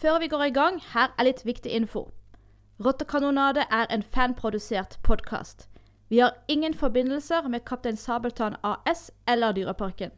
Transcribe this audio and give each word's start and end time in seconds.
Før 0.00 0.18
vi 0.18 0.28
går 0.28 0.42
i 0.42 0.50
gang, 0.50 0.82
her 0.92 1.08
er 1.18 1.24
litt 1.24 1.38
viktig 1.46 1.70
info. 1.72 2.10
Rottekanonade 2.84 3.62
er 3.72 3.86
en 3.90 4.02
fanprodusert 4.02 4.98
podkast. 5.02 5.68
Vi 6.08 6.18
har 6.18 6.34
ingen 6.48 6.74
forbindelser 6.74 7.48
med 7.48 7.60
Kaptein 7.64 7.96
Sabeltann 7.96 8.56
AS 8.62 9.10
eller 9.28 9.52
Dyreparken. 9.52 10.10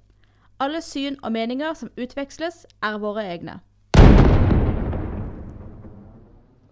Alle 0.60 0.80
syn 0.82 1.16
og 1.22 1.32
meninger 1.32 1.74
som 1.74 1.92
utveksles, 1.96 2.66
er 2.82 2.98
våre 2.98 3.22
egne. 3.22 3.60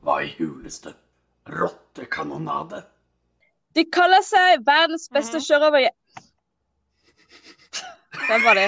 Hva 0.03 0.17
i 0.25 0.33
huleste? 0.39 0.91
Rottekanonade? 1.47 2.83
De 3.77 3.85
kaller 3.85 4.25
seg 4.27 4.67
verdens 4.67 5.07
beste 5.15 5.41
sjørøver... 5.41 5.93
Hvem 8.27 8.43
var 8.49 8.59
det? 8.59 8.67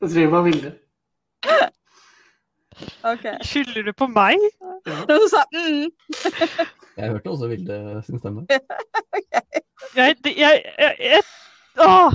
Jeg 0.00 0.10
tror 0.10 0.20
jeg 0.20 0.32
var 0.32 0.42
Vilde. 0.48 0.72
OK. 3.04 3.26
Skylder 3.46 3.82
du 3.88 3.92
på 3.96 4.06
meg? 4.10 4.40
Noen 4.86 5.26
sa 5.32 5.44
mm. 5.52 5.90
Jeg 6.96 7.10
hørte 7.12 7.30
også 7.32 7.48
Vilde 7.50 7.78
sin 8.06 8.18
stemme. 8.22 8.46
Jeg, 9.96 10.16
det- 10.24 10.36
jeg, 10.38 10.60
jeg, 10.78 10.96
jeg 11.00 11.22
Åh, 11.80 12.12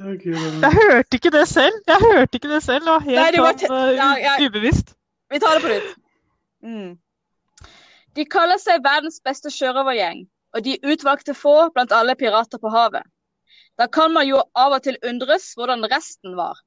Okay. 0.00 0.34
jeg 0.34 0.72
hørte 0.74 1.14
ikke 1.18 1.30
det 1.30 1.44
selv. 1.48 1.74
Jeg 1.86 1.96
hørte 2.02 2.36
ikke 2.38 2.48
det 2.50 2.62
selv. 2.62 2.84
Det 2.84 2.92
var 2.92 3.04
Nei, 3.06 3.26
det 3.30 3.42
var 3.42 3.58
sånn 3.60 3.74
uh, 3.74 3.90
ja, 3.94 4.08
ja. 4.18 4.32
ubevisst. 4.42 4.94
Vi 5.30 5.38
tar 5.42 5.54
det 5.58 5.62
på 5.62 5.70
nytt. 5.70 5.92
Mm. 6.66 7.68
De 8.18 8.24
kaller 8.30 8.58
seg 8.62 8.82
verdens 8.84 9.20
beste 9.24 9.52
sjørøvergjeng, 9.54 10.24
og 10.54 10.64
de 10.66 10.74
utvalgte 10.82 11.34
få 11.38 11.54
blant 11.74 11.94
alle 11.94 12.16
pirater 12.18 12.58
på 12.62 12.72
havet. 12.74 13.06
Da 13.78 13.86
kan 13.90 14.12
man 14.14 14.26
jo 14.26 14.42
av 14.58 14.74
og 14.76 14.82
til 14.86 14.98
undres 15.06 15.52
hvordan 15.58 15.86
resten 15.92 16.34
var. 16.38 16.58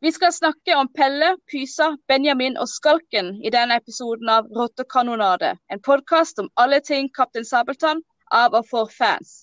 Vi 0.00 0.12
skal 0.12 0.32
snakke 0.32 0.76
om 0.76 0.88
Pelle, 0.94 1.36
Pysa, 1.50 1.96
Benjamin 2.08 2.54
og 2.62 2.68
Skalken 2.70 3.32
i 3.42 3.50
denne 3.50 3.80
episoden 3.80 4.28
av 4.30 4.46
Rottekanonade, 4.54 5.56
en 5.72 5.80
podkast 5.82 6.38
om 6.38 6.46
alle 6.54 6.78
ting 6.86 7.08
Kaptein 7.10 7.44
Sabeltann 7.44 8.04
av 8.30 8.54
og 8.54 8.68
for 8.70 8.92
fans. 8.94 9.40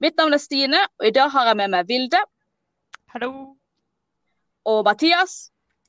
Mitt 0.00 0.20
navn 0.20 0.36
er 0.36 0.42
Stine, 0.44 0.82
og 1.00 1.08
i 1.08 1.14
dag 1.16 1.32
har 1.32 1.48
jeg 1.48 1.56
med 1.62 1.72
meg 1.72 1.88
Vilde 1.88 2.20
Hallo. 3.14 3.30
og 4.68 4.84
Mathias 4.84 5.38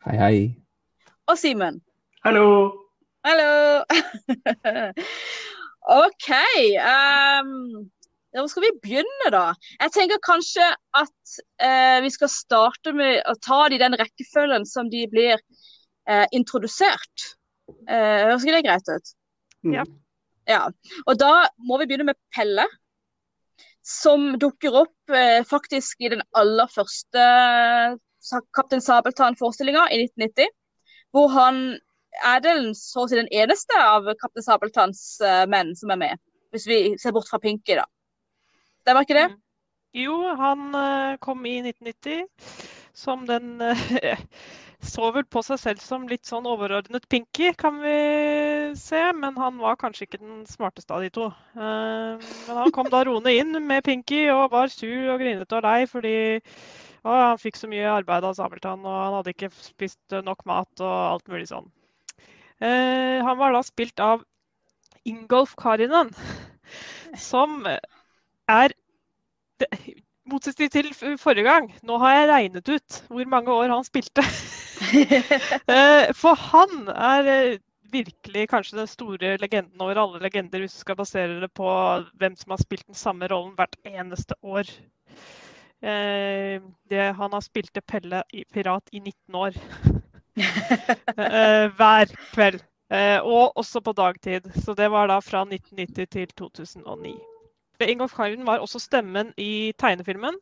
Hei, 0.08 0.16
hei. 0.16 0.38
og 1.28 1.36
Simen. 1.38 1.82
Hallo! 2.24 2.72
Hallo! 3.28 3.84
OK. 6.08 6.30
Ehm, 8.34 8.42
hvor 8.42 8.52
skal 8.52 8.66
vi 8.68 8.76
begynne, 8.84 9.32
da? 9.34 9.46
Jeg 9.80 9.94
tenker 9.96 10.22
kanskje 10.26 10.66
at 10.98 11.38
eh, 11.62 12.00
vi 12.06 12.12
skal 12.14 12.32
starte 12.34 12.94
med 12.96 13.22
å 13.30 13.36
ta 13.42 13.66
det 13.68 13.80
i 13.80 13.84
den 13.84 13.98
rekkefølgen 14.00 14.68
som 14.70 14.92
de 14.92 15.06
blir 15.12 15.38
eh, 15.38 16.26
introdusert. 16.36 17.32
Eh, 17.88 18.30
høres 18.30 18.46
ikke 18.46 18.58
det 18.58 18.68
greit 18.68 18.94
ut? 18.94 19.16
Mm. 19.66 19.74
Ja. 19.80 19.88
Ja. 20.50 20.62
Og 21.06 21.18
da 21.22 21.34
må 21.62 21.78
vi 21.80 21.90
begynne 21.90 22.10
med 22.10 22.20
Pelle. 22.36 22.68
Som 23.86 24.36
dukker 24.38 24.76
opp 24.84 25.14
eh, 25.16 25.42
faktisk 25.48 26.02
i 26.04 26.12
den 26.14 26.22
aller 26.38 26.70
første 26.70 27.26
Kaptein 28.54 28.84
Sabeltann-forestillinga 28.84 29.88
i 29.94 30.02
1990. 30.04 30.52
Hvor 31.16 31.32
han 31.34 31.62
er 32.26 32.42
den 32.44 32.74
så 32.78 33.06
å 33.06 33.10
si 33.10 33.18
den 33.18 33.32
eneste 33.34 33.78
av 33.80 34.10
Kaptein 34.20 34.46
Sabeltanns 34.46 35.04
eh, 35.26 35.46
menn 35.50 35.74
som 35.80 35.94
er 35.96 36.02
med. 36.02 36.22
Hvis 36.54 36.68
vi 36.70 36.80
ser 37.02 37.14
bort 37.16 37.30
fra 37.30 37.40
Pinky, 37.42 37.78
da. 37.78 37.86
Stemmer 38.84 39.06
ikke 39.06 39.18
det? 39.18 39.30
Jo, 39.98 40.16
han 40.38 40.76
eh, 40.78 41.18
kom 41.18 41.46
i 41.50 41.60
1990 41.64 42.28
som 42.94 43.26
den 43.26 43.62
eh, 43.62 44.20
Så 44.80 45.10
vel 45.12 45.26
på 45.28 45.42
seg 45.44 45.58
selv 45.60 45.82
som 45.84 46.06
litt 46.08 46.24
sånn 46.30 46.46
overordnet 46.48 47.04
Pinky, 47.12 47.50
kan 47.60 47.82
vi 47.82 47.96
se. 48.80 49.02
Men 49.12 49.36
han 49.36 49.58
var 49.60 49.76
kanskje 49.82 50.06
ikke 50.06 50.22
den 50.22 50.46
smarteste 50.48 50.96
av 50.96 51.04
de 51.04 51.10
to. 51.12 51.26
Eh, 51.58 52.30
men 52.48 52.60
han 52.62 52.72
kom 52.72 52.88
da 52.88 53.02
roende 53.04 53.34
inn 53.36 53.52
med 53.68 53.84
Pinky 53.84 54.22
og 54.32 54.54
var 54.54 54.72
sur 54.72 55.12
og 55.12 55.20
grinete 55.20 55.58
og 55.58 55.68
lei 55.68 55.84
fordi 55.92 56.16
å, 56.40 57.12
han 57.12 57.42
fikk 57.44 57.60
så 57.60 57.68
mye 57.68 57.92
arbeid 57.92 58.30
av 58.30 58.38
Sabeltann, 58.40 58.88
og 58.88 58.96
han 59.02 59.18
hadde 59.18 59.36
ikke 59.36 59.52
spist 59.58 60.16
nok 60.24 60.48
mat 60.48 60.72
og 60.80 60.96
alt 60.96 61.28
mulig 61.28 61.50
sånn. 61.52 61.68
Han 62.64 63.38
var 63.40 63.56
da 63.56 63.66
spilt 63.68 64.00
av 64.04 64.24
Ingolf 65.08 65.58
Karinen, 65.60 66.12
som 67.20 67.64
er 68.50 68.74
det, 69.62 69.70
motsetning 70.30 70.70
til 70.72 70.92
forrige 71.20 71.46
gang, 71.48 71.70
nå 71.86 71.98
har 72.02 72.16
jeg 72.16 72.30
regnet 72.30 72.70
ut 72.70 73.00
hvor 73.10 73.32
mange 73.32 73.56
år 73.56 73.74
han 73.76 73.88
spilte. 73.88 74.26
Eh, 74.80 76.14
For 76.16 76.38
han 76.40 76.88
er 76.94 77.28
eh, 77.28 77.58
virkelig 77.92 78.46
kanskje 78.48 78.78
den 78.78 78.88
store 78.88 79.34
legenden 79.42 79.82
over 79.84 80.00
alle 80.00 80.22
legender, 80.24 80.62
hvis 80.64 80.78
du 80.78 80.80
skal 80.86 80.96
basere 80.96 81.42
det 81.42 81.50
på 81.58 81.68
hvem 82.22 82.38
som 82.40 82.54
har 82.56 82.62
spilt 82.62 82.86
den 82.88 82.96
samme 82.96 83.28
rollen 83.28 83.52
hvert 83.58 83.76
eneste 83.84 84.38
år. 84.42 84.72
Eh, 85.84 86.62
Det, 86.90 87.04
han 87.20 87.36
har 87.36 87.44
spilt 87.44 87.74
til 87.76 87.84
Pelle 87.84 88.24
i 88.34 88.46
Pirat 88.54 88.88
i 88.94 89.00
19 89.04 89.36
år. 89.36 89.60
Eh, 90.40 91.68
Hver 91.76 92.14
kveld. 92.32 92.62
Eh, 92.94 93.20
Og 93.20 93.52
også 93.60 93.82
på 93.84 93.92
dagtid. 93.92 94.48
Så 94.64 94.74
det 94.80 94.88
var 94.92 95.08
da 95.12 95.20
fra 95.20 95.44
1990 95.44 96.08
til 96.16 96.28
2009. 96.40 97.18
Ingolf 97.88 98.14
Karlen 98.18 98.46
var 98.48 98.60
også 98.64 98.80
stemmen 98.84 99.32
i 99.38 99.72
tegnefilmen. 99.80 100.36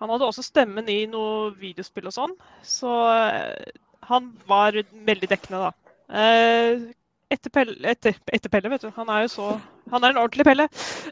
Han 0.00 0.12
hadde 0.12 0.28
også 0.28 0.44
stemmen 0.44 0.88
i 0.92 1.06
noe 1.08 1.50
videospill 1.56 2.06
og 2.10 2.14
sånn, 2.14 2.34
så 2.62 2.92
eh, 3.14 3.72
han 4.10 4.28
var 4.48 4.76
veldig 5.08 5.30
dekkende, 5.32 5.66
da. 5.66 5.94
Eh, 6.20 6.86
Etter 7.32 7.50
Pelle, 7.50 7.74
etter, 7.90 8.14
etter 8.30 8.52
Pelle, 8.52 8.70
vet 8.70 8.84
du. 8.84 8.90
Han 8.94 9.08
er 9.10 9.24
jo 9.24 9.30
så 9.32 9.46
Han 9.90 10.04
er 10.04 10.12
en 10.12 10.20
ordentlig 10.20 10.44
Pelle. 10.46 10.68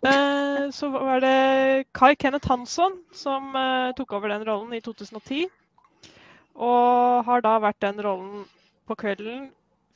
Eh, 0.06 0.68
Så 0.70 0.90
var 0.92 1.18
det 1.24 1.86
Kai 1.92 2.14
Kenneth 2.14 2.46
Hansson 2.48 3.00
som 3.12 3.50
tok 3.98 4.12
over 4.12 4.30
den 4.30 4.44
rollen 4.46 4.72
i 4.76 4.80
2010. 4.80 5.48
Og 6.54 7.24
har 7.26 7.42
da 7.42 7.56
vært 7.58 7.80
den 7.82 7.98
rollen 8.04 8.44
på 8.86 8.94
kvelden 8.94 9.48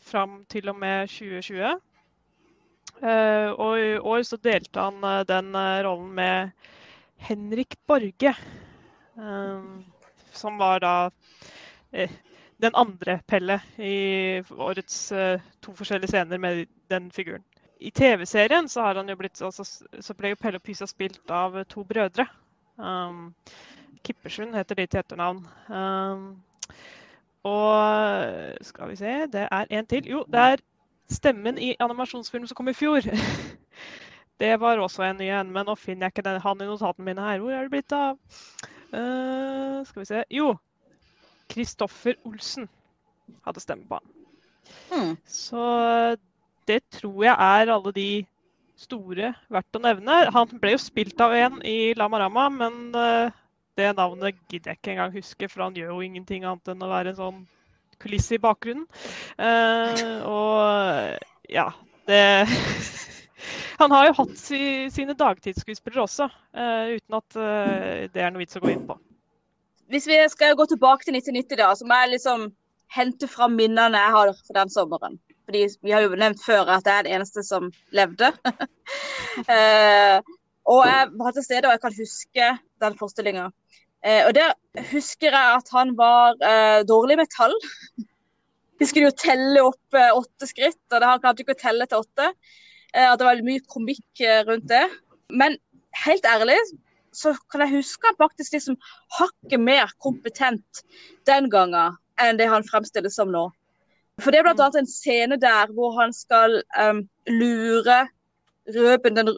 fram 0.03 0.45
til 0.51 0.69
og 0.73 0.77
med 0.81 1.07
2020. 1.09 1.79
Eh, 3.03 3.51
og 3.55 3.79
i 3.79 3.91
år 3.99 4.23
så 4.27 4.39
delte 4.43 4.83
han 4.83 5.05
eh, 5.07 5.25
den 5.29 5.53
eh, 5.55 5.83
rollen 5.87 6.11
med 6.15 6.51
Henrik 7.29 7.77
Borge. 7.87 8.35
som 10.33 10.59
var 10.59 10.79
da 10.79 11.11
den 12.63 12.75
andre 12.75 13.17
Pelle 13.27 13.57
i 13.83 14.39
årets 14.39 15.09
to 15.61 15.75
forskjellige 15.75 16.13
scener 16.13 16.39
med 16.39 16.69
den 16.87 17.11
figuren. 17.11 17.43
I 17.81 17.91
TV-serien 17.91 18.69
så, 18.69 18.85
altså, 18.87 19.65
så 20.01 20.15
ble 20.15 20.31
jo 20.31 20.39
Pelle 20.39 20.61
og 20.61 20.63
Pysa 20.63 20.87
spilt 20.87 21.31
av 21.31 21.59
to 21.65 21.83
brødre. 21.83 22.29
Um, 22.77 23.35
Kippersund 24.07 24.55
heter 24.55 24.79
de 24.79 24.87
til 24.87 25.03
etternavn. 25.03 25.43
Um, 25.67 26.39
og 27.43 28.63
skal 28.63 28.93
vi 28.93 28.97
se, 29.03 29.19
det 29.27 29.49
er 29.51 29.67
en 29.71 29.87
til. 29.87 30.07
Jo, 30.07 30.23
det 30.31 30.39
er 30.53 30.63
stemmen 31.13 31.59
i 31.59 31.75
animasjonsfilmen 31.81 32.49
som 32.51 32.59
kom 32.59 32.71
i 32.73 32.77
fjor. 32.77 33.07
Det 34.39 34.53
var 34.63 34.79
også 34.79 35.03
en 35.03 35.19
ny 35.19 35.33
en, 35.35 35.49
men 35.51 35.67
nå 35.67 35.75
finner 35.75 36.07
jeg 36.07 36.15
ikke 36.15 36.27
den, 36.29 36.41
han 36.45 36.61
i 36.63 36.67
notatene 36.69 37.09
mine 37.09 37.25
her. 37.25 37.41
Hvor 37.43 37.55
er 37.55 37.67
det 37.67 37.73
blitt 37.73 37.95
av? 37.97 38.21
Uh, 38.93 39.83
skal 39.89 40.05
vi 40.05 40.07
se. 40.07 40.21
Jo, 40.31 40.53
Kristoffer 41.51 42.15
Olsen 42.29 42.69
hadde 43.45 43.65
stemme 43.65 43.89
på 43.89 43.99
han. 43.99 44.15
Mm. 44.93 45.13
Så 45.27 45.65
det 46.69 46.83
tror 47.01 47.25
jeg 47.25 47.35
er 47.35 47.73
alle 47.73 47.93
de 47.97 48.09
store 48.79 49.33
verdt 49.51 49.79
å 49.79 49.83
nevne. 49.83 50.21
Han 50.35 50.59
ble 50.63 50.77
jo 50.77 50.81
spilt 50.83 51.21
av 51.25 51.35
en 51.35 51.59
i 51.67 51.95
Lama 51.99 52.21
Rama, 52.23 52.47
men 52.53 52.81
eh, 52.95 53.37
det 53.79 53.91
navnet 53.99 54.39
gidder 54.51 54.73
jeg 54.73 54.81
ikke 54.81 54.95
engang 54.95 55.15
huske, 55.17 55.49
for 55.51 55.67
han 55.67 55.77
gjør 55.79 55.97
jo 55.97 56.05
ingenting 56.07 56.47
annet 56.47 56.71
enn 56.73 56.85
å 56.85 56.91
være 56.93 57.15
en 57.15 57.19
sånn 57.19 57.41
kulisse 58.03 58.37
i 58.37 58.43
bakgrunnen. 58.43 58.87
Uh, 59.39 60.23
og 60.29 61.53
ja, 61.53 61.71
det 62.09 62.23
Han 63.79 63.93
har 63.95 64.09
jo 64.09 64.15
hatt 64.19 64.39
si, 64.41 64.61
sine 64.91 65.15
dagtidsskuespillere 65.15 66.03
også, 66.03 66.27
uh, 66.59 66.89
uten 66.97 67.17
at 67.21 67.37
eh, 67.39 68.09
det 68.11 68.25
er 68.25 68.33
noe 68.35 68.43
vits 68.43 68.59
å 68.59 68.63
gå 68.65 68.73
inn 68.73 68.83
på. 68.89 68.97
Hvis 69.89 70.09
vi 70.11 70.19
skal 70.33 70.57
gå 70.59 70.67
tilbake 70.69 71.07
til 71.07 71.15
1990, 71.15 71.61
da, 71.61 71.69
så 71.79 71.87
må 71.87 72.01
jeg 72.03 72.17
liksom 72.17 72.49
hente 72.97 73.29
fram 73.31 73.55
minnene 73.57 74.03
jeg 74.03 74.15
har 74.17 74.33
for 74.41 74.59
den 74.59 74.73
sommeren. 74.73 75.15
Fordi 75.47 75.63
vi 75.87 75.95
har 75.95 76.03
jo 76.05 76.19
nevnt 76.19 76.43
før 76.45 76.69
at 76.75 76.91
jeg 76.91 76.93
er 76.99 77.07
den 77.07 77.21
eneste 77.21 77.45
som 77.47 77.71
levde. 77.95 78.33
uh, 79.47 80.19
og 80.75 80.83
jeg 80.91 81.09
var 81.23 81.39
til 81.39 81.47
stede, 81.47 81.71
og 81.71 81.77
jeg 81.77 81.85
kan 81.87 81.99
huske 82.03 82.51
den 82.83 82.99
forestillinga. 82.99 83.49
Eh, 84.07 84.23
og 84.29 84.35
der 84.37 84.55
husker 84.93 85.35
jeg 85.35 85.59
at 85.59 85.71
han 85.75 85.95
var 85.99 86.37
eh, 86.45 86.85
dårlig 86.87 87.19
med 87.19 87.31
tall. 87.35 87.55
Vi 88.79 88.87
skulle 88.87 89.09
jo 89.09 89.19
telle 89.19 89.65
opp 89.67 89.97
eh, 89.99 90.15
åtte 90.15 90.47
skritt, 90.47 90.81
og 90.93 91.01
det, 91.01 91.09
han 91.09 91.23
klarte 91.23 91.43
ikke 91.43 91.57
å 91.57 91.63
telle 91.63 91.89
til 91.91 92.05
åtte. 92.05 92.29
Eh, 92.95 93.07
at 93.09 93.19
det 93.19 93.27
var 93.27 93.43
mye 93.47 93.65
komikk 93.67 94.23
rundt 94.47 94.69
det. 94.71 94.85
Men 95.35 95.59
helt 96.05 96.29
ærlig 96.29 96.59
så 97.19 97.33
kan 97.51 97.65
jeg 97.65 97.81
huske 97.81 98.07
han 98.07 98.19
faktisk 98.21 98.55
liksom 98.55 98.77
hakket 99.19 99.61
mer 99.61 99.91
kompetent 100.05 100.85
den 101.27 101.49
gangen 101.51 101.97
enn 102.23 102.39
det 102.39 102.47
han 102.51 102.67
fremstilles 102.67 103.17
som 103.19 103.33
nå. 103.33 103.49
For 104.23 104.35
det 104.35 104.41
er 104.41 104.47
blant 104.47 104.61
annet 104.63 104.83
en 104.83 104.91
scene 104.91 105.39
der 105.41 105.71
hvor 105.75 105.95
han 105.99 106.13
skal 106.15 106.61
um, 106.79 107.05
lure 107.31 108.05
Røben 108.75 109.17
den 109.17 109.31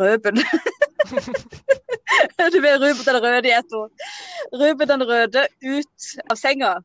Røben 0.00 0.40
Du 2.54 2.60
vet 2.60 2.80
Ruben 2.80 3.04
den 3.04 3.20
røde 3.22 3.48
i 3.48 3.54
ett 3.56 3.72
ord. 3.74 4.06
Ruben 4.52 4.88
den 4.88 5.04
røde 5.08 5.46
ut 5.62 6.08
av 6.30 6.38
senga, 6.38 6.76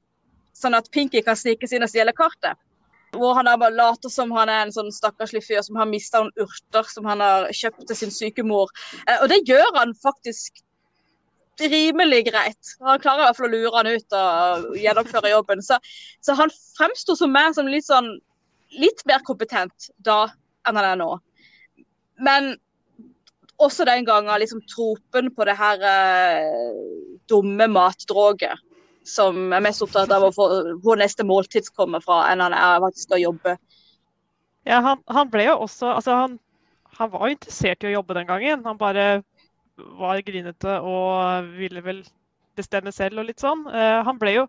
sånn 0.58 0.78
at 0.78 0.90
Pinky 0.92 1.22
kan 1.26 1.38
snike 1.38 1.70
inn 1.72 1.86
og 1.86 1.92
stjele 1.92 2.14
kartet. 2.18 2.58
Hvor 3.12 3.36
han 3.36 3.50
bare 3.60 3.76
later 3.76 4.10
som 4.10 4.32
han 4.32 4.50
er 4.50 4.66
en 4.66 4.72
sånn 4.72 4.92
stakkarslig 4.96 5.44
fyr 5.44 5.64
som 5.68 5.76
har 5.76 5.90
mista 5.90 6.22
noen 6.22 6.46
urter 6.46 6.88
som 6.88 7.08
han 7.10 7.20
har 7.20 7.50
kjøpt 7.52 7.84
til 7.90 7.98
sin 8.00 8.14
syke 8.16 8.46
mor. 8.48 8.72
Eh, 9.04 9.18
Og 9.20 9.28
det 9.30 9.42
gjør 9.50 9.68
han 9.76 9.92
faktisk 10.00 10.62
rimelig 11.62 12.24
greit. 12.32 12.72
Han 12.82 13.02
klarer 13.04 13.22
i 13.22 13.26
hvert 13.28 13.38
fall 13.38 13.50
å 13.52 13.58
lure 13.58 13.76
han 13.76 13.90
ut 13.92 14.16
og 14.18 14.78
gjennomføre 14.80 15.34
jobben. 15.34 15.62
Så, 15.62 15.78
så 16.24 16.34
han 16.40 16.54
fremsto 16.78 17.18
som 17.20 17.34
meg 17.36 17.54
som 17.58 17.70
litt 17.70 17.86
sånn 17.86 18.14
litt 18.80 19.04
mer 19.06 19.20
kompetent 19.28 19.92
da 20.00 20.24
enn 20.68 20.80
han 20.80 20.88
er 20.94 21.00
nå. 21.02 21.12
Men 22.24 22.54
også 23.62 23.86
den 23.88 24.06
gangen 24.08 24.42
liksom 24.42 24.62
tropen 24.70 25.30
på 25.36 25.48
det 25.48 25.56
her 25.60 25.86
eh, 25.88 26.76
dumme 27.30 27.68
matdroget 27.72 28.60
som 29.08 29.54
er 29.54 29.64
mest 29.66 29.82
opptatt 29.82 30.12
av 30.14 30.28
få 30.36 30.48
hvor 30.84 31.00
neste 31.00 31.26
måltid 31.26 31.72
kommer 31.76 32.04
fra, 32.04 32.24
enn 32.30 32.44
han 32.44 32.54
er 32.54 32.82
faktisk 32.84 33.16
å 33.16 33.22
jobbe. 33.22 33.56
Ja, 34.70 34.82
han, 34.86 35.02
han 35.10 35.30
ble 35.34 35.48
jo 35.48 35.58
også 35.64 35.96
Altså, 35.96 36.14
han, 36.14 36.38
han 37.00 37.10
var 37.14 37.32
interessert 37.34 37.82
i 37.84 37.90
å 37.90 37.96
jobbe 37.96 38.18
den 38.20 38.30
gangen. 38.30 38.66
Han 38.68 38.78
bare 38.78 39.24
var 39.98 40.22
grinete 40.22 40.78
og 40.86 41.50
ville 41.58 41.82
vel 41.82 42.04
bestemme 42.58 42.94
selv 42.94 43.24
og 43.24 43.30
litt 43.30 43.42
sånn. 43.42 43.64
Eh, 43.72 44.02
han 44.06 44.20
ble 44.22 44.36
jo 44.36 44.48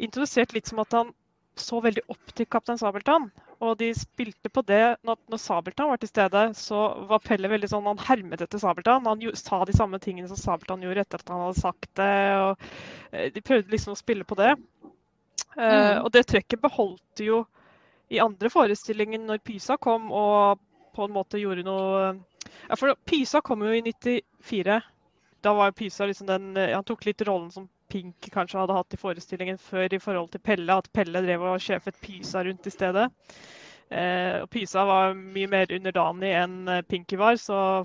introdusert 0.00 0.54
litt 0.56 0.70
som 0.70 0.80
at 0.80 0.96
han 0.96 1.12
så 1.60 1.80
veldig 1.84 2.02
opp 2.12 2.32
til 2.36 2.48
Kaptein 2.50 2.78
Sabeltann. 2.80 3.28
Og 3.60 3.76
de 3.80 3.90
spilte 3.96 4.48
på 4.48 4.62
det 4.64 4.96
når, 5.04 5.18
når 5.28 5.40
Sabeltann 5.42 5.90
var 5.92 6.00
til 6.00 6.10
stede, 6.10 6.44
så 6.56 6.82
var 7.10 7.22
Pelle 7.24 7.50
veldig 7.52 7.68
sånn 7.68 7.88
Han 7.90 8.00
hermet 8.06 8.40
etter 8.44 8.62
Sabeltann. 8.62 9.08
Han 9.08 9.20
jo, 9.24 9.34
sa 9.36 9.60
de 9.68 9.76
samme 9.76 10.00
tingene 10.02 10.30
som 10.30 10.40
Sabeltann 10.40 10.84
gjorde 10.86 11.04
etter 11.04 11.22
at 11.22 11.32
han 11.32 11.44
hadde 11.44 11.60
sagt 11.60 11.90
det. 12.00 12.14
og 12.40 12.64
eh, 13.12 13.28
De 13.34 13.44
prøvde 13.44 13.74
liksom 13.74 13.94
å 13.94 14.00
spille 14.00 14.24
på 14.24 14.38
det. 14.40 14.54
Mm. 14.56 15.60
Uh, 15.60 15.96
Og 16.06 16.12
det 16.14 16.28
trekket 16.30 16.62
beholdt 16.62 17.04
de 17.18 17.30
jo 17.32 17.40
i 18.10 18.18
andre 18.22 18.50
forestillingen 18.50 19.26
når 19.28 19.42
Pysa 19.46 19.76
kom 19.78 20.08
og 20.14 20.60
på 20.96 21.06
en 21.06 21.14
måte 21.14 21.38
gjorde 21.38 21.62
noe 21.66 22.14
Ja, 22.68 22.76
for 22.76 22.94
Pysa 23.06 23.42
kom 23.44 23.62
jo 23.62 23.70
i 23.74 23.82
94. 23.86 24.80
Da 25.44 25.52
var 25.54 25.76
Pysa 25.76 26.08
liksom 26.08 26.26
den 26.26 26.56
eh, 26.56 26.74
Han 26.74 26.86
tok 26.86 27.06
litt 27.06 27.22
rollen 27.28 27.50
som 27.54 27.68
Pink 27.90 28.28
kanskje 28.32 28.60
hadde 28.60 28.76
hatt 28.76 28.94
i 28.94 29.00
forestillingen 29.00 29.58
før 29.60 29.92
i 29.94 30.02
forhold 30.02 30.30
til 30.32 30.42
Pelle. 30.44 30.76
At 30.76 30.90
Pelle 30.94 31.22
drev 31.24 31.44
og 31.52 31.62
sjefet 31.62 31.98
Pysa 32.02 32.44
rundt 32.46 32.68
i 32.68 32.72
stedet. 32.74 33.08
Eh, 33.90 34.36
og 34.44 34.50
Pysa 34.54 34.84
var 34.86 35.16
mye 35.18 35.48
mer 35.50 35.72
underdanig 35.74 36.30
enn 36.38 36.60
eh, 36.70 36.84
Pinky 36.86 37.18
var, 37.18 37.34
så 37.42 37.82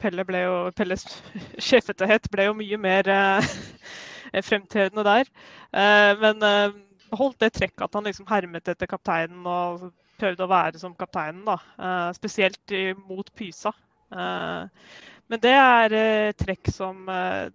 Pelle 0.00 0.24
ble 0.28 0.42
jo, 0.44 0.56
Pelles 0.76 1.06
sjefetehet 1.70 2.28
ble 2.32 2.50
jo 2.50 2.56
mye 2.58 2.80
mer 2.80 3.08
eh, 3.08 3.54
fremtredende 4.50 5.06
der. 5.06 5.30
Eh, 5.72 6.12
men 6.20 6.44
eh, 6.44 6.76
beholdt 7.10 7.40
det 7.40 7.54
trekket 7.56 7.86
at 7.88 7.96
han 7.96 8.08
liksom 8.08 8.28
hermet 8.28 8.68
etter 8.68 8.90
kapteinen 8.90 9.48
og 9.48 9.88
prøvde 10.20 10.44
å 10.44 10.52
være 10.52 10.82
som 10.82 10.92
kapteinen, 10.98 11.46
da. 11.48 11.56
Eh, 11.80 12.10
spesielt 12.18 12.76
mot 13.08 13.32
Pysa. 13.36 13.72
Men 14.10 15.38
det 15.38 15.52
er 15.54 15.92
trekk 16.34 16.66
som 16.74 17.04
eh, 17.08 17.52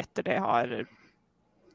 etter 0.00 0.26
det 0.26 0.38
har, 0.42 0.72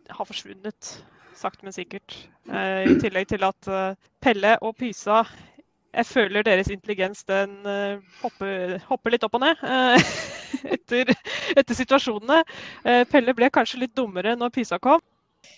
har 0.10 0.26
forsvunnet, 0.28 0.92
sakte, 1.38 1.64
men 1.64 1.74
sikkert. 1.76 2.16
Eh, 2.50 2.84
I 2.92 3.00
tillegg 3.02 3.28
til 3.32 3.44
at 3.48 3.68
eh, 3.72 3.96
Pelle 4.24 4.58
og 4.62 4.76
Pysa 4.80 5.24
jeg 5.94 6.08
føler 6.10 6.42
deres 6.42 6.72
intelligens 6.74 7.20
den 7.30 7.52
eh, 7.70 8.00
hopper, 8.24 8.80
hopper 8.90 9.14
litt 9.14 9.24
opp 9.28 9.36
og 9.38 9.44
ned 9.44 9.60
eh, 9.62 10.14
etter, 10.74 11.12
etter 11.54 11.78
situasjonene. 11.78 12.40
Eh, 12.84 13.04
Pelle 13.12 13.36
ble 13.38 13.52
kanskje 13.54 13.84
litt 13.84 13.94
dummere 13.96 14.34
når 14.40 14.50
Pysa 14.56 14.80
kom. 14.82 15.02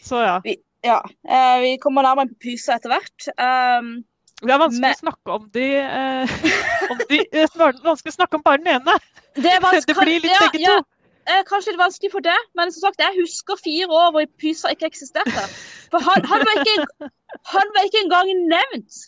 Så 0.04 0.20
ja. 0.26 0.42
Ja, 0.86 0.98
eh, 1.24 1.56
vi 1.64 1.72
kommer 1.82 2.04
nærmere 2.04 2.34
på 2.34 2.50
Pysa 2.50 2.76
etter 2.76 2.92
hvert. 2.92 3.30
Um, 3.40 3.94
Det 4.44 4.52
er 4.52 4.60
vanskelig 4.60 4.82
Men- 4.84 4.98
å 5.00 5.04
snakke 5.06 5.36
om 5.38 5.46
de, 5.56 5.68
eh, 5.80 6.36
om 6.92 7.00
de 7.08 7.22
vanskelig 7.88 8.12
å 8.12 8.18
snakke 8.20 8.36
om 8.36 8.44
bare 8.44 8.60
den 8.60 8.74
ene. 8.76 8.98
det, 9.40 9.54
er 9.56 9.64
vans- 9.64 9.88
Det 9.88 9.96
blir 9.96 10.20
litt 10.20 10.36
ja, 10.36 10.50
ja, 10.60 10.76
to. 10.82 10.86
Eh, 11.30 11.42
kanskje 11.50 11.74
litt 11.74 11.82
vanskelig 11.82 12.12
for 12.14 12.26
det, 12.26 12.38
men 12.58 12.72
som 12.74 12.88
sagt, 12.88 13.02
jeg 13.04 13.18
husker 13.20 13.60
fire 13.62 13.88
år 13.90 14.12
hvor 14.16 14.28
Pysa 14.42 14.74
ikke 14.74 14.90
eksisterte. 14.92 15.48
For 15.94 16.04
han, 16.04 16.26
han, 16.30 16.46
var 16.48 16.62
ikke, 16.62 17.10
han 17.54 17.74
var 17.76 17.90
ikke 17.90 18.04
engang 18.06 18.32
nevnt 18.52 19.02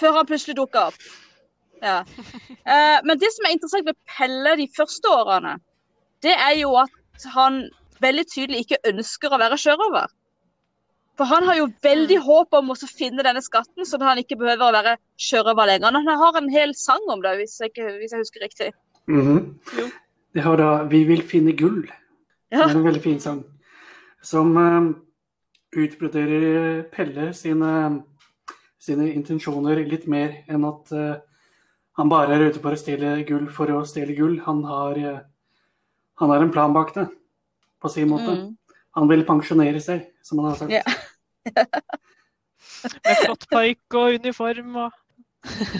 før 0.00 0.16
han 0.18 0.28
plutselig 0.28 0.56
dukka 0.58 0.86
opp. 0.90 1.10
Ja. 1.80 2.00
Eh, 2.60 2.98
men 3.08 3.18
det 3.20 3.30
som 3.32 3.46
er 3.46 3.54
interessant 3.54 3.86
ved 3.88 3.96
Pelle 4.08 4.56
de 4.60 4.66
første 4.76 5.10
årene, 5.10 5.54
det 6.24 6.34
er 6.36 6.56
jo 6.60 6.74
at 6.80 7.28
han 7.34 7.62
veldig 8.04 8.24
tydelig 8.28 8.64
ikke 8.64 8.80
ønsker 8.92 9.32
å 9.32 9.38
være 9.40 9.58
sjørøver. 9.60 10.12
For 11.20 11.28
han 11.28 11.44
har 11.48 11.58
jo 11.58 11.66
veldig 11.84 12.16
håp 12.24 12.56
om 12.56 12.72
å 12.72 12.76
finne 12.80 13.24
denne 13.26 13.42
skatten, 13.44 13.84
sånn 13.84 14.00
at 14.04 14.12
han 14.14 14.20
ikke 14.22 14.38
behøver 14.40 14.70
å 14.70 14.76
være 14.76 14.94
sjørøver 15.20 15.68
lenger. 15.68 15.98
Han 15.98 16.22
har 16.22 16.38
en 16.38 16.52
hel 16.52 16.72
sang 16.78 17.04
om 17.12 17.20
det, 17.24 17.34
hvis 17.42 17.58
jeg, 17.60 17.74
ikke, 17.74 17.88
hvis 18.00 18.14
jeg 18.14 18.22
husker 18.22 18.46
riktig. 18.46 18.70
Mhm. 19.10 19.42
Jo. 19.76 19.88
Det 20.34 20.42
har 20.42 20.56
da 20.56 20.84
'Vi 20.84 21.04
vil 21.04 21.22
finne 21.22 21.52
gull'. 21.52 21.90
Ja. 22.52 22.66
Det 22.66 22.74
er 22.74 22.78
en 22.78 22.84
veldig 22.84 23.02
fin 23.02 23.20
sang. 23.20 23.44
Som 24.22 24.56
uh, 24.56 24.94
utbroderer 25.76 26.82
Pelle 26.92 27.34
sine, 27.34 28.02
sine 28.78 29.12
intensjoner 29.12 29.84
litt 29.86 30.06
mer 30.06 30.44
enn 30.48 30.64
at 30.64 30.92
uh, 30.92 31.14
han 31.98 32.08
bare 32.08 32.34
er 32.34 32.50
ute 32.50 32.60
på 32.60 32.70
å 32.70 32.76
stjele 32.78 33.24
gull 33.28 33.48
for 33.50 33.70
å 33.70 33.84
stjele 33.84 34.14
gull. 34.14 34.40
Han 34.46 34.64
har, 34.64 34.98
uh, 34.98 35.20
han 36.14 36.30
har 36.30 36.42
en 36.42 36.52
plan 36.52 36.72
bak 36.72 36.94
det, 36.94 37.08
på 37.80 37.88
sin 37.88 38.08
måte. 38.08 38.30
Mm. 38.30 38.56
Han 38.98 39.08
vil 39.08 39.26
pensjonere 39.26 39.80
seg, 39.80 40.06
som 40.22 40.38
han 40.38 40.50
har 40.50 40.56
sagt. 40.56 40.72
Ja. 40.72 40.82
Med 43.04 43.16
flott 43.24 43.46
parykk 43.50 43.94
og 43.94 44.20
uniform 44.20 44.76
og 44.76 44.90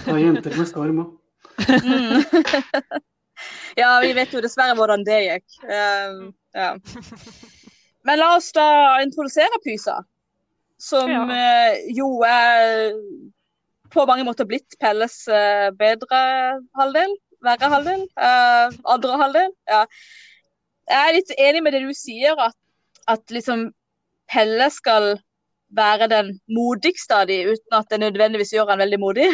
Og 0.08 0.16
jenter 0.20 0.56
med 0.56 0.68
storm 0.68 1.02
òg. 1.02 1.10
Ja, 3.78 4.00
vi 4.02 4.12
vet 4.16 4.32
jo 4.34 4.42
dessverre 4.42 4.74
hvordan 4.78 5.04
det 5.06 5.18
gikk. 5.26 5.58
Um, 5.62 6.30
ja. 6.56 6.72
Men 8.08 8.18
la 8.22 8.30
oss 8.36 8.48
da 8.56 8.66
introdusere 9.04 9.60
Pysa, 9.64 9.98
som 10.80 11.10
Ja. 11.10 11.24
eh, 11.30 11.82
jo 11.94 12.22
er 12.26 12.94
på 13.90 14.06
mange 14.06 14.24
måter 14.24 14.46
blitt 14.48 14.78
Pelles 14.80 15.26
eh, 15.28 15.68
bedre 15.76 16.20
halvdel, 16.78 17.16
verre 17.44 17.70
halvdel, 17.72 18.06
Uh, 18.16 18.70
andre 18.84 19.18
halvdel. 19.24 19.52
Ja. 19.68 19.84
Jeg 20.90 21.08
er 21.08 21.14
litt 21.16 21.34
enig 21.38 21.62
med 21.62 21.72
det 21.76 21.82
du 21.84 21.92
sier, 21.94 22.38
at, 22.38 22.56
at 23.06 23.22
liksom 23.30 23.68
Pelle 24.30 24.70
skal 24.70 25.18
være 25.74 26.08
den 26.10 26.32
modigste 26.50 27.14
av 27.14 27.28
de, 27.30 27.42
uten 27.52 27.76
at 27.78 27.88
det 27.90 28.00
nødvendigvis 28.02 28.52
gjør 28.54 28.72
han 28.72 28.82
veldig 28.82 28.98
modig. 29.02 29.28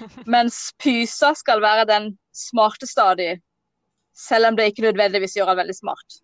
Mens 0.34 0.72
Pysa 0.82 1.32
skal 1.34 1.62
være 1.62 1.86
den 1.88 2.12
smarteste 2.34 3.02
av 3.02 3.16
de, 3.18 3.32
selv 4.16 4.50
om 4.50 4.56
det 4.56 4.70
ikke 4.70 4.86
nødvendigvis 4.88 5.36
gjør 5.36 5.52
han 5.52 5.60
veldig 5.60 5.76
smart. 5.76 6.20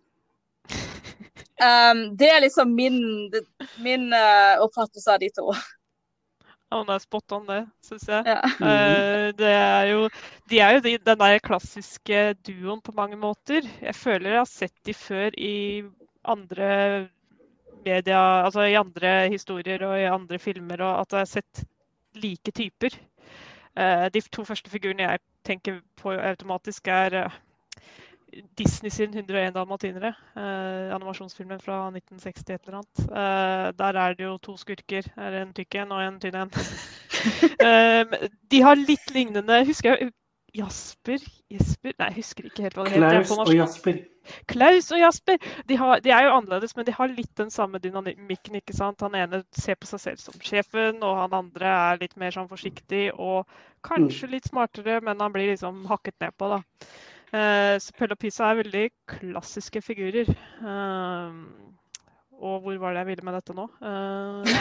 Um, 1.63 2.01
det 2.17 2.27
er 2.33 2.41
liksom 2.43 2.73
min, 2.75 2.97
min 3.85 4.09
uh, 4.11 4.59
oppfattelse 4.65 5.13
av 5.13 5.21
de 5.21 5.29
to. 5.35 5.53
Ja, 6.73 6.79
han 6.79 6.89
er 6.89 7.03
spot 7.03 7.35
on, 7.37 7.45
det, 7.45 7.59
syns 7.85 8.07
jeg. 8.09 8.25
Ja. 8.25 8.39
Uh, 8.57 9.27
det 9.37 9.51
er 9.53 9.89
jo, 9.91 10.07
de 10.49 10.61
er 10.65 10.77
jo 10.77 10.83
de, 10.87 10.95
den 11.05 11.19
der 11.21 11.37
klassiske 11.45 12.23
duoen 12.41 12.81
på 12.81 12.95
mange 12.97 13.19
måter. 13.21 13.67
Jeg 13.83 13.95
føler 13.95 14.33
jeg 14.33 14.41
har 14.41 14.49
sett 14.49 14.75
de 14.89 14.97
før 14.97 15.37
i 15.37 15.83
andre 16.25 16.71
media, 17.85 18.19
altså 18.45 18.65
i 18.65 18.79
andre 18.79 19.13
historier 19.29 19.85
og 19.85 19.99
i 19.99 20.09
andre 20.09 20.39
filmer, 20.39 20.81
og 20.81 21.03
at 21.03 21.13
jeg 21.13 21.19
har 21.19 21.31
sett 21.35 21.63
like 22.17 22.51
typer. 22.51 22.97
Uh, 23.77 24.09
de 24.13 24.21
to 24.33 24.45
første 24.47 24.73
figurene 24.73 25.05
jeg 25.05 25.23
tenker 25.45 25.79
på 25.99 26.13
automatisk, 26.15 26.87
er 26.87 27.15
eh, 27.19 27.41
Disney 28.57 28.91
sin 28.93 29.13
101 29.13 29.53
dalmatinere. 29.55 30.13
Eh, 30.35 30.95
animasjonsfilmen 30.95 31.61
fra 31.61 31.79
1960 31.91 32.53
et 32.53 32.67
eller 32.67 32.79
annet. 32.81 33.03
Eh, 33.05 33.67
der 33.79 33.99
er 34.05 34.17
det 34.17 34.25
jo 34.25 34.37
to 34.37 34.57
skurker. 34.57 35.07
Er 35.17 35.39
en 35.41 35.53
tykk 35.53 35.79
en 35.83 35.95
og 35.95 36.03
en 36.07 36.19
tynn 36.23 36.41
en. 36.45 36.53
Eh, 37.63 38.27
de 38.51 38.59
har 38.59 38.75
litt 38.75 39.13
lignende 39.15 39.61
Husker 39.63 39.93
jeg 39.93 40.09
Jasper? 40.53 41.21
Jesper? 41.49 41.93
Nei, 41.97 42.09
jeg 42.11 42.17
husker 42.19 42.49
ikke 42.49 42.65
helt 42.65 42.75
hva 42.77 42.83
det 42.85 42.91
heter. 42.93 43.23
Klaus 43.23 43.31
og. 43.33 43.53
Jasper. 43.55 44.01
Klaus 44.51 44.89
og 44.93 44.99
Jasper. 45.01 45.47
De, 45.69 45.77
har, 45.79 46.03
de 46.05 46.11
er 46.13 46.27
jo 46.27 46.33
annerledes, 46.35 46.75
men 46.77 46.85
de 46.85 46.93
har 46.93 47.09
litt 47.09 47.31
den 47.39 47.49
samme 47.53 47.81
dynamikken. 47.81 48.59
ikke 48.59 48.75
sant? 48.77 49.01
Han 49.01 49.17
ene 49.17 49.41
ser 49.57 49.79
på 49.79 49.89
seg 49.89 50.03
selv 50.03 50.21
som 50.21 50.37
sjefen, 50.45 51.01
og 51.01 51.17
han 51.23 51.33
andre 51.39 51.71
er 51.71 52.03
litt 52.03 52.13
mer 52.21 52.35
sånn 52.35 52.51
forsiktig 52.51 53.07
og 53.15 53.49
kanskje 53.87 54.29
litt 54.35 54.51
smartere, 54.51 54.99
men 55.01 55.23
han 55.23 55.33
blir 55.33 55.49
liksom 55.49 55.87
hakket 55.89 56.19
ned 56.21 56.37
på, 56.37 56.51
da. 56.53 56.61
Eh, 57.33 57.75
så 57.81 57.93
Pelle 57.97 58.13
og 58.13 58.21
Pisa 58.21 58.51
er 58.51 58.59
veldig 58.61 58.87
klassiske 59.09 59.81
figurer. 59.81 60.29
Eh, 60.29 61.37
og 62.43 62.59
hvor 62.61 62.77
var 62.81 62.93
det 62.93 63.03
jeg 63.03 63.09
ville 63.13 63.25
med 63.25 63.37
dette 63.39 63.55
nå? 63.57 63.67
Eh, 63.81 64.51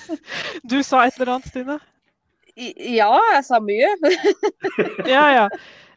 du 0.70 0.80
sa 0.82 1.04
et 1.06 1.18
eller 1.20 1.36
annet, 1.36 1.50
Stine? 1.52 1.78
Ja, 2.56 3.10
jeg 3.34 3.42
sa 3.44 3.60
mye. 3.60 3.90
Ja, 5.14 5.26
ja. 5.34 5.48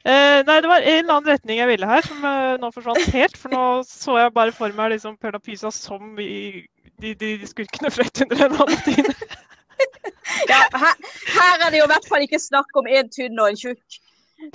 Eh, 0.08 0.40
nei, 0.48 0.58
det 0.64 0.70
var 0.70 0.84
en 0.84 1.02
eller 1.02 1.14
annen 1.18 1.32
retning 1.34 1.60
jeg 1.60 1.68
ville 1.68 1.88
her, 1.88 2.06
som 2.06 2.24
eh, 2.24 2.56
nå 2.60 2.70
forsvant 2.76 3.10
helt. 3.16 3.38
For 3.40 3.52
nå 3.52 3.64
så 3.88 4.20
jeg 4.20 4.36
bare 4.36 4.56
for 4.56 4.76
meg 4.76 4.94
liksom 4.94 5.18
og 5.18 5.42
Pisa 5.44 5.72
som 5.76 6.20
i 6.20 6.66
de, 7.00 7.14
de, 7.16 7.38
de 7.40 7.48
skurkene 7.48 7.92
fløyt 7.92 8.22
under 8.26 8.46
en 8.46 8.60
annen 8.66 8.84
tine. 8.88 9.16
Ja, 10.50 10.60
her, 10.76 10.98
her 11.32 11.62
er 11.66 11.72
det 11.72 11.80
jo 11.80 11.86
i 11.86 11.90
hvert 11.90 12.08
fall 12.12 12.24
ikke 12.26 12.38
snakk 12.42 12.76
om 12.78 12.88
en 12.92 13.08
tynn 13.10 13.40
og 13.40 13.48
en 13.50 13.58
tjukk. 13.58 13.96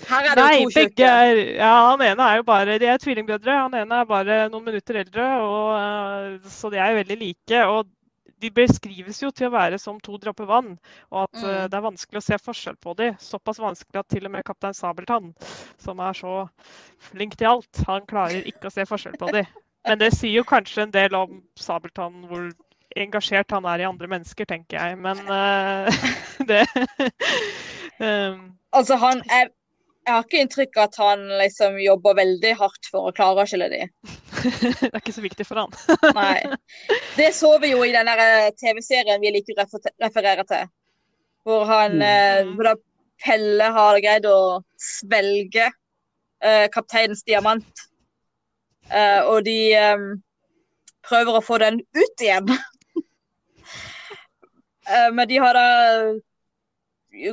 Her 0.08 0.30
er 0.30 0.38
det 0.38 0.44
Nei, 0.44 0.54
jo 0.62 0.68
to 0.70 0.74
begge 0.74 1.08
er 1.08 1.40
Ja, 1.58 1.72
han 1.90 2.02
ene 2.02 2.28
er 2.30 2.36
jo 2.40 2.46
bare 2.48 2.78
De 2.82 2.86
er 2.90 2.98
tvillingbrødre. 3.02 3.58
Han 3.64 3.74
ene 3.78 4.00
er 4.00 4.08
bare 4.08 4.38
noen 4.52 4.64
minutter 4.66 5.00
eldre, 5.04 5.26
og, 5.42 5.68
eh, 5.78 6.48
så 6.50 6.70
de 6.72 6.80
er 6.82 6.92
jo 6.92 7.00
veldig 7.02 7.18
like. 7.20 7.60
Og 7.70 7.86
de 8.42 8.50
beskrives 8.52 9.22
jo 9.22 9.30
til 9.30 9.48
å 9.48 9.54
være 9.54 9.78
som 9.80 10.00
to 10.04 10.18
dråper 10.20 10.48
vann, 10.48 10.74
og 11.10 11.22
at 11.24 11.42
eh, 11.42 11.62
Mm. 11.64 11.70
det 11.70 11.78
er 11.78 11.86
vanskelig 11.88 12.20
å 12.20 12.24
se 12.26 12.38
forskjell 12.38 12.76
på 12.82 12.94
dem. 12.98 13.14
Såpass 13.20 13.60
vanskelig 13.62 14.00
at 14.02 14.08
til 14.08 14.26
og 14.26 14.32
med 14.34 14.44
kaptein 14.44 14.74
Sabeltann, 14.76 15.32
som 15.78 16.00
er 16.00 16.12
så 16.12 16.48
flink 17.10 17.36
til 17.36 17.46
alt, 17.54 17.84
han 17.86 18.04
klarer 18.06 18.44
ikke 18.44 18.68
å 18.68 18.74
se 18.74 18.84
forskjell 18.84 19.16
på 19.20 19.30
dem. 19.32 19.46
Men 19.86 19.98
det 20.00 20.12
sier 20.16 20.38
jo 20.40 20.44
kanskje 20.48 20.82
en 20.82 20.90
del 20.94 21.14
om 21.14 21.42
Sabeltann, 21.56 22.24
hvor 22.28 22.50
engasjert 22.96 23.50
han 23.50 23.64
er 23.66 23.82
i 23.82 23.88
andre 23.88 24.08
mennesker, 24.08 24.44
tenker 24.48 24.78
jeg. 24.78 24.98
Men 24.98 25.18
uh, 25.28 25.88
det 26.50 26.64
um, 28.00 28.52
Altså, 28.76 28.96
han 28.96 29.22
er 29.30 29.48
Jeg 30.04 30.12
har 30.12 30.24
ikke 30.26 30.40
inntrykk 30.44 30.74
av 30.76 30.82
at 30.90 30.96
han 31.00 31.22
liksom 31.40 31.76
jobber 31.80 32.16
veldig 32.18 32.50
hardt 32.60 32.88
for 32.92 33.08
å 33.08 33.12
klare 33.16 33.44
å 33.44 33.48
skille 33.48 33.70
de. 33.72 33.78
Det 34.82 34.90
er 34.90 34.98
ikke 35.00 35.14
så 35.16 35.22
viktig 35.24 35.46
for 35.48 35.62
han. 35.62 35.72
Nei. 36.18 36.42
Det 37.16 37.30
så 37.36 37.54
vi 37.62 37.70
jo 37.72 37.80
i 37.86 37.92
den 37.94 38.10
eh, 38.12 38.50
TV-serien 38.60 39.22
vi 39.22 39.32
liker 39.32 39.56
å 39.56 39.62
refer- 39.64 39.94
referere 40.04 40.44
til. 40.50 40.68
Hvor 41.44 41.64
han 41.70 41.96
Mm. 42.00 42.60
eh, 42.60 42.74
Pelle 43.24 43.64
har 43.72 43.96
greid 44.02 44.26
å 44.28 44.36
svelge 44.80 45.70
eh, 46.44 46.66
kapteinens 46.74 47.22
diamant. 47.24 47.84
Eh, 48.90 49.22
og 49.24 49.44
de 49.46 49.56
eh, 49.78 50.04
prøver 51.08 51.38
å 51.38 51.44
få 51.46 51.56
den 51.64 51.80
ut 51.96 52.24
igjen. 52.28 52.52
Eh, 54.84 55.08
men 55.16 55.24
de 55.30 55.38
har 55.40 55.56
da 55.56 55.62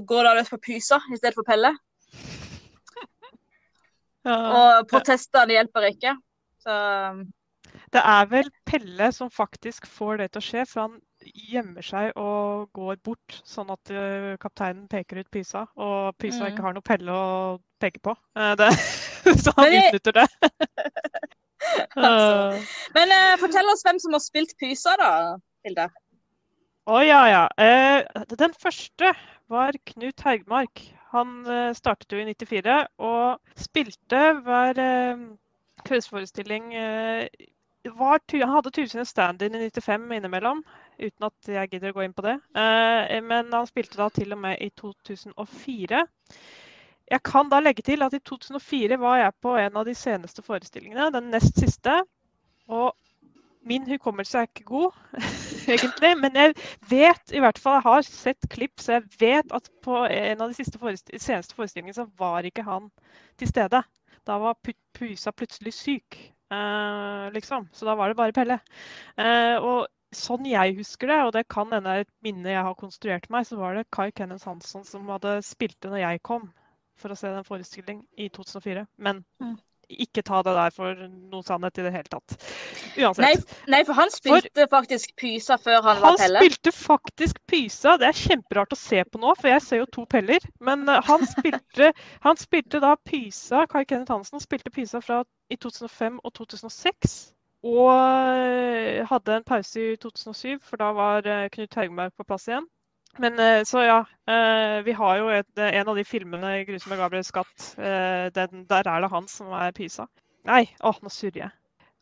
går 0.07 0.23
da 0.23 0.29
løs 0.37 0.47
på 0.53 0.55
Pysa 0.63 1.01
i 1.11 1.17
stedet 1.19 1.33
for 1.35 1.43
Pelle. 1.43 1.73
Og 4.25 4.87
protestene 4.91 5.55
hjelper 5.57 5.87
ikke. 5.91 6.15
Så 6.61 6.75
Det 7.93 8.01
er 8.03 8.25
vel 8.29 8.49
Pelle 8.67 9.07
som 9.15 9.29
faktisk 9.33 9.87
får 9.89 10.17
det 10.21 10.27
til 10.33 10.41
å 10.41 10.45
skje, 10.45 10.65
for 10.67 10.81
han 10.87 10.99
gjemmer 11.51 11.85
seg 11.85 12.11
og 12.19 12.69
går 12.73 12.97
bort, 13.05 13.37
sånn 13.45 13.69
at 13.73 13.91
eh, 13.93 14.35
kapteinen 14.41 14.87
peker 14.91 15.21
ut 15.21 15.29
Pysa, 15.31 15.65
og 15.77 16.15
Pysa 16.21 16.45
Mm. 16.45 16.51
ikke 16.51 16.65
har 16.65 16.73
noe 16.73 16.81
Pelle 16.85 17.11
å 17.13 17.59
peke 17.79 18.01
på. 18.03 18.15
Eh, 18.35 18.55
det, 18.59 18.69
så 19.43 19.53
han 19.57 19.69
det- 19.71 19.83
utnytter 19.89 20.19
det. 20.21 20.27
Altså. 21.95 22.57
Eh, 22.57 22.63
Men 22.95 23.11
uh, 23.13 23.35
fortell 23.37 23.67
oss 23.69 23.83
hvem 23.85 23.99
som 24.01 24.15
har 24.17 24.19
spilt 24.23 24.55
Pysa, 24.59 24.95
da, 24.97 25.09
Hilde. 25.63 25.85
Å 26.89 27.01
ja, 27.05 27.19
ja. 27.29 27.43
Eh, 27.61 28.25
den 28.33 28.55
første 28.57 29.11
var 29.51 29.77
Knut 29.91 30.23
Haugmark. 30.25 30.81
Han 31.11 31.45
eh, 31.47 31.73
startet 31.75 32.13
jo 32.13 32.21
i 32.21 32.27
94 32.29 32.75
og 33.03 33.57
spilte 33.59 34.21
hver 34.45 34.79
eh, 34.79 35.25
kveldsforestilling. 35.87 36.71
Eh, 36.77 37.27
han 37.83 38.53
hadde 38.53 38.73
tusen 38.75 39.01
en 39.01 39.09
stand-in 39.09 39.57
i 39.57 39.69
95 39.73 40.11
innimellom, 40.15 40.61
uten 41.01 41.25
at 41.25 41.49
jeg 41.49 41.71
gidder 41.71 41.91
å 41.91 41.97
gå 41.97 42.03
inn 42.05 42.13
på 42.13 42.21
det. 42.27 42.35
Men 43.25 43.49
han 43.49 43.65
spilte 43.65 43.97
da 43.97 44.05
til 44.13 44.35
og 44.35 44.37
med 44.43 44.61
i 44.61 44.67
2004. 44.77 46.03
Jeg 47.11 47.23
kan 47.25 47.49
da 47.49 47.57
legge 47.59 47.81
til 47.83 48.05
at 48.05 48.13
i 48.13 48.21
2004 48.21 48.99
var 49.01 49.17
jeg 49.23 49.33
på 49.41 49.55
en 49.57 49.81
av 49.81 49.89
de 49.89 49.95
seneste 49.97 50.45
forestillingene, 50.45 51.09
den 51.11 51.31
nest 51.33 51.57
siste. 51.57 51.97
Og 52.69 52.93
min 53.67 53.89
hukommelse 53.89 54.37
er 54.37 54.47
ikke 54.47 54.69
god, 54.69 55.01
egentlig. 55.75 56.11
Men 56.19 56.37
jeg 56.37 56.55
vet 56.89 57.33
i 57.35 57.41
hvert 57.43 57.61
fall, 57.61 57.79
jeg 57.79 57.87
har 57.87 58.05
sett 58.07 58.49
klipp, 58.51 58.81
så 58.81 58.97
jeg 58.97 59.07
vet 59.21 59.55
at 59.55 59.71
på 59.83 60.03
en 60.05 60.43
av 60.43 60.51
de 60.51 60.67
forest 60.79 61.11
seneste 61.15 61.57
forestillingene 61.57 61.97
så 61.97 62.07
var 62.19 62.47
ikke 62.47 62.65
han 62.67 62.91
til 63.39 63.51
stede. 63.51 63.83
Da 64.27 64.37
var 64.41 64.59
Pusa 64.93 65.33
plutselig 65.33 65.73
syk, 65.73 66.19
eh, 66.53 67.25
liksom. 67.33 67.67
Så 67.73 67.87
da 67.87 67.95
var 67.97 68.11
det 68.11 68.19
bare 68.19 68.35
Pelle. 68.35 68.59
Eh, 69.17 69.57
og 69.57 69.87
sånn 70.15 70.45
jeg 70.45 70.75
husker 70.77 71.07
det, 71.07 71.19
og 71.25 71.33
det 71.35 71.47
kan 71.51 71.71
hende 71.71 72.01
et 72.03 72.09
minne 72.25 72.51
jeg 72.51 72.65
har 72.67 72.77
konstruert 72.77 73.29
meg, 73.31 73.47
så 73.47 73.57
var 73.57 73.77
det 73.77 73.87
Kai 73.95 74.11
Kenneth 74.11 74.45
Hansson 74.49 74.83
som 74.87 75.07
hadde 75.09 75.39
spilt 75.47 75.79
det 75.81 75.93
når 75.93 76.03
jeg 76.03 76.23
kom 76.27 76.49
for 76.99 77.13
å 77.13 77.17
se 77.17 77.31
den 77.31 77.47
forestilling 77.47 78.03
i 78.19 78.29
2004. 78.29 78.85
Men 78.97 79.23
Mm. 79.41 79.57
Ikke 80.05 80.23
ta 80.27 80.41
det 80.45 80.53
der 80.57 80.73
for 80.75 81.01
noe 81.31 81.43
sannhet 81.45 81.79
i 81.81 81.85
det 81.85 81.91
hele 81.95 82.11
tatt. 82.11 82.35
Uansett. 82.97 83.23
Nei, 83.23 83.33
nei, 83.73 83.81
for 83.87 83.97
han 83.97 84.11
spilte 84.13 84.67
faktisk 84.71 85.13
Pysa 85.19 85.57
før 85.61 85.81
han 85.85 85.99
Han 86.01 86.05
var 86.05 86.21
Pelle. 86.21 86.43
spilte 86.43 86.73
faktisk 86.75 87.41
Pysa. 87.51 87.97
Det 88.01 88.09
er 88.09 88.17
kjemperart 88.21 88.73
å 88.75 88.79
se 88.79 89.03
på 89.07 89.21
nå, 89.21 89.35
for 89.39 89.51
jeg 89.51 89.65
ser 89.65 89.83
jo 89.83 89.89
to 89.97 90.05
Peller. 90.11 90.43
Men 90.59 90.87
eh, 90.89 91.01
han 91.07 91.25
spilte, 91.27 91.91
han 92.25 92.39
spilte 92.39 92.81
da 92.83 92.95
Pysa, 93.05 93.65
Kai 93.71 93.83
Kenneth 93.85 94.13
Hansen 94.13 94.43
spilte 94.43 94.73
Pysa 94.73 95.01
fra 95.03 95.23
i 95.51 95.57
2005 95.59 96.19
og 96.23 96.33
2006. 96.39 97.17
Og 97.61 97.89
eh, 97.93 99.01
hadde 99.05 99.35
en 99.37 99.43
pause 99.45 99.91
i 99.93 99.97
2007, 100.01 100.59
for 100.65 100.81
da 100.81 100.91
var 100.97 101.27
eh, 101.29 101.49
Knut 101.53 101.75
Haugmark 101.77 102.15
på 102.17 102.25
plass 102.25 102.47
igjen. 102.49 102.65
Men 103.19 103.39
eh, 103.39 103.63
så 103.67 103.81
ja, 103.83 103.97
eh, 104.27 104.81
vi 104.85 104.91
har 104.95 105.17
jo 105.19 105.27
et, 105.29 105.57
en 105.57 105.87
av 105.91 105.95
de 105.95 106.03
filmene 106.07 106.51
'Grusomme 106.65 106.97
Gabriel 106.97 107.23
skatt'. 107.27 107.73
eh, 107.79 108.29
Den, 108.31 108.65
der 108.69 108.87
er 108.87 109.01
det 109.01 109.09
han 109.11 109.27
som 109.27 109.47
er 109.53 109.71
Pysa. 109.71 110.07
Nei, 110.45 110.65
åh, 110.83 110.95
nå 111.03 111.09
surrer 111.09 111.41
jeg. 111.43 111.51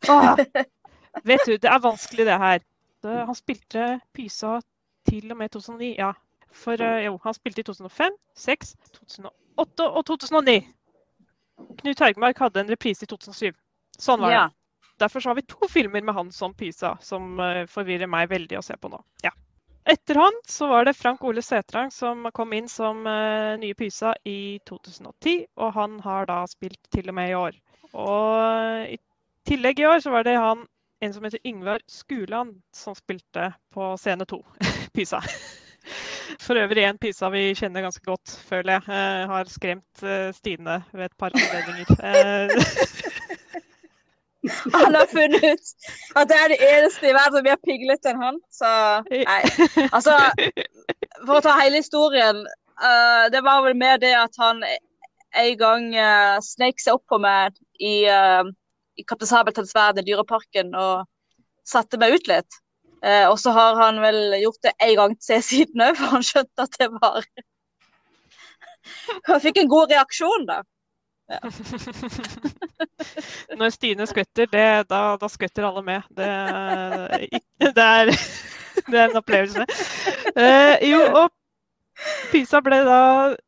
Åh, 0.09 0.35
vet 1.29 1.45
du, 1.47 1.57
det 1.57 1.65
er 1.69 1.79
vanskelig 1.79 2.25
det 2.25 2.37
her. 2.39 2.59
Det- 3.03 3.25
Han 3.25 3.35
spilte 3.35 3.99
Pysa 4.13 4.59
til 5.09 5.31
og 5.31 5.37
med 5.37 5.49
2009, 5.49 5.95
ja. 5.97 6.11
For 6.51 6.73
eh, 6.81 7.05
jo, 7.05 7.17
han 7.23 7.33
spilte 7.33 7.61
i 7.61 7.63
2005, 7.63 8.11
2006, 8.35 8.75
2008 8.99 9.89
og 9.89 10.05
2009. 10.05 10.67
Knut 11.81 11.99
Haugmark 11.99 12.37
hadde 12.39 12.59
en 12.63 12.69
reprise 12.71 13.03
i 13.03 13.07
2007. 13.07 13.51
Sånn 13.99 14.21
var 14.21 14.31
Ja. 14.31 14.47
det. 14.47 14.55
Derfor 14.99 15.19
så 15.19 15.29
har 15.29 15.35
vi 15.35 15.41
to 15.47 15.67
filmer 15.67 16.01
med 16.03 16.13
han 16.15 16.31
som 16.31 16.53
Pysa, 16.53 16.97
som 17.01 17.39
eh, 17.39 17.65
forvirrer 17.65 18.07
meg 18.07 18.29
veldig 18.29 18.57
å 18.59 18.61
se 18.63 18.75
på 18.77 18.89
nå. 18.91 19.01
Ja. 19.23 19.31
Etter 19.85 20.15
han 20.15 20.41
så 20.47 20.67
var 20.67 20.85
det 20.85 20.93
Frank 20.93 21.23
Ole 21.23 21.41
Sætrang 21.41 21.91
som 21.91 22.27
kom 22.33 22.53
inn 22.53 22.67
som 22.69 23.05
uh, 23.07 23.55
nye 23.59 23.73
Pysa 23.77 24.13
i 24.27 24.59
2010, 24.69 25.45
og 25.57 25.73
han 25.73 25.99
har 26.03 26.27
da 26.29 26.43
spilt 26.49 26.81
til 26.93 27.09
og 27.09 27.15
med 27.17 27.31
i 27.31 27.37
år. 27.37 27.55
Og 27.93 28.91
i 28.93 28.99
tillegg 29.49 29.79
i 29.79 29.87
år 29.89 30.03
så 30.03 30.13
var 30.13 30.27
det 30.27 30.37
han 30.37 30.67
en 31.01 31.15
som 31.15 31.23
heter 31.23 31.41
Yngvar 31.47 31.81
Skuland, 31.87 32.59
som 32.75 32.95
spilte 32.95 33.53
på 33.73 33.93
scene 33.97 34.27
to, 34.29 34.43
Pysa. 34.95 35.23
For 36.39 36.59
øvrig 36.59 36.83
en 36.85 36.99
Pysa 37.01 37.31
vi 37.33 37.47
kjenner 37.57 37.87
ganske 37.87 38.03
godt, 38.05 38.35
føler 38.45 38.77
jeg. 38.77 38.83
Uh, 38.91 39.31
har 39.31 39.49
skremt 39.49 40.03
uh, 40.03 40.29
Stine 40.35 40.83
ved 40.91 41.07
et 41.09 41.17
par 41.17 41.33
anledninger. 41.33 43.07
Eh, 44.47 44.73
Han 44.73 44.95
har 44.95 45.05
funnet 45.11 45.43
ut 45.43 45.73
at 46.15 46.29
det 46.29 46.37
er 46.37 46.51
det 46.53 46.59
eneste 46.63 47.09
i 47.09 47.15
verden 47.15 47.35
som 47.35 47.43
blir 47.43 47.51
mer 47.51 47.65
piglete 47.65 48.11
enn 48.11 48.21
han. 48.23 48.39
Så 48.53 48.69
nei. 49.11 49.41
Altså, 49.91 50.15
for 51.25 51.39
å 51.39 51.43
ta 51.43 51.57
hele 51.59 51.81
historien. 51.83 52.45
Uh, 52.79 53.27
det 53.33 53.41
var 53.43 53.65
vel 53.65 53.75
mer 53.75 53.97
det 53.99 54.13
at 54.15 54.37
han 54.39 54.61
en 54.63 55.55
gang 55.59 55.89
uh, 55.91 56.39
sneik 56.43 56.79
seg 56.79 56.95
opp 56.95 57.03
på 57.11 57.19
meg 57.19 57.57
i, 57.75 58.07
uh, 58.07 58.47
i 58.95 59.03
Kaptein 59.03 59.27
Sabeltanns 59.27 59.75
verden 59.75 60.05
i 60.05 60.07
Dyreparken 60.07 60.71
og 60.79 61.03
satte 61.67 61.99
meg 61.99 62.15
ut 62.15 62.31
litt. 62.31 62.59
Uh, 63.03 63.27
og 63.29 63.37
så 63.39 63.51
har 63.55 63.77
han 63.79 63.99
vel 64.03 64.39
gjort 64.41 64.63
det 64.63 64.73
en 64.83 64.95
gang 65.01 65.15
til 65.23 65.43
siden 65.43 65.83
òg, 65.83 65.95
for 65.99 66.15
han 66.15 66.25
skjønte 66.25 66.65
at 66.65 66.79
det 66.79 66.89
var 66.95 67.27
Han 69.27 69.41
fikk 69.43 69.59
en 69.59 69.69
god 69.69 69.91
reaksjon, 69.91 70.47
da. 70.47 70.61
Når 73.59 73.69
Stine 73.69 74.05
skvetter, 74.09 74.47
det, 74.49 74.89
da, 74.89 75.17
da 75.21 75.27
skvetter 75.29 75.67
alle 75.67 75.83
med. 75.85 76.01
Det, 76.17 76.29
det, 77.61 77.85
er, 77.85 78.09
det 78.91 78.99
er 78.99 79.09
en 79.09 79.19
opplevelse. 79.19 79.65
Eh, 80.35 80.89
jo, 80.89 80.99
og 81.13 81.29
Pysa 82.31 82.61
ble 82.63 82.77
da 82.87 83.01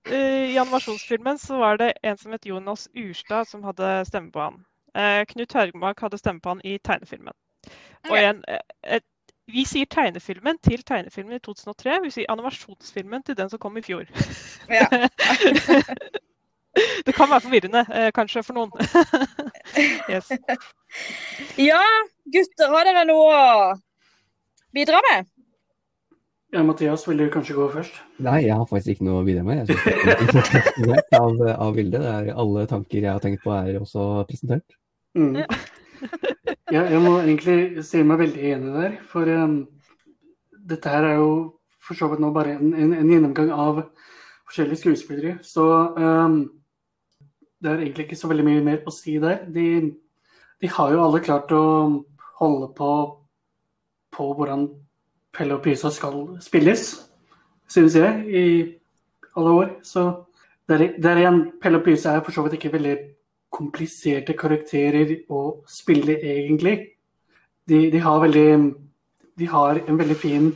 eh, 0.09 0.51
I 0.51 0.57
animasjonsfilmen 0.59 1.37
så 1.39 1.57
var 1.61 1.77
det 1.79 1.93
en 2.03 2.17
som 2.17 2.31
het 2.35 2.45
Jonas 2.45 2.89
Urstad 2.97 3.47
som 3.47 3.63
hadde 3.63 4.05
stemme 4.09 4.31
på 4.31 4.43
han. 4.43 4.65
Eh, 4.95 5.23
Knut 5.29 5.53
Hørgmark 5.53 6.01
hadde 6.03 6.19
stemme 6.19 6.43
på 6.43 6.55
han 6.55 6.65
i 6.67 6.77
tegnefilmen. 6.83 7.35
Og 8.09 8.17
en, 8.17 8.43
eh, 8.47 8.59
et, 8.97 9.07
vi 9.51 9.63
sier 9.67 9.85
tegnefilmen 9.85 10.59
til 10.63 10.83
tegnefilmen 10.83 11.39
i 11.39 11.41
2003. 11.43 11.99
Vi 12.03 12.11
sier 12.17 12.31
animasjonsfilmen 12.31 13.23
til 13.23 13.37
den 13.37 13.49
som 13.49 13.59
kom 13.59 13.77
i 13.77 13.85
fjor. 13.85 14.05
Ja. 14.69 14.87
Det 17.05 17.13
kan 17.15 17.29
være 17.29 17.43
forvirrende, 17.45 17.83
eh, 17.93 18.09
kanskje, 18.15 18.43
for 18.43 18.57
noen. 18.57 18.71
yes. 20.11 20.31
Ja, 21.69 21.81
gutter, 22.33 22.71
har 22.73 22.87
dere 22.87 23.05
noe 23.07 23.35
å 23.35 23.45
bidra 24.75 24.99
med? 25.09 25.29
Ja, 26.51 26.63
Mathias, 26.67 27.05
vil 27.07 27.21
du 27.21 27.29
kanskje 27.31 27.55
gå 27.55 27.69
først? 27.71 28.01
Nei, 28.19 28.41
jeg 28.43 28.57
har 28.59 28.67
faktisk 28.67 28.97
ikke 28.97 29.07
noe 29.07 29.21
å 29.21 29.27
bidra 29.27 29.45
med. 29.47 29.61
Jeg 29.61 29.77
synes 29.79 30.49
det 30.83 30.97
er 30.99 31.21
av, 31.21 31.39
av 31.53 31.77
bildet. 31.77 32.03
Det 32.03 32.11
er 32.11 32.41
alle 32.43 32.65
tanker 32.67 32.99
jeg 32.99 33.07
har 33.07 33.23
tenkt 33.23 33.45
på 33.45 33.53
er 33.55 33.79
også 33.79 34.25
presentert. 34.27 34.75
Mm. 35.15 35.39
Ja, 36.71 36.83
jeg 36.87 36.99
må 37.03 37.17
egentlig 37.21 37.85
si 37.87 38.03
meg 38.03 38.19
veldig 38.25 38.51
enig 38.51 38.75
der, 38.75 38.99
for 39.11 39.27
um, 39.31 39.57
dette 40.67 40.91
her 40.91 41.07
er 41.07 41.17
jo 41.21 41.31
for 41.81 41.97
så 41.97 42.07
vidt 42.11 42.21
nå 42.23 42.31
bare 42.35 42.57
en, 42.57 42.73
en, 42.75 42.93
en 42.99 43.11
gjennomgang 43.11 43.51
av 43.55 43.85
forskjellige 44.49 44.81
skuespillere. 44.83 45.37
Så 45.45 45.65
um, 45.95 46.41
det 47.61 47.71
er 47.71 47.83
egentlig 47.83 48.07
ikke 48.07 48.19
så 48.19 48.29
veldig 48.31 48.45
mye 48.47 48.63
mer 48.65 48.79
å 48.87 48.93
si 48.93 49.17
der. 49.21 49.43
De, 49.45 49.65
de 50.61 50.69
har 50.75 50.93
jo 50.93 51.03
alle 51.05 51.23
klart 51.23 51.51
å 51.53 51.63
holde 52.41 52.71
på 52.77 52.91
på 54.11 54.27
hvordan 54.35 54.65
Pelle 55.31 55.55
og 55.55 55.63
Pysa 55.63 55.89
skal 55.93 56.17
spilles, 56.43 56.81
synes 57.71 57.95
jeg, 57.95 58.25
i 58.27 58.43
alle 59.39 59.53
år. 59.55 59.69
Så 59.87 60.03
der, 60.67 60.89
der 60.99 61.21
igjen, 61.21 61.41
Pelle 61.61 61.79
og 61.79 61.85
Pysa 61.85 62.17
er 62.17 62.25
for 62.25 62.35
så 62.35 62.43
vidt 62.43 62.57
ikke 62.59 62.73
veldig 62.73 62.95
kompliserte 63.51 64.35
karakterer 64.39 65.13
å 65.31 65.61
spille, 65.67 66.17
egentlig. 66.19 66.75
De, 67.67 67.85
de, 67.93 68.01
har, 68.03 68.19
veldig, 68.23 68.49
de 69.39 69.47
har 69.47 69.79
en 69.85 69.99
veldig 69.99 70.17
fin 70.19 70.49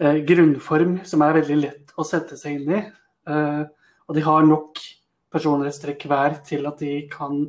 eh, 0.00 0.22
grunnform 0.28 1.00
som 1.08 1.24
er 1.24 1.40
veldig 1.40 1.58
lett 1.60 1.92
å 1.98 2.06
sette 2.08 2.38
seg 2.40 2.60
inn 2.60 2.72
i. 2.78 2.82
Eh, 3.28 3.62
og 4.08 4.16
de 4.16 4.24
har 4.24 4.48
nok 4.48 4.80
personlighetstrekk 5.32 6.06
hver 6.08 6.38
til 6.46 6.66
at 6.68 6.80
de 6.80 6.92
kan 7.12 7.40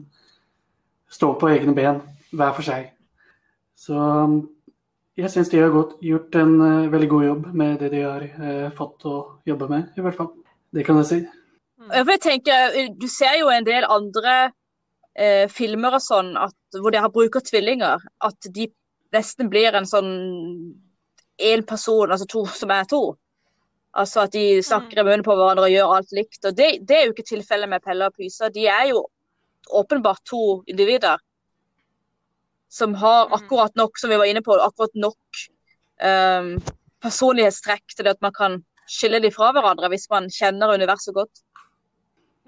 stå 1.10 1.34
på 1.40 1.50
egne 1.50 1.76
ben 1.76 2.02
hver 2.32 2.54
for 2.56 2.66
seg. 2.66 2.92
Så 3.80 3.98
jeg 5.20 5.32
syns 5.32 5.50
de 5.52 5.60
har 5.60 5.74
godt, 5.74 5.98
gjort 6.04 6.36
en 6.40 6.54
uh, 6.62 6.92
veldig 6.92 7.10
god 7.10 7.26
jobb 7.26 7.48
med 7.62 7.80
det 7.84 7.92
de 7.96 8.04
har 8.06 8.24
uh, 8.24 8.70
fått 8.76 9.06
å 9.10 9.16
jobbe 9.48 9.68
med, 9.72 9.92
i 9.98 10.04
hvert 10.06 10.18
fall. 10.20 10.32
Det 10.76 10.86
kan 10.88 11.00
jeg 11.02 11.10
si. 11.10 11.20
Jeg 11.90 12.20
tenker, 12.22 12.76
Du 13.00 13.08
ser 13.08 13.40
jo 13.40 13.50
en 13.52 13.66
del 13.68 13.88
andre 13.88 14.36
uh, 14.52 15.48
filmer 15.52 15.98
og 15.98 16.04
sånn 16.04 16.36
at, 16.40 16.56
hvor 16.76 16.94
de 16.94 17.02
har 17.02 17.12
bruker 17.12 17.44
tvillinger. 17.44 18.04
At 18.24 18.52
de 18.56 18.70
nesten 19.16 19.50
blir 19.52 19.76
en 19.76 19.88
sånn 19.90 20.12
én 21.40 21.66
person, 21.68 22.12
altså 22.12 22.28
to 22.30 22.46
som 22.52 22.72
er 22.76 22.88
to. 22.90 23.16
Altså 23.98 24.26
at 24.28 24.34
de 24.36 24.62
snakker 24.64 25.02
i 25.02 25.06
munnen 25.06 25.26
på 25.26 25.34
hverandre 25.36 25.66
og 25.66 25.74
gjør 25.74 25.96
alt 25.96 26.12
likt. 26.14 26.44
og 26.46 26.58
Det, 26.58 26.68
det 26.88 26.98
er 26.98 27.08
jo 27.08 27.16
ikke 27.16 27.32
tilfellet 27.32 27.72
med 27.72 27.82
Pelle 27.86 28.10
og 28.10 28.14
Pysa. 28.18 28.52
De 28.54 28.68
er 28.70 28.92
jo 28.92 29.08
åpenbart 29.80 30.22
to 30.30 30.62
individer 30.70 31.18
som 32.70 32.94
har 32.96 33.28
mm. 33.28 33.34
akkurat 33.34 33.76
nok, 33.76 33.98
som 33.98 34.10
vi 34.10 34.18
var 34.18 34.30
inne 34.30 34.42
på, 34.46 34.54
akkurat 34.54 34.94
nok 34.94 35.42
um, 36.06 36.52
personlighetstrekk 37.02 37.96
til 37.98 38.10
at 38.12 38.20
man 38.22 38.34
kan 38.36 38.60
skille 38.90 39.22
dem 39.22 39.34
fra 39.34 39.52
hverandre 39.54 39.90
hvis 39.90 40.06
man 40.14 40.30
kjenner 40.34 40.76
universet 40.78 41.16
godt. 41.18 41.42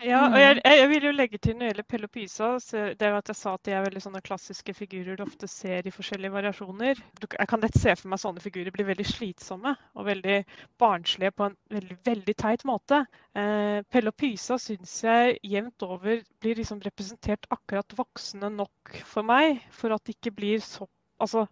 Ja, 0.01 0.21
og 0.31 0.37
jeg, 0.39 0.57
jeg, 0.65 0.85
vil 0.89 1.03
jo 1.05 1.11
legge 1.13 1.37
til 1.37 1.53
når 1.53 1.61
det 1.61 1.67
gjelder 1.69 1.85
Pelopysa, 1.91 2.47
det 2.97 3.05
er 3.05 3.17
at 3.19 3.27
jeg 3.29 3.37
sa 3.37 3.51
at 3.53 3.67
de 3.67 3.73
er 3.77 3.83
veldig 3.85 4.01
sånne 4.01 4.21
klassiske 4.25 4.73
figurer 4.73 5.19
du 5.19 5.21
ofte 5.21 5.49
ser 5.51 5.85
i 5.85 5.93
forskjellige 5.93 6.33
variasjoner. 6.33 7.01
Jeg 7.21 7.49
kan 7.51 7.61
lett 7.61 7.77
se 7.77 7.93
for 7.99 8.09
meg 8.09 8.21
sånne 8.23 8.41
figurer 8.41 8.73
blir 8.73 8.87
veldig 8.89 9.05
slitsomme 9.05 9.75
og 9.93 10.07
veldig 10.07 10.39
barnslige 10.81 11.35
på 11.37 11.51
en 11.51 11.57
veldig, 11.75 11.99
veldig 12.09 12.35
teit 12.41 12.65
måte. 12.65 13.03
Eh, 13.37 13.83
Pelle 13.93 14.15
syns 14.41 14.95
jeg 15.05 15.37
jevnt 15.53 15.85
over 15.85 16.23
blir 16.41 16.57
liksom 16.57 16.81
representert 16.81 17.45
akkurat 17.53 17.97
voksne 17.97 18.49
nok 18.57 18.97
for 19.05 19.27
meg, 19.27 19.61
for 19.69 19.93
at 19.93 20.05
de 20.05 20.17
ikke 20.17 20.33
blir 20.41 20.65
så 20.65 20.89
Altså, 21.21 21.43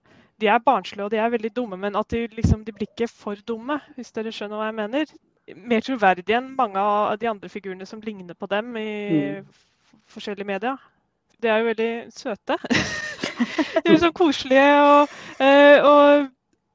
de 0.41 0.47
er 0.49 0.63
barnslige 0.65 1.05
og 1.05 1.11
de 1.13 1.19
er 1.21 1.29
veldig 1.29 1.51
dumme, 1.53 1.77
men 1.77 1.93
at 1.93 2.09
de, 2.09 2.23
liksom, 2.33 2.63
de 2.65 2.73
blir 2.73 2.87
ikke 2.89 3.05
for 3.05 3.37
dumme, 3.45 3.75
hvis 3.93 4.09
dere 4.15 4.31
skjønner 4.33 4.57
hva 4.57 4.71
jeg 4.71 4.77
mener 4.79 5.11
mer 5.55 5.83
troverdige 5.85 6.37
enn 6.37 6.53
mange 6.57 6.81
av 6.81 7.17
de 7.19 7.29
andre 7.29 7.49
figurene 7.49 7.87
som 7.87 8.01
ligner 8.03 8.37
på 8.37 8.49
dem 8.51 8.75
i 8.77 8.89
mm. 9.39 9.45
forskjellige 10.13 10.47
medier. 10.47 10.89
De 11.39 11.47
er 11.47 11.61
jo 11.61 11.69
veldig 11.69 11.91
søte. 12.11 12.57
de 13.85 13.93
er 13.93 14.01
sånn 14.01 14.15
koselige. 14.15 14.67
Og, 14.83 15.17
eh, 15.43 15.85
og, 15.85 16.29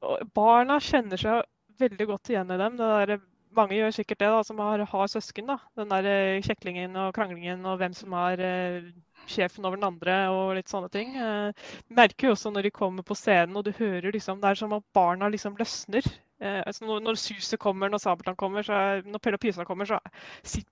og, 0.05 0.27
barna 0.37 0.81
kjenner 0.83 1.21
seg 1.21 1.45
veldig 1.81 2.09
godt 2.09 2.33
igjen 2.33 2.53
i 2.55 2.61
dem. 2.61 2.79
Der, 2.81 3.19
mange 3.55 3.77
gjør 3.77 3.93
sikkert 3.95 4.23
det, 4.23 4.31
da, 4.33 4.43
som 4.47 4.63
har, 4.65 4.85
har 4.89 5.11
søsken. 5.11 5.53
da. 5.53 5.59
Den 5.79 5.93
der 5.93 6.09
eh, 6.11 6.45
kjeklingen 6.45 6.97
og 7.01 7.13
kranglingen 7.17 7.67
og 7.69 7.79
hvem 7.83 7.97
som 7.97 8.17
er 8.25 8.45
eh, 8.45 8.93
sjefen 9.31 9.69
over 9.69 9.79
den 9.81 9.89
andre 9.89 10.19
og 10.33 10.55
litt 10.57 10.73
sånne 10.73 10.91
ting. 10.93 11.15
Merker 11.97 12.29
jo 12.29 12.35
også 12.35 12.51
når 12.53 12.67
de 12.67 12.75
kommer 12.77 13.07
på 13.07 13.17
scenen 13.17 13.57
og 13.57 13.65
du 13.65 13.71
hører 13.77 14.13
liksom, 14.13 14.41
det 14.43 14.51
er 14.51 14.61
som 14.61 14.75
at 14.77 14.85
barna 14.97 15.31
liksom 15.33 15.57
løsner. 15.61 16.09
Eh, 16.45 16.61
altså 16.67 16.85
når, 16.85 17.01
når 17.01 17.15
Suset 17.21 17.59
kommer, 17.61 17.89
når 17.89 18.03
Sabeltann 18.03 18.37
kommer, 18.37 18.63
så 18.63 19.01
når 19.07 19.23
Pelle 19.23 19.39
og 19.39 19.41
Pysa 19.41 19.65
kommer, 19.65 19.89
så 19.89 19.99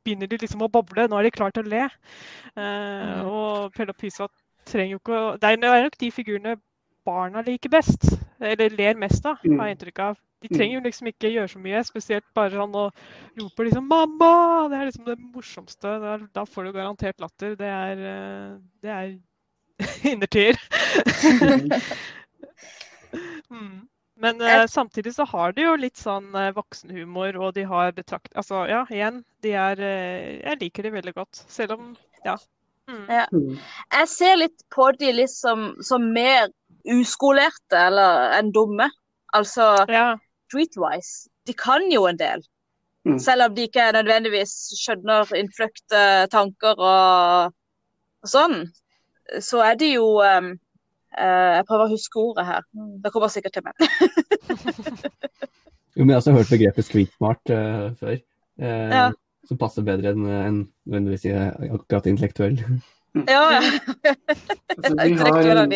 begynner 0.05 0.29
de 0.29 0.41
liksom 0.43 0.65
å 0.65 0.71
boble. 0.73 1.07
Nå 1.09 1.19
er 1.19 1.29
de 1.29 1.35
klare 1.35 1.57
til 1.57 1.65
å 1.65 1.73
le. 1.73 1.87
Eh, 1.87 2.61
mm. 2.61 3.31
og 3.31 3.73
Pelle 3.77 3.95
og 3.95 4.01
Pysa 4.01 4.29
trenger 4.69 4.97
jo 4.97 5.01
ikke 5.01 5.17
å 5.19 5.31
Det 5.41 5.49
er 5.49 5.87
nok 5.87 5.97
de 5.99 6.11
figurene 6.15 6.59
barna 7.07 7.43
liker 7.43 7.73
best, 7.73 8.05
eller 8.39 8.77
ler 8.79 9.01
mest 9.01 9.25
av, 9.27 9.41
har 9.43 9.67
jeg 9.67 9.77
inntrykk 9.77 10.03
av. 10.05 10.21
De 10.43 10.51
mm. 10.51 10.57
trenger 10.57 10.75
jo 10.75 10.83
liksom 10.85 11.09
ikke 11.11 11.31
gjøre 11.33 11.51
så 11.51 11.63
mye, 11.63 11.83
spesielt 11.87 12.27
bare 12.35 12.55
sånn 12.55 12.77
å 12.79 12.85
rope 13.41 13.67
liksom 13.67 13.89
'mamma'! 13.89 14.69
Det 14.71 14.79
er 14.79 14.89
liksom 14.91 15.07
det 15.09 15.17
morsomste. 15.19 15.95
Er, 16.13 16.27
da 16.35 16.45
får 16.47 16.69
du 16.69 16.73
garantert 16.77 17.23
latter. 17.23 17.57
Det 17.59 17.71
er, 17.71 18.05
eh, 18.13 18.51
det 18.83 18.91
er 18.91 19.09
innertier. 20.13 20.61
mm. 23.51 23.89
Men 24.21 24.41
uh, 24.41 24.67
samtidig 24.69 25.15
så 25.15 25.25
har 25.25 25.53
de 25.57 25.65
jo 25.65 25.77
litt 25.81 25.99
sånn 25.99 26.31
uh, 26.37 26.51
voksenhumor, 26.57 27.37
og 27.41 27.55
de 27.57 27.65
har 27.69 27.95
betrakt... 27.97 28.33
Altså 28.39 28.67
ja, 28.71 28.83
igjen, 28.93 29.23
de 29.45 29.55
er 29.57 29.81
uh, 29.81 30.33
Jeg 30.43 30.59
liker 30.61 30.87
de 30.87 30.97
veldig 30.99 31.15
godt, 31.17 31.45
selv 31.49 31.79
om 31.79 31.93
Ja. 32.27 32.37
Mm. 32.91 33.07
ja. 33.09 33.27
Jeg 33.31 34.09
ser 34.11 34.37
litt 34.41 34.65
på 34.75 34.91
de 34.99 35.13
liksom 35.15 35.73
som 35.87 36.09
mer 36.13 36.51
uskolerte 36.93 37.79
eller 37.79 38.35
enn 38.39 38.51
dumme. 38.55 38.91
Altså 39.33 39.73
ja. 39.89 40.17
streetwise. 40.51 41.31
De 41.49 41.55
kan 41.57 41.87
jo 41.91 42.05
en 42.07 42.19
del. 42.21 42.43
Mm. 43.07 43.19
Selv 43.19 43.49
om 43.49 43.55
de 43.55 43.67
ikke 43.67 43.89
nødvendigvis 43.97 44.53
skjønner 44.79 45.31
innfløkte 45.35 46.03
tanker 46.31 46.79
og, 46.79 47.55
og 48.23 48.31
sånn, 48.31 48.61
så 49.43 49.63
er 49.67 49.79
de 49.81 49.95
jo 49.97 50.21
um, 50.23 50.53
jeg 51.19 51.67
prøver 51.69 51.85
å 51.85 51.93
huske 51.93 52.21
ordet 52.21 52.47
her. 52.49 52.65
Det 52.73 53.13
kommer 53.13 53.33
sikkert 53.33 53.57
til 53.57 53.67
meg. 53.67 53.75
jo, 55.97 56.05
men 56.05 56.13
jeg 56.13 56.17
har 56.17 56.23
også 56.23 56.37
hørt 56.37 56.53
begrepet 56.53 56.87
street 56.87 57.13
uh, 57.21 57.93
før. 58.01 58.17
Uh, 58.61 58.95
ja. 58.97 59.05
Som 59.49 59.61
passer 59.61 59.87
bedre 59.87 60.15
enn 60.15 60.27
en, 60.31 60.59
nødvendigvis 60.87 61.27
akkurat 61.69 62.09
intellektuell. 62.09 62.59
ja, 63.29 63.43
ja. 63.57 63.63
altså, 64.79 64.95
de, 64.97 65.19
har, 65.21 65.67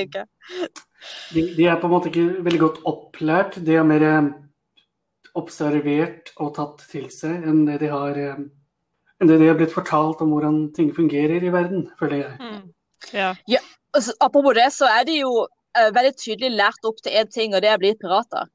de, 1.35 1.47
de, 1.57 1.67
er 1.67 1.81
på 1.81 1.89
en 1.89 1.93
måte 1.93 2.13
ikke 2.13 2.45
veldig 2.47 2.63
godt 2.63 2.83
opplært. 2.89 3.61
De 3.67 3.77
er 3.77 3.89
mer 3.89 4.07
observert 5.37 6.33
og 6.41 6.55
tatt 6.57 6.87
til 6.89 7.11
seg 7.13 7.45
enn 7.45 7.67
det 7.69 7.83
de 7.83 7.91
har 7.93 8.17
enn 8.17 9.29
det 9.29 9.37
de 9.41 9.51
har 9.51 9.57
blitt 9.59 9.75
fortalt 9.75 10.23
om 10.25 10.33
hvordan 10.33 10.71
ting 10.77 10.93
fungerer 10.97 11.45
i 11.45 11.53
verden, 11.53 11.91
føler 12.01 12.23
jeg. 12.23 12.33
Mm. 12.41 12.63
Ja. 13.13 13.35
ja 13.49 13.61
apropos 14.21 14.55
det, 14.55 14.71
så 14.75 14.89
er 14.91 15.05
de 15.09 15.21
jo 15.21 15.33
uh, 15.47 15.91
veldig 15.95 16.15
tydelig 16.19 16.55
lært 16.57 16.89
opp 16.89 17.03
til 17.03 17.17
én 17.19 17.29
ting, 17.33 17.55
og 17.55 17.63
det 17.63 17.71
er 17.71 17.79
å 17.79 17.83
bli 17.83 17.93
pirater. 17.99 18.49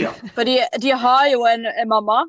Ja. 0.00 0.10
For 0.34 0.46
de, 0.48 0.58
de, 0.82 0.90
har 0.98 1.28
jo 1.30 1.44
en, 1.48 1.66
en 1.70 1.90
mamma, 1.90 2.22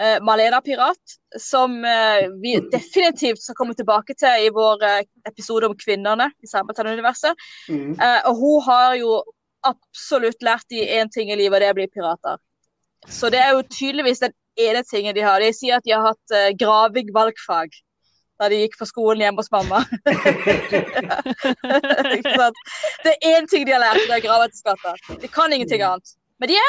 uh, 0.00 0.18
Malena 0.26 0.62
Pirat, 0.64 1.16
som 1.40 1.78
uh, 1.84 2.24
vi 2.42 2.56
definitivt 2.72 3.42
skal 3.44 3.58
komme 3.58 3.76
tilbake 3.78 4.16
til 4.18 4.48
i 4.48 4.50
vår 4.54 4.82
episode 5.30 5.70
om 5.70 5.76
kvinnene 5.78 6.30
i 6.42 6.50
Samertann-universet. 6.50 7.46
Mm. 7.68 7.94
og 8.28 8.34
hun 8.40 8.64
har 8.66 8.96
jo 8.98 9.20
absolutt 9.66 10.42
lært 10.42 10.66
de 10.74 10.82
én 10.98 11.10
ting 11.12 11.30
i 11.30 11.38
livet, 11.38 11.54
og 11.54 11.62
det 11.62 11.70
er 11.70 11.76
å 11.76 11.80
bli 11.80 11.90
pirater. 11.92 12.40
Så 13.10 13.30
det 13.34 13.40
er 13.42 13.54
jo 13.54 13.66
tydeligvis 13.66 14.22
den 14.22 14.34
ene 14.58 14.82
tingen 14.86 15.14
de 15.14 15.22
har. 15.26 15.42
De 15.42 15.50
sier 15.54 15.78
at 15.78 15.86
de 15.86 15.94
har 15.94 16.12
hatt 16.12 16.58
graving 16.58 17.10
valgfag 17.14 17.74
da 18.40 18.48
de 18.50 18.56
gikk 18.62 18.76
på 18.78 18.86
skolen 18.88 19.22
hjemme 19.24 19.40
hos 19.42 19.52
mamma. 19.52 19.78
det 23.04 23.12
er 23.12 23.18
én 23.34 23.44
ting 23.50 23.62
de 23.66 23.74
har 23.74 23.84
lært, 23.84 24.08
det 24.08 24.16
er 24.16 24.26
graveeterskatter. 24.26 24.94
De 25.22 25.28
kan 25.28 25.52
ingenting 25.52 25.82
annet. 25.86 26.08
Men 26.40 26.46
de 26.50 26.56
er 26.58 26.68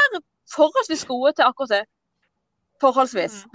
forholdsvis 0.55 1.05
gode 1.09 1.31
til 1.33 1.47
akkurat 1.47 1.71
det. 1.77 1.83
Forholdsvis. 2.81 3.35
Mm. 3.45 3.49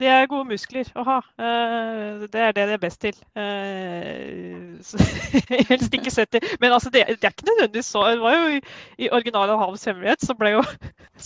De 0.00 0.08
er 0.10 0.26
gode 0.26 0.48
muskler 0.48 0.88
å 0.98 1.04
ha. 1.06 1.16
Eh, 1.38 2.24
det 2.32 2.40
er 2.42 2.54
det 2.56 2.64
de 2.66 2.74
er 2.74 2.80
best 2.82 2.98
til. 3.04 3.18
Eh, 3.38 4.96
helst 5.70 5.94
ikke 5.94 6.10
sett 6.10 6.32
det. 6.34 6.40
Men 6.58 6.74
altså, 6.74 6.90
det, 6.90 7.04
det, 7.12 7.22
er 7.22 7.34
ikke 7.34 7.46
nødvendigvis 7.46 7.92
så. 7.94 8.02
Det 8.10 8.24
var 8.24 8.34
jo 8.34 8.58
i, 8.58 9.10
originalen 9.14 9.60
Havets 9.60 9.86
hemmelighet 9.86 10.26
så 10.26 10.34
ble 10.38 10.56
jo 10.56 10.64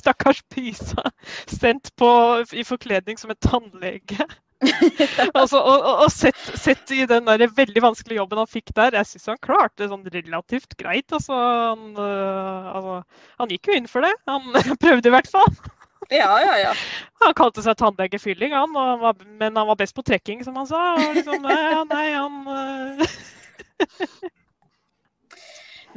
stakkars 0.03 0.43
Pysa 0.53 1.07
sendt 1.49 1.95
på, 1.97 2.11
i 2.53 2.67
forkledning 2.69 3.17
som 3.21 3.33
en 3.33 3.41
tannlege 3.41 4.29
altså, 5.39 5.61
og, 5.61 5.77
og, 5.77 6.01
og 6.05 6.11
sett, 6.11 6.39
sett, 6.59 6.91
i 6.91 7.05
den 7.07 7.29
der 7.29 7.45
veldig 7.55 7.83
vanskelige 7.83 8.19
jobben 8.19 8.41
han 8.43 8.51
fikk 8.51 8.73
der, 8.75 8.97
jeg 8.99 9.07
syns 9.07 9.31
han 9.31 9.41
klarte 9.45 9.85
det 9.85 9.91
sånn 9.93 10.07
relativt 10.15 10.75
greit. 10.81 11.07
Altså 11.15 11.37
han, 11.37 11.85
øh, 11.95 12.71
altså, 12.75 12.97
han, 13.43 13.53
gikk 13.55 13.71
jo 13.71 13.77
inn 13.79 13.91
for 13.91 14.07
det. 14.07 14.15
Han 14.31 14.49
prøvde 14.83 15.11
i 15.11 15.15
hvert 15.15 15.31
fall. 15.31 15.53
Ja, 16.11 16.31
ja, 16.41 16.57
ja. 16.63 16.73
Han 17.23 17.37
kalte 17.37 17.63
seg 17.63 17.77
tannlegefylling, 17.79 18.55
han, 18.57 18.75
han 18.75 19.01
var, 19.03 19.19
men 19.41 19.59
han 19.59 19.69
var 19.69 19.79
best 19.79 19.97
på 19.97 20.05
trekking, 20.07 20.43
som 20.47 20.57
han 20.57 20.69
sa. 20.71 20.83
Og 20.97 21.19
liksom, 21.19 21.45
nei, 21.45 21.85
nei, 21.93 22.07
han 22.17 22.35
øh. 22.57 23.17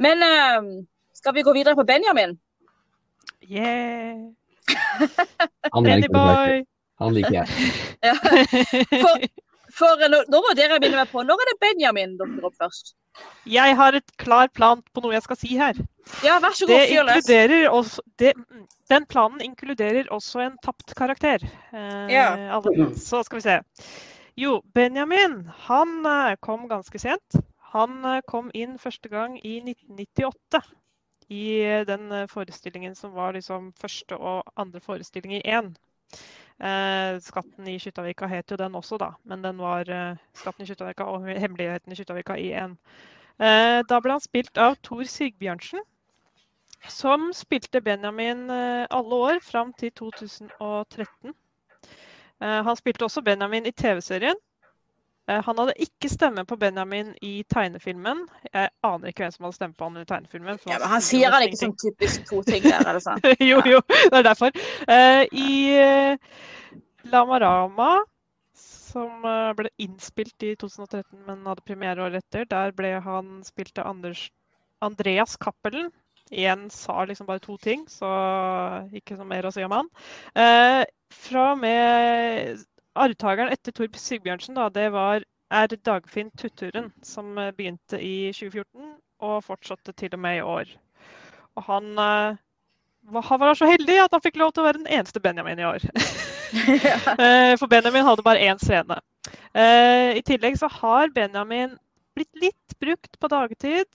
Men 0.02 0.22
øh, 0.24 0.68
skal 1.14 1.34
vi 1.34 1.44
gå 1.46 1.52
videre 1.54 1.76
på 1.78 1.84
Benjamin? 1.86 2.38
Yeah. 3.42 4.32
Bennyboy. 5.74 6.62
Han 7.06 7.16
liker 7.18 7.42
jeg. 7.42 7.72
Ja. 8.08 8.16
For, 9.02 9.26
for 9.76 10.02
nå, 10.10 10.24
må 10.32 10.56
dere 10.58 10.80
begynne 10.80 10.98
med 11.04 11.10
på, 11.12 11.22
når 11.26 11.44
er 11.44 11.52
det 11.52 11.60
Benjamin 11.62 12.18
dukker 12.20 12.48
opp 12.50 12.58
først? 12.60 12.94
Jeg 13.46 13.76
har 13.76 13.96
et 13.96 14.14
klar 14.20 14.48
plan 14.54 14.80
på 14.94 15.02
noe 15.04 15.14
jeg 15.14 15.24
skal 15.24 15.38
si 15.38 15.56
her. 15.58 15.78
Ja, 16.24 16.38
vær 16.42 16.54
så 16.56 16.66
god, 16.66 17.10
det. 17.28 17.68
Også, 17.68 18.02
det, 18.18 18.32
den 18.90 19.06
planen 19.06 19.42
inkluderer 19.44 20.08
også 20.14 20.42
en 20.46 20.56
tapt 20.64 20.94
karakter. 20.98 21.44
Eh, 21.72 22.12
ja. 22.12 22.60
Så 22.96 23.22
skal 23.26 23.38
vi 23.38 23.44
se. 23.46 23.58
Jo, 24.38 24.60
Benjamin 24.74 25.42
han 25.66 26.06
eh, 26.08 26.36
kom 26.40 26.68
ganske 26.70 26.98
sent. 26.98 27.40
Han 27.74 28.00
eh, 28.08 28.22
kom 28.28 28.50
inn 28.54 28.78
første 28.80 29.12
gang 29.12 29.36
i 29.42 29.58
1998 29.60 30.62
i 31.32 31.44
den 31.88 32.10
forestillingen 32.28 32.94
som 32.98 33.14
var 33.16 33.32
liksom 33.32 33.70
første 33.80 34.18
og 34.18 34.42
andre 34.60 34.82
forestilling 34.84 35.38
i 35.38 35.44
én. 35.46 35.70
Eh, 36.62 37.16
skatten 37.18 37.66
i 37.66 37.78
Kjuttaviga 37.82 38.28
het 38.30 38.52
jo 38.52 38.56
den 38.60 38.76
også, 38.78 38.98
da. 39.02 39.08
Men 39.26 39.42
den 39.42 39.58
var 39.58 39.88
eh, 39.90 40.20
Skatten 40.38 40.62
i 40.62 40.68
Kjuttaviga 40.68 41.08
og 41.10 41.26
Hemmeligheten 41.26 41.92
i 41.92 41.98
Kjuttaviga 41.98 42.36
i 42.38 42.52
én. 42.54 42.76
Eh, 43.42 43.80
da 43.88 43.98
ble 44.00 44.14
han 44.14 44.22
spilt 44.22 44.60
av 44.62 44.76
Tor 44.86 45.02
Sigbjørnsen, 45.08 45.82
som 46.86 47.32
spilte 47.34 47.82
Benjamin 47.82 48.44
eh, 48.50 48.86
alle 48.94 49.18
år 49.32 49.42
fram 49.42 49.72
til 49.78 49.90
2013. 49.98 51.34
Eh, 52.42 52.60
han 52.68 52.78
spilte 52.78 53.08
også 53.08 53.24
Benjamin 53.26 53.66
i 53.66 53.74
TV-serien. 53.74 54.38
Eh, 55.32 55.42
han 55.44 55.58
hadde 55.58 55.74
ikke 55.82 56.10
stemme 56.10 56.44
på 56.48 56.56
Benjamin 56.60 57.12
i 57.24 57.32
tegnefilmen. 57.50 58.24
Jeg 58.52 58.70
aner 58.86 59.12
ikke 59.12 59.24
hvem 59.24 59.34
som 59.34 59.46
hadde 59.46 59.58
stemme 59.58 59.78
på 59.78 59.88
han 59.88 60.00
i 60.00 60.08
tegnefilmen. 60.08 60.60
Ja, 60.68 60.78
men 60.82 60.92
Han 60.92 61.04
sier 61.04 61.34
han 61.34 61.46
ikke 61.46 61.60
sånn 61.60 61.76
typisk 61.80 62.26
to 62.30 62.42
ting 62.48 62.64
der, 62.66 62.82
er 62.82 62.98
det 62.98 63.04
sant? 63.04 63.28
jo, 63.50 63.60
jo, 63.68 63.80
det 63.88 64.20
er 64.20 64.26
derfor. 64.26 64.56
Uh, 64.88 65.22
I 65.30 65.52
uh, 65.78 66.82
Lamarama, 67.12 67.94
som 68.58 69.24
uh, 69.24 69.52
ble 69.56 69.72
innspilt 69.82 70.48
i 70.48 70.54
2013, 70.60 71.24
men 71.28 71.48
hadde 71.48 71.66
premiere 71.66 72.08
året 72.08 72.24
etter, 72.24 72.48
der 72.50 72.76
ble 72.76 72.96
han 73.04 73.40
spilt 73.46 73.78
av 73.80 73.92
Anders, 73.94 74.28
Andreas 74.84 75.38
Cappelen. 75.40 75.92
Igjen 76.32 76.68
sa 76.72 77.02
liksom 77.04 77.28
bare 77.28 77.42
to 77.44 77.58
ting, 77.60 77.84
så 77.92 78.08
ikke 78.96 79.18
noe 79.18 79.28
mer 79.28 79.44
å 79.44 79.50
si 79.52 79.64
om 79.66 79.74
han. 79.74 79.88
fra 81.12 81.42
og 81.50 81.58
med 81.60 82.62
arvtakeren 82.98 83.52
etter 83.52 83.74
Torp 83.76 83.96
Sigbjørnsen 83.98 84.58
da, 84.58 84.68
det 84.72 84.88
var, 84.94 85.24
er 85.52 85.74
Dagfinn 85.84 86.30
Tutturen, 86.38 86.90
som 87.04 87.36
eh, 87.38 87.52
begynte 87.56 88.00
i 88.00 88.32
2014 88.34 88.94
og 89.22 89.44
fortsatte 89.46 89.94
til 89.96 90.16
og 90.16 90.22
med 90.22 90.40
i 90.40 90.46
år. 90.46 90.70
Og 91.56 91.66
han, 91.68 91.90
uh, 91.98 93.20
han 93.28 93.40
var 93.40 93.54
så 93.54 93.68
heldig 93.68 94.00
at 94.02 94.14
han 94.14 94.22
fikk 94.24 94.40
lov 94.40 94.52
til 94.52 94.64
å 94.64 94.66
være 94.70 94.80
den 94.80 94.90
eneste 94.90 95.20
Benjamin 95.22 95.60
i 95.60 95.68
år. 95.68 95.84
uh, 95.92 97.54
for 97.60 97.68
Benjamin 97.70 98.06
hadde 98.08 98.24
bare 98.26 98.42
én 98.50 98.60
scene. 98.62 98.98
I 99.52 100.22
tillegg 100.24 100.56
så 100.56 100.68
har 100.80 101.12
Benjamin 101.12 101.76
blitt 102.16 102.40
litt 102.40 102.74
brukt 102.80 103.18
på 103.20 103.28
dagtid 103.28 103.86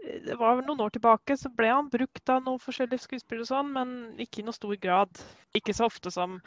det 0.00 0.36
var 0.40 0.62
noen 0.64 0.80
år 0.80 0.92
tilbake 0.94 1.36
så 1.36 1.50
ble 1.52 1.68
han 1.68 1.90
brukt 1.92 2.32
av 2.32 2.40
noen 2.44 2.60
forskjellige 2.62 3.04
skuespillere, 3.04 3.44
og 3.44 3.50
sånn, 3.50 3.72
men 3.74 3.90
ikke 4.22 4.40
i 4.40 4.46
noe 4.46 4.56
stor 4.56 4.72
grad. 4.80 5.20
Ikke 5.56 5.74
så 5.76 5.90
ofte 5.90 6.12
som 6.14 6.38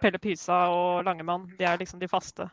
Pelle 0.00 0.20
Pysa 0.22 0.64
og 0.72 1.04
Langemann. 1.04 1.44
De 1.58 1.68
er 1.68 1.80
liksom 1.80 2.00
de 2.00 2.08
faste. 2.08 2.48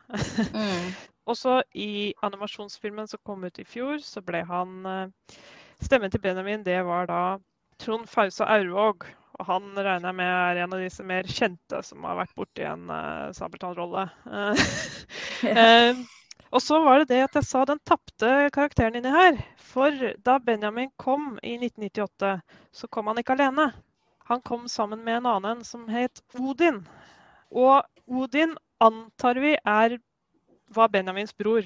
Mm. 0.52 0.92
Også 1.32 1.62
i 1.78 2.12
animasjonsfilmen 2.26 3.08
som 3.08 3.22
kom 3.28 3.46
ut 3.48 3.62
i 3.62 3.68
fjor, 3.68 4.02
så 4.04 4.24
ble 4.26 4.44
han 4.50 4.86
eh, 4.90 5.40
Stemmen 5.82 6.12
til 6.14 6.22
Benjamin, 6.22 6.62
det 6.62 6.78
var 6.86 7.08
da 7.10 7.22
Trond 7.82 8.06
Fausa 8.10 8.46
Aurvåg. 8.54 9.08
Og 9.40 9.48
han 9.48 9.72
regner 9.74 10.12
jeg 10.12 10.18
med 10.20 10.30
er 10.30 10.60
en 10.62 10.76
av 10.76 10.84
disse 10.84 11.04
mer 11.08 11.26
kjente 11.26 11.80
som 11.88 12.04
har 12.06 12.20
vært 12.20 12.36
borti 12.38 12.68
en 12.68 12.84
uh, 12.92 13.32
Sabeltann-rolle. 13.34 14.04
uh, 15.48 16.04
Og 16.52 16.60
så 16.60 16.82
var 16.84 17.00
det 17.00 17.14
det 17.14 17.22
at 17.24 17.36
jeg 17.40 17.48
sa 17.48 17.64
den 17.68 17.80
tapte 17.88 18.30
karakteren 18.52 18.98
inni 19.00 19.12
her. 19.14 19.38
For 19.72 19.96
da 20.26 20.36
Benjamin 20.44 20.92
kom 21.00 21.38
i 21.44 21.56
1998, 21.56 22.32
så 22.76 22.90
kom 22.92 23.08
han 23.08 23.22
ikke 23.22 23.38
alene. 23.38 23.70
Han 24.28 24.42
kom 24.44 24.68
sammen 24.68 25.04
med 25.06 25.22
en 25.22 25.30
annen 25.32 25.64
som 25.68 25.88
het 25.92 26.22
Odin. 26.36 26.82
Og 27.52 27.84
Odin 28.08 28.58
antar 28.84 29.40
vi 29.40 29.54
er, 29.56 29.96
var 30.68 30.92
Benjamins 30.92 31.32
bror. 31.34 31.64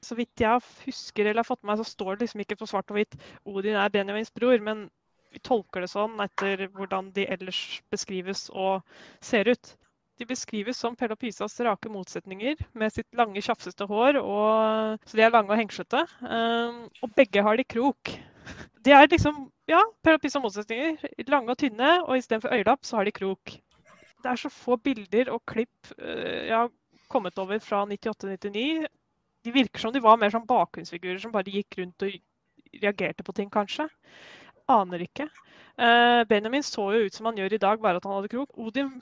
Så 0.00 0.16
vidt 0.16 0.40
jeg 0.40 0.64
husker 0.86 1.26
eller 1.26 1.42
har 1.42 1.50
fått 1.50 1.62
med 1.62 1.74
meg, 1.74 1.82
så 1.82 1.92
står 1.92 2.16
det 2.16 2.24
liksom 2.24 2.44
ikke 2.44 2.56
på 2.62 2.70
svart 2.70 2.88
og 2.88 2.96
hvitt 2.96 3.18
Odin 3.44 3.76
er 3.76 3.92
Benjamins 3.92 4.32
bror, 4.32 4.56
men 4.64 4.86
vi 5.30 5.42
tolker 5.44 5.84
det 5.84 5.92
sånn 5.92 6.16
etter 6.24 6.66
hvordan 6.72 7.12
de 7.14 7.28
ellers 7.36 7.82
beskrives 7.92 8.48
og 8.50 8.80
ser 9.20 9.52
ut. 9.52 9.74
De 10.20 10.26
beskrives 10.28 10.76
som 10.76 10.92
Pelle 11.00 11.16
og 11.16 11.20
Pysas 11.22 11.54
rake 11.64 11.88
motsetninger 11.88 12.58
med 12.76 12.92
sitt 12.92 13.06
lange, 13.16 13.40
tjafsete 13.40 13.86
hår. 13.88 14.18
Og, 14.20 14.98
så 15.08 15.16
de 15.16 15.24
er 15.24 15.32
lange 15.32 15.54
og 15.54 15.56
hengslete. 15.56 16.02
Um, 16.20 16.82
og 17.00 17.14
begge 17.16 17.40
har 17.46 17.56
de 17.56 17.64
krok. 17.64 18.12
De 18.84 18.92
er 18.92 19.08
liksom 19.08 19.46
ja, 19.70 19.80
Pelle 20.04 20.20
og 20.20 20.24
Pysa 20.26 20.42
motsetninger. 20.44 21.00
Lange 21.32 21.54
og 21.54 21.60
tynne, 21.62 21.94
og 22.04 22.20
istedenfor 22.20 22.52
øyelapp 22.52 22.84
så 22.84 23.00
har 23.00 23.08
de 23.08 23.16
krok. 23.16 23.54
Det 24.20 24.28
er 24.28 24.42
så 24.42 24.52
få 24.52 24.76
bilder 24.76 25.32
og 25.32 25.40
klipp 25.48 25.94
uh, 25.96 26.44
jeg 26.50 26.56
har 26.56 26.68
kommet 27.08 27.40
over 27.40 27.64
fra 27.64 27.86
98-99. 27.88 28.84
De 29.40 29.56
virker 29.56 29.80
som 29.80 29.96
de 29.96 30.04
var 30.04 30.20
mer 30.20 30.36
som 30.36 30.44
bakgrunnsfigurer 30.46 31.18
som 31.22 31.32
bare 31.32 31.48
gikk 31.48 31.80
rundt 31.80 32.04
og 32.04 32.20
reagerte 32.76 33.24
på 33.24 33.32
ting, 33.40 33.48
kanskje. 33.48 33.88
Aner 34.68 35.08
ikke. 35.08 35.30
Uh, 35.80 36.28
Benjamin 36.28 36.62
så 36.62 36.90
jo 36.92 37.06
ut 37.08 37.16
som 37.16 37.32
han 37.32 37.40
gjør 37.40 37.56
i 37.56 37.64
dag, 37.64 37.80
bare 37.80 37.96
at 37.96 38.04
han 38.04 38.20
hadde 38.20 38.36
krok. 38.36 38.52
Odin 38.60 38.98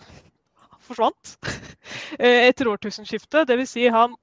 forsvant 0.88 1.34
eh, 2.22 2.48
etter 2.48 2.70
årtusenskiftet. 2.72 3.48
Dvs. 3.48 3.74
Si 3.76 3.88
han, 3.92 4.16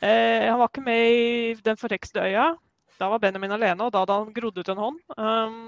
eh, 0.00 0.48
han 0.48 0.60
var 0.60 0.70
ikke 0.70 0.84
med 0.86 1.06
i 1.10 1.54
Den 1.64 1.80
forhekste 1.80 2.26
øya. 2.28 2.52
Da 3.00 3.08
var 3.08 3.22
Benjamin 3.22 3.56
alene, 3.56 3.86
og 3.86 3.94
da 3.94 4.02
hadde 4.02 4.18
han 4.18 4.32
grodd 4.36 4.58
ut 4.60 4.68
en 4.68 4.82
hånd. 4.84 4.98
Um, 5.16 5.60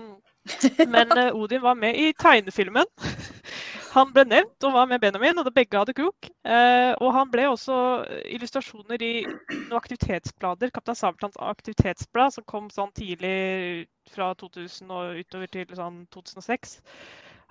men 0.92 1.14
eh, 1.16 1.32
Odin 1.32 1.62
var 1.62 1.78
med 1.80 1.96
i 1.96 2.12
tegnefilmen. 2.12 2.88
Han 3.92 4.08
ble 4.14 4.22
nevnt 4.24 4.64
og 4.64 4.72
var 4.72 4.86
med 4.88 5.02
Benjamin, 5.02 5.36
og 5.36 5.50
begge 5.52 5.76
hadde 5.76 5.92
krok. 5.92 6.28
Eh, 6.48 6.92
og 6.96 7.10
han 7.12 7.28
ble 7.28 7.44
også 7.50 7.74
illustrasjoner 8.32 9.04
i 9.04 9.10
noen 9.26 9.74
aktivitetsblader. 9.76 10.72
Kaptein 10.72 10.96
Sabeltanns 10.96 11.36
aktivitetsblad, 11.36 12.32
som 12.32 12.46
kom 12.48 12.70
sånn 12.72 12.88
tidlig 12.96 13.34
fra 14.14 14.30
2000 14.40 14.88
og 14.96 15.20
utover 15.20 15.52
til 15.52 15.76
sånn 15.76 16.06
2006. 16.16 16.78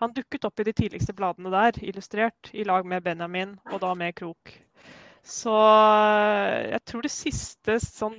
Han 0.01 0.13
dukket 0.17 0.45
opp 0.47 0.59
i 0.59 0.65
de 0.65 0.73
tidligste 0.73 1.13
bladene 1.13 1.51
der, 1.53 1.77
illustrert, 1.85 2.49
i 2.57 2.65
lag 2.65 2.87
med 2.89 3.03
Benjamin, 3.05 3.55
og 3.69 3.83
da 3.83 3.93
med 3.93 4.15
Krok. 4.17 4.53
Så 5.21 5.53
jeg 6.71 6.81
tror 6.89 7.05
det 7.05 7.13
siste 7.13 7.77
sånn 7.83 8.17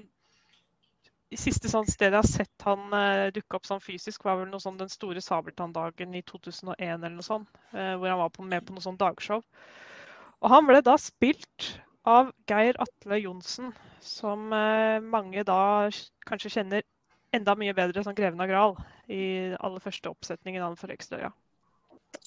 det 1.33 1.41
siste 1.41 1.71
sånn 1.73 1.89
stedet 1.89 2.13
jeg 2.13 2.21
har 2.21 2.29
sett 2.29 2.65
han 2.67 2.93
uh, 2.93 3.31
dukke 3.33 3.57
opp 3.57 3.65
sånn 3.65 3.81
fysisk, 3.81 4.27
var 4.27 4.37
vel 4.37 4.51
noe 4.51 4.61
sånn 4.61 4.77
den 4.77 4.91
store 4.93 5.23
Sabeltann-dagen 5.25 6.13
i 6.19 6.21
2001 6.29 6.77
eller 6.83 7.15
noe 7.15 7.25
sånt. 7.25 7.49
Uh, 7.73 7.95
hvor 7.97 8.13
han 8.13 8.21
var 8.21 8.33
på, 8.35 8.45
med 8.45 8.67
på 8.69 8.77
noe 8.77 8.85
sånn 8.85 9.01
dagshow. 9.01 9.41
Og 10.45 10.53
han 10.53 10.69
ble 10.69 10.83
da 10.85 10.99
spilt 11.01 11.71
av 12.05 12.35
Geir 12.51 12.77
Atle 12.85 13.23
Johnsen, 13.23 13.73
som 14.05 14.53
uh, 14.53 15.01
mange 15.01 15.47
da 15.49 15.89
kanskje 16.29 16.53
kjenner 16.59 16.85
enda 17.33 17.57
mye 17.57 17.73
bedre 17.81 18.05
som 18.05 18.17
Greven 18.19 18.45
av 18.45 18.53
Gral 18.53 18.77
i 19.09 19.25
aller 19.57 19.81
første 19.81 20.13
oppsetningen 20.13 20.61
av 20.61 20.75
Den 20.75 20.83
forhekste 20.85 21.23
øya. 21.23 21.33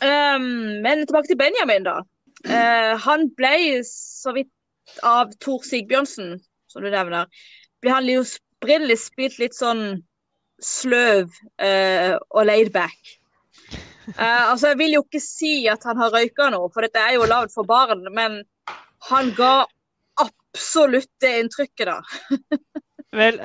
Um, 0.04 0.82
men 0.84 1.06
tilbake 1.06 1.30
til 1.32 1.40
Benjamin, 1.40 1.86
da. 1.88 2.00
Uh, 2.46 2.94
han 3.02 3.30
ble 3.38 3.82
så 3.88 4.34
vidt 4.36 4.52
av 5.06 5.32
Tor 5.42 5.64
Sigbjørnsen, 5.66 6.36
som 6.70 6.84
du 6.84 6.92
nevner, 6.94 7.30
ble 7.82 7.94
han 7.94 8.10
jo 8.10 8.26
opprinnelig 8.26 9.00
spilt 9.06 9.40
litt 9.42 9.56
sånn 9.58 10.02
sløv 10.64 11.30
uh, 11.62 12.16
og 12.32 12.48
laid 12.50 12.72
back. 12.76 12.98
Uh, 14.16 14.52
altså, 14.52 14.72
Jeg 14.72 14.80
vil 14.84 14.98
jo 14.98 15.06
ikke 15.06 15.24
si 15.24 15.54
at 15.72 15.86
han 15.88 16.00
har 16.02 16.14
røyka 16.14 16.50
noe, 16.54 16.70
for 16.74 16.86
dette 16.86 17.02
er 17.02 17.18
jo 17.18 17.30
lagd 17.30 17.54
for 17.54 17.68
barn, 17.68 18.06
men 18.16 18.42
han 19.10 19.32
ga 19.38 19.66
absolutt 20.22 21.12
det 21.22 21.34
inntrykket, 21.44 21.92
da. 21.92 22.02
Vel, 23.16 23.40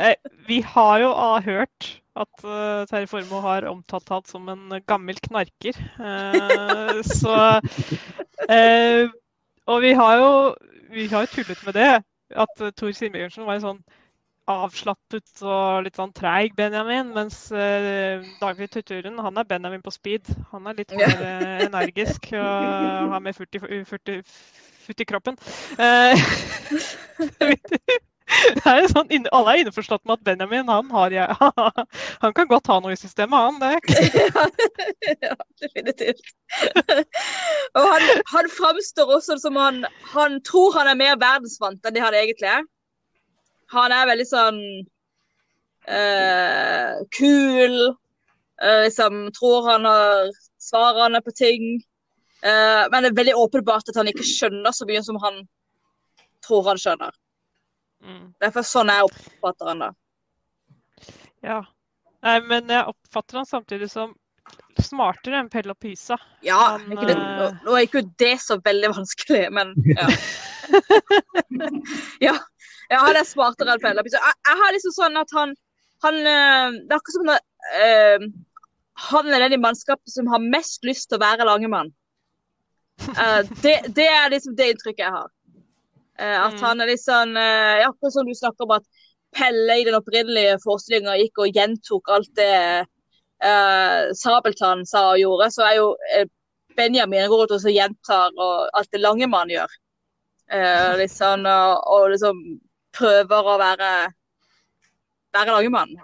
vi 0.49 0.61
har 0.67 0.99
jo 0.99 1.11
hørt 1.47 2.00
at 2.19 2.45
uh, 2.45 2.83
Terje 2.91 3.07
Formoe 3.11 3.43
har 3.45 3.69
omtalt 3.71 4.09
han 4.11 4.25
som 4.27 4.49
en 4.51 4.81
gammel 4.89 5.19
knarker. 5.29 5.79
Uh, 6.01 6.99
så 7.21 7.37
uh, 8.51 9.05
Og 9.71 9.83
vi 9.85 9.93
har 9.95 10.17
jo 10.19 10.31
vi 10.91 11.07
har 11.07 11.31
tullet 11.31 11.67
med 11.67 11.75
det. 11.79 12.03
At 12.31 12.63
Tor 12.77 12.93
Simbjørnsen 12.95 13.47
var 13.47 13.55
en 13.59 13.67
sånn 13.67 13.83
avslappet 14.51 15.43
og 15.47 15.85
litt 15.87 15.99
sånn 15.99 16.13
treig 16.15 16.55
Benjamin. 16.59 17.13
Mens 17.15 17.45
Dagfrid 17.51 18.73
Tuturen, 18.75 19.19
han 19.23 19.39
er 19.39 19.47
Benjamin 19.47 19.83
på 19.83 19.95
speed. 19.95 20.27
Han 20.51 20.67
er 20.67 20.79
litt 20.83 20.95
mer 20.99 21.15
energisk 21.69 22.33
og 22.35 23.15
har 23.15 23.23
mer 23.23 23.39
furt 23.39 23.55
i, 23.55 23.63
furt 23.87 24.11
i, 24.11 24.19
furt 24.87 25.07
i 25.07 25.11
kroppen. 25.13 25.39
er 28.71 28.87
sånn, 28.91 29.11
alle 29.35 29.53
er 29.53 29.63
innforstått 29.65 30.03
med 30.07 30.19
at 30.19 30.27
Benjamin 30.27 30.71
han, 30.71 30.91
har, 30.95 31.15
han 32.25 32.35
kan 32.37 32.51
godt 32.51 32.71
ha 32.71 32.79
noe 32.83 32.95
i 32.95 33.01
systemet, 33.01 33.37
han. 33.37 33.59
Det. 33.61 33.75
ja, 35.27 35.35
definitivt. 35.63 36.33
og 37.79 37.89
han, 37.95 38.07
han 38.33 38.51
framstår 38.55 39.15
også 39.17 39.39
som 39.43 39.59
han, 39.61 39.85
han 40.15 40.39
tror 40.47 40.79
han 40.79 40.91
er 40.93 41.01
mer 41.01 41.19
verdensvant 41.21 41.85
enn 41.85 41.97
det 41.97 42.05
han 42.05 42.17
egentlig 42.17 42.51
er. 42.53 42.67
Han 43.75 43.95
er 43.95 44.09
veldig 44.11 44.27
sånn 44.27 44.61
uh, 45.87 46.99
kul. 47.15 47.77
Uh, 48.61 48.83
liksom 48.87 49.29
tror 49.37 49.71
han 49.71 49.87
har 49.87 50.35
svarene 50.61 51.23
på 51.25 51.35
ting. 51.39 51.71
Uh, 52.43 52.89
men 52.91 53.05
det 53.05 53.13
er 53.13 53.21
veldig 53.21 53.39
åpenbart 53.39 53.91
at 53.93 53.99
han 54.01 54.11
ikke 54.11 54.27
skjønner 54.27 54.75
så 54.75 54.89
mye 54.89 55.03
som 55.07 55.21
han 55.23 55.43
tror 56.47 56.67
han 56.71 56.81
skjønner. 56.81 57.15
Mm. 58.01 58.33
Det 58.39 58.49
er 58.49 58.55
for 58.55 58.67
sånn 58.67 58.93
jeg 58.93 59.07
oppfatter 59.09 59.71
han 59.73 59.85
da. 59.85 59.91
Ja. 61.45 61.61
Nei, 62.25 62.37
men 62.45 62.69
jeg 62.73 62.89
oppfatter 62.91 63.41
han 63.41 63.49
samtidig 63.49 63.89
som 63.93 64.13
smartere 64.81 65.41
enn 65.41 65.49
Pelle 65.53 65.75
og 65.75 65.81
Pysa. 65.83 66.17
Ja, 66.45 66.59
han, 66.77 66.87
ikke 66.93 67.09
det, 67.11 67.17
nå, 67.19 67.47
eh, 67.47 67.57
nå, 67.67 67.75
er 67.77 67.87
ikke 67.87 68.05
det 68.21 68.35
så 68.43 68.57
veldig 68.65 68.93
vanskelig, 68.95 69.43
men 69.57 69.73
ja. 69.89 70.09
ja. 72.27 72.35
ja. 72.91 73.01
han 73.01 73.17
er 73.19 73.27
smartere 73.29 73.75
enn 73.75 73.83
Pelle 73.83 74.03
og 74.03 74.09
Pysa. 74.09 74.21
Jeg, 74.21 74.39
jeg, 74.49 74.61
har 74.63 74.77
liksom 74.77 74.97
sånn 74.97 75.21
at 75.21 75.35
han, 75.37 75.57
han 76.07 76.21
eh, 76.21 76.79
Det 76.81 76.95
er 76.95 77.01
akkurat 77.01 77.19
som 77.19 77.29
når 77.31 77.41
uh, 77.41 78.31
han 79.11 79.33
er 79.33 79.47
den 79.47 79.57
i 79.57 79.63
mannskapet 79.63 80.13
som 80.13 80.29
har 80.29 80.43
mest 80.45 80.85
lyst 80.85 81.09
til 81.09 81.17
å 81.17 81.25
være 81.25 81.47
Langemann. 81.49 81.93
Uh, 83.01 83.41
det, 83.63 83.79
det, 83.97 84.07
er 84.07 84.33
liksom 84.33 84.57
det 84.59 84.75
inntrykket 84.75 85.07
jeg 85.07 85.15
har. 85.15 85.31
Eh, 86.21 86.37
at 86.37 86.57
mm. 86.59 86.65
han 86.67 86.83
er 86.85 86.91
litt 86.93 87.03
sånn 87.03 87.33
ja, 87.33 87.89
Akkurat 87.89 88.13
som 88.13 88.29
du 88.29 88.35
snakker 88.37 88.67
om 88.67 88.75
at 88.77 88.89
Pelle 89.33 89.77
i 89.79 89.85
den 89.87 89.97
opprinnelige 89.97 90.59
forestillinga 90.65 91.15
gikk 91.21 91.39
og 91.45 91.55
gjentok 91.55 92.09
alt 92.11 92.31
det 92.35 92.55
uh, 93.45 94.11
Sabeltann 94.19 94.83
sa 94.89 95.05
og 95.13 95.21
gjorde, 95.21 95.47
så 95.55 95.69
er 95.69 95.77
jo 95.77 95.93
uh, 95.95 96.27
Benjamin 96.77 97.29
går 97.31 97.45
ut 97.45 97.55
og 97.55 97.71
gjentar 97.71 98.35
og 98.35 98.71
alt 98.77 98.91
det 98.93 99.03
Langemann 99.03 99.53
gjør. 99.53 99.71
Uh, 100.51 100.99
litt 100.99 101.15
sånn, 101.15 101.47
og, 101.47 101.83
og, 101.87 102.09
liksom 102.15 102.41
prøver 102.97 103.51
å 103.53 103.59
være, 103.61 103.91
være 105.37 105.55
Langemann. 105.55 105.95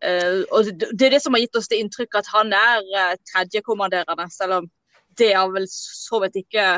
Uh, 0.00 0.46
og 0.54 0.70
det, 0.70 0.92
det, 0.94 1.08
er 1.08 1.16
det 1.16 1.22
som 1.24 1.34
har 1.34 1.42
gitt 1.42 1.58
oss 1.58 1.68
det 1.68 1.80
inntrykket 1.82 2.22
at 2.22 2.30
han 2.32 2.54
er 2.56 2.86
uh, 2.94 3.14
tredjekommanderende, 3.32 4.30
selv 4.32 4.60
om 4.60 4.70
det 5.18 5.34
har 5.34 5.50
vel 5.52 5.66
så 5.68 6.22
vidt 6.22 6.38
ikke 6.44 6.76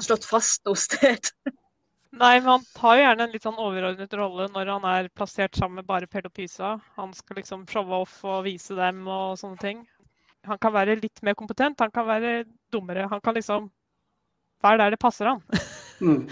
slått 0.00 0.24
fast 0.26 0.64
noe 0.66 0.78
sted. 0.80 1.30
Nei, 2.10 2.40
men 2.40 2.48
han 2.48 2.64
tar 2.74 2.96
jo 2.98 3.02
gjerne 3.04 3.22
en 3.26 3.34
litt 3.34 3.44
sånn 3.46 3.58
overordnet 3.62 4.14
rolle 4.18 4.48
når 4.50 4.70
han 4.72 4.86
er 4.90 5.08
plassert 5.14 5.54
sammen 5.54 5.78
med 5.78 5.86
bare 5.86 6.08
Pell 6.10 6.26
og 6.26 6.34
Pysa. 6.34 6.72
Han 6.98 7.12
skal 7.14 7.38
liksom 7.38 7.62
showe 7.70 8.00
off 8.02 8.16
og 8.26 8.42
vise 8.48 8.74
dem 8.74 9.04
og 9.06 9.38
sånne 9.38 9.62
ting. 9.62 9.84
Han 10.48 10.58
kan 10.58 10.74
være 10.74 10.98
litt 10.98 11.22
mer 11.22 11.36
kompetent, 11.38 11.78
han 11.78 11.92
kan 11.94 12.08
være 12.08 12.32
dummere. 12.74 13.06
Han 13.12 13.22
kan 13.22 13.36
liksom 13.38 13.70
være 14.64 14.82
der 14.82 14.96
det 14.96 15.00
passer 15.02 15.30
han. 15.30 15.44
mm. 16.02 16.26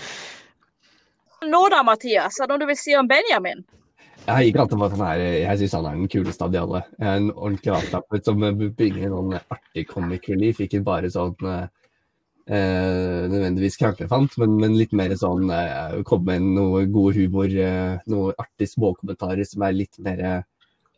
Nå 1.46 1.62
da, 1.70 1.84
Mathias, 1.86 2.40
er 2.40 2.48
det 2.48 2.56
noe 2.56 2.64
du 2.64 2.70
vil 2.72 2.80
si 2.80 2.98
om 2.98 3.06
Benjamin? 3.06 3.62
Jeg 4.26 4.48
gikk 4.48 4.58
alltid 4.60 4.80
på 4.80 4.86
at 4.88 4.94
han 4.98 5.06
er, 5.06 5.20
jeg 5.44 5.60
syns 5.60 5.74
han 5.78 5.86
er 5.86 6.00
den 6.00 6.10
kuleste 6.10 6.44
av 6.44 6.52
de 6.52 6.58
alle. 6.60 6.82
En 6.98 7.30
ordentlig 7.30 7.76
avslappet 7.76 8.26
som 8.26 8.42
bringer 8.76 9.12
noen 9.14 9.38
artig 9.38 9.86
comic 9.88 10.26
relief, 10.28 10.58
ikke 10.64 10.82
bare 10.84 11.12
sånn 11.14 11.38
eh, 12.48 13.24
nødvendigvis 13.28 13.78
kranglefant, 13.80 14.36
men, 14.42 14.58
men, 14.60 14.76
litt 14.78 14.94
mer 14.96 15.14
sånn 15.20 15.50
eh, 15.54 15.98
komme 16.08 16.38
med 16.38 16.52
noe 16.58 16.84
god 16.92 17.18
humor, 17.20 17.48
eh, 17.48 17.98
noe 18.10 18.36
artig 18.40 18.70
småkommentarer 18.72 19.48
som 19.48 19.66
er 19.68 19.76
litt 19.76 20.00
mer 20.04 20.24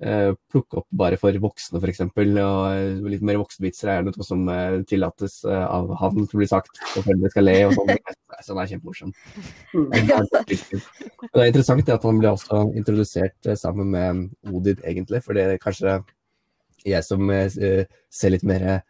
eh, 0.00 0.32
plukke 0.50 0.80
opp 0.80 0.86
bare 1.02 1.18
for 1.20 1.36
voksne, 1.42 1.80
f.eks. 1.80 2.02
Og 2.06 2.18
eh, 2.18 3.00
litt 3.12 3.24
mer 3.26 3.40
voksenvitser 3.40 3.92
er 3.92 4.06
noe 4.06 4.26
som 4.26 4.46
eh, 4.52 4.80
tillates 4.88 5.40
eh, 5.44 5.66
av 5.66 5.92
han 6.00 6.22
til 6.22 6.38
å 6.38 6.42
bli 6.42 6.48
sagt, 6.50 6.80
og 6.94 7.04
foreldre 7.04 7.32
skal 7.32 7.48
le 7.48 7.56
og 7.68 7.76
sånn. 7.78 7.94
Sånn 8.46 8.60
er 8.62 8.70
kjempemorsom. 8.70 9.10
Det 9.74 11.42
er 11.42 11.50
interessant 11.50 11.90
at 11.92 12.06
han 12.06 12.20
ble 12.22 12.30
også 12.30 12.62
introdusert 12.78 13.50
sammen 13.58 13.90
med 13.92 14.54
Odin, 14.54 14.80
egentlig, 14.86 15.20
for 15.26 15.36
det 15.36 15.44
er 15.44 15.60
kanskje 15.60 15.98
jeg 16.88 17.04
som 17.04 17.28
ser 17.28 18.32
litt 18.32 18.46
mer 18.48 18.80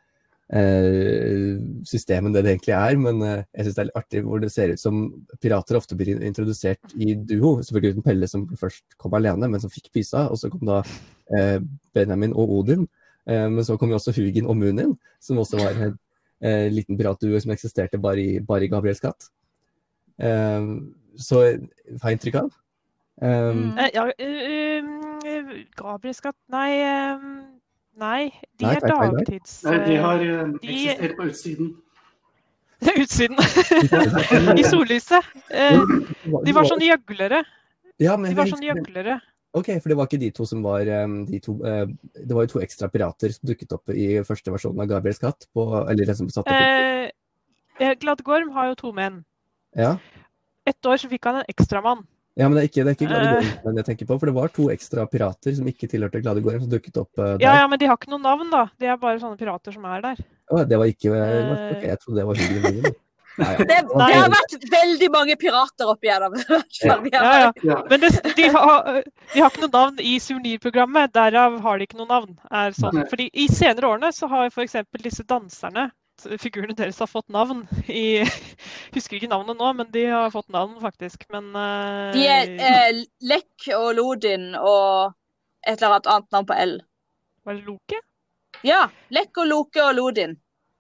system 1.87 2.27
enn 2.27 2.35
det 2.35 2.43
det 2.43 2.55
egentlig 2.55 2.75
er. 2.75 2.97
Men 2.99 3.23
eh, 3.23 3.43
jeg 3.55 3.67
syns 3.67 3.77
det 3.77 3.83
er 3.83 3.89
litt 3.91 4.01
artig 4.01 4.23
hvor 4.27 4.43
det 4.43 4.51
ser 4.53 4.73
ut 4.75 4.83
som 4.83 5.03
pirater 5.43 5.79
ofte 5.79 5.99
blir 5.99 6.23
introdusert 6.27 6.95
i 6.97 7.15
duo. 7.15 7.59
Selvfølgelig 7.63 7.97
uten 7.97 8.07
Pelle, 8.07 8.31
som 8.31 8.47
først 8.59 8.99
kom 9.01 9.15
alene, 9.19 9.51
men 9.51 9.63
som 9.63 9.73
fikk 9.73 9.91
pysa. 9.95 10.27
Og 10.31 10.41
så 10.41 10.51
kom 10.53 10.65
da 10.67 10.81
eh, 11.37 11.59
Benjamin 11.95 12.35
og 12.35 12.57
Odin. 12.61 12.89
men 13.31 13.63
så 13.63 13.77
kom 13.79 13.91
jo 13.93 13.95
også 13.95 14.15
Hugin 14.17 14.47
og 14.49 14.57
Munin, 14.57 14.97
som 15.21 15.39
også 15.39 15.59
var 15.61 15.77
en 15.79 16.73
liten 16.73 16.97
piratduo 16.99 17.39
som 17.39 17.53
eksisterte 17.53 18.01
bare 18.01 18.19
i, 18.19 18.41
bare 18.41 18.65
i 18.65 18.71
Gabriels 18.73 18.99
katt. 18.99 19.29
så 20.19 21.37
hva 21.39 22.01
har 22.03 22.17
inntrykket 22.17 22.17
inntrykk 22.17 22.41
av? 22.41 22.51
Um, 23.21 23.77
ja, 23.93 24.09
uh, 24.09 25.55
Gabriels 25.77 26.25
katt 26.25 26.39
Nei. 26.49 26.81
Um 27.13 27.60
Nei, 27.99 28.31
de 28.61 28.67
Nei, 28.67 28.75
er 28.77 28.87
dagtids... 28.87 29.63
Nei, 29.67 29.79
de 29.87 29.97
har 30.01 30.23
uh, 30.23 30.53
eksistert 30.61 31.17
på 31.19 31.27
utsiden. 31.31 31.73
utsiden. 33.03 33.41
I 34.61 34.65
sollyset. 34.65 35.27
Uh, 35.51 35.83
de 36.47 36.55
var 36.57 36.69
sånn 36.71 36.85
gjøglere. 36.85 37.43
Ja, 38.01 38.15
de 38.17 38.33
var 38.39 38.49
sånn 38.49 38.65
gjøglere. 38.65 39.19
OK, 39.59 39.73
for 39.83 39.91
det 39.91 39.97
var 39.99 40.07
ikke 40.07 40.21
de 40.23 40.31
to 40.33 40.47
som 40.47 40.61
var 40.63 40.87
de 40.87 41.41
to, 41.43 41.57
Det 41.59 42.37
var 42.37 42.45
jo 42.47 42.53
to 42.53 42.61
ekstra 42.63 42.87
pirater 42.87 43.33
som 43.35 43.49
dukket 43.51 43.75
opp 43.75 43.91
i 43.91 44.21
første 44.23 44.53
versjon 44.55 44.79
av 44.79 44.87
Gabriels 44.93 45.19
katt? 45.19 45.49
På, 45.51 45.67
eller 45.91 46.07
det 46.07 46.15
som 46.21 46.29
satt 46.31 46.47
opp 46.47 46.55
uh, 46.55 47.95
Gladgorm 47.99 48.55
har 48.55 48.71
jo 48.71 48.79
to 48.79 48.95
menn. 48.95 49.23
Ja. 49.77 49.97
Et 50.69 50.87
år 50.87 51.01
så 51.03 51.11
fikk 51.11 51.27
han 51.27 51.41
en 51.41 51.51
ekstramann. 51.51 52.05
Ja, 52.41 52.49
men 52.49 52.57
det 52.57 52.63
er 52.63 52.71
ikke, 52.71 52.85
det 52.87 52.93
er 52.93 52.97
ikke 52.97 53.09
Gladegården 53.11 53.81
jeg 53.83 53.87
tenker 53.91 54.09
på, 54.09 54.17
for 54.17 54.31
det 54.31 54.37
var 54.39 54.53
to 54.57 54.71
ekstra 54.73 55.05
pirater 55.11 55.53
som 55.59 55.67
ikke 55.69 55.89
tilhørte 55.93 56.23
Gladegården, 56.25 56.63
som 56.65 56.73
dukket 56.73 56.97
opp 57.03 57.21
uh, 57.21 57.35
der. 57.35 57.45
Ja, 57.45 57.59
ja, 57.61 57.69
men 57.69 57.81
de 57.83 57.91
har 57.91 58.01
ikke 58.01 58.13
noe 58.15 58.23
navn, 58.25 58.49
da. 58.53 58.65
De 58.81 58.89
er 58.89 58.97
bare 59.03 59.21
sånne 59.21 59.37
pirater 59.41 59.77
som 59.77 59.85
er 59.85 60.01
der. 60.07 60.25
Å, 60.49 60.65
det 60.65 60.81
var 60.81 60.89
ikke 60.89 61.13
uh, 61.13 61.53
okay, 61.75 61.91
Jeg 61.93 62.01
trodde 62.01 62.23
det 62.23 62.27
var 62.31 62.41
Hugin. 62.41 62.91
Nei, 63.41 63.51
ja. 63.55 63.65
Det, 63.65 63.77
det, 63.87 64.07
har 64.17 64.33
vært 64.33 64.55
veldig 64.73 65.09
mange 65.15 65.37
pirater 65.41 65.93
oppi 65.93 66.09
igjennom. 66.09 66.35
Ja. 66.81 66.97
Ja, 67.13 67.53
ja. 67.63 67.79
Men 67.93 68.03
det, 68.03 68.11
de, 68.37 68.49
har, 68.57 68.89
de, 69.05 69.37
har, 69.37 69.53
ikke 69.53 69.67
noe 69.67 69.73
navn 69.77 70.01
i 70.03 70.17
suvenirprogrammet, 70.21 71.13
derav 71.15 71.61
har 71.61 71.79
de 71.79 71.87
ikke 71.87 72.01
noe 72.01 72.09
navn. 72.09 72.35
Er 72.49 72.73
sånn. 72.77 73.05
Fordi 73.13 73.29
I 73.37 73.47
senere 73.53 73.93
årene 73.93 74.13
så 74.17 74.29
har 74.33 74.49
f.eks. 74.49 74.81
disse 75.05 75.29
danserne 75.29 75.91
figurene 76.41 76.77
deres 76.77 76.99
har 77.03 77.09
fått 77.11 77.29
navn. 77.33 77.65
I, 77.89 78.23
husker 78.97 79.19
ikke 79.19 79.31
navnet 79.31 79.59
nå, 79.61 79.73
men 79.79 79.91
de 79.95 80.05
har 80.11 80.31
fått 80.35 80.49
navn, 80.53 80.77
faktisk. 80.83 81.27
Men 81.33 81.51
uh, 81.57 82.13
De 82.17 82.27
er 82.29 82.55
eh, 82.69 83.03
Lek 83.27 83.71
og 83.77 83.95
Lodin 83.99 84.53
og 84.59 85.17
et 85.67 85.77
eller 85.77 85.97
annet 85.97 86.13
annet 86.15 86.33
navn 86.37 86.49
på 86.49 86.61
L. 86.67 86.79
Var 87.45 87.59
det 87.59 87.67
Loke? 87.69 88.01
Ja. 88.67 88.87
Lek 89.15 89.41
og 89.41 89.51
Loke 89.51 89.85
og 89.85 89.95
Lodin. 89.97 90.37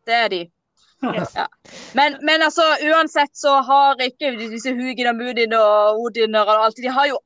Det 0.06 0.16
er 0.16 0.32
de. 0.32 0.44
Yes. 1.00 1.32
Ja. 1.34 1.46
Men, 1.94 2.18
men, 2.20 2.42
altså, 2.42 2.62
uansett 2.84 3.32
så 3.36 3.54
har 3.64 4.00
ikke 4.04 4.34
disse 4.36 4.72
Hugin 4.76 5.08
og 5.08 5.16
Mudin 5.16 5.54
og 5.56 6.00
Odiner 6.04 6.44
og 6.44 6.66
alt 6.66 6.76
De 6.76 6.92
har 6.92 7.08
jo 7.08 7.16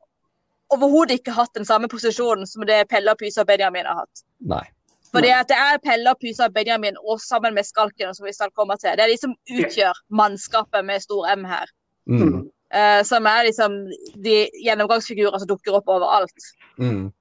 overhodet 0.75 1.19
ikke 1.19 1.35
hatt 1.35 1.55
den 1.59 1.67
samme 1.67 1.91
posisjonen 1.91 2.47
som 2.47 2.63
det 2.67 2.85
Pelle 2.91 3.11
og 3.11 3.19
Pyse 3.19 3.43
og 3.43 3.51
Benjamin 3.51 3.89
har 3.91 4.05
hatt. 4.05 4.25
Nei. 4.47 4.63
Fordi 5.15 5.31
at 5.31 5.49
det 5.51 5.57
er 5.57 5.83
Pelle, 5.85 6.11
og 6.11 6.19
Pysa 6.19 6.49
og 6.49 6.55
Benjamin 6.55 6.97
og 7.05 7.21
sammen 7.23 7.55
med 7.55 7.67
Skalken 7.67 8.15
som 8.17 8.27
vi 8.27 8.35
skal 8.35 8.51
komme 8.59 8.77
til. 8.81 8.97
Det 8.99 9.05
er 9.05 9.13
de 9.13 9.21
som 9.21 9.35
utgjør 9.59 10.01
mannskapet 10.11 10.87
med 10.87 11.05
stor 11.05 11.29
M 11.37 11.45
her. 11.47 11.71
Mm. 12.11 12.41
Uh, 12.75 13.03
som 13.07 13.27
er 13.31 13.47
liksom 13.47 13.77
de 14.25 14.39
gjennomgangsfigurer 14.65 15.39
som 15.39 15.51
dukker 15.51 15.77
opp 15.79 15.93
overalt. 15.95 16.49
Mm. 16.83 17.13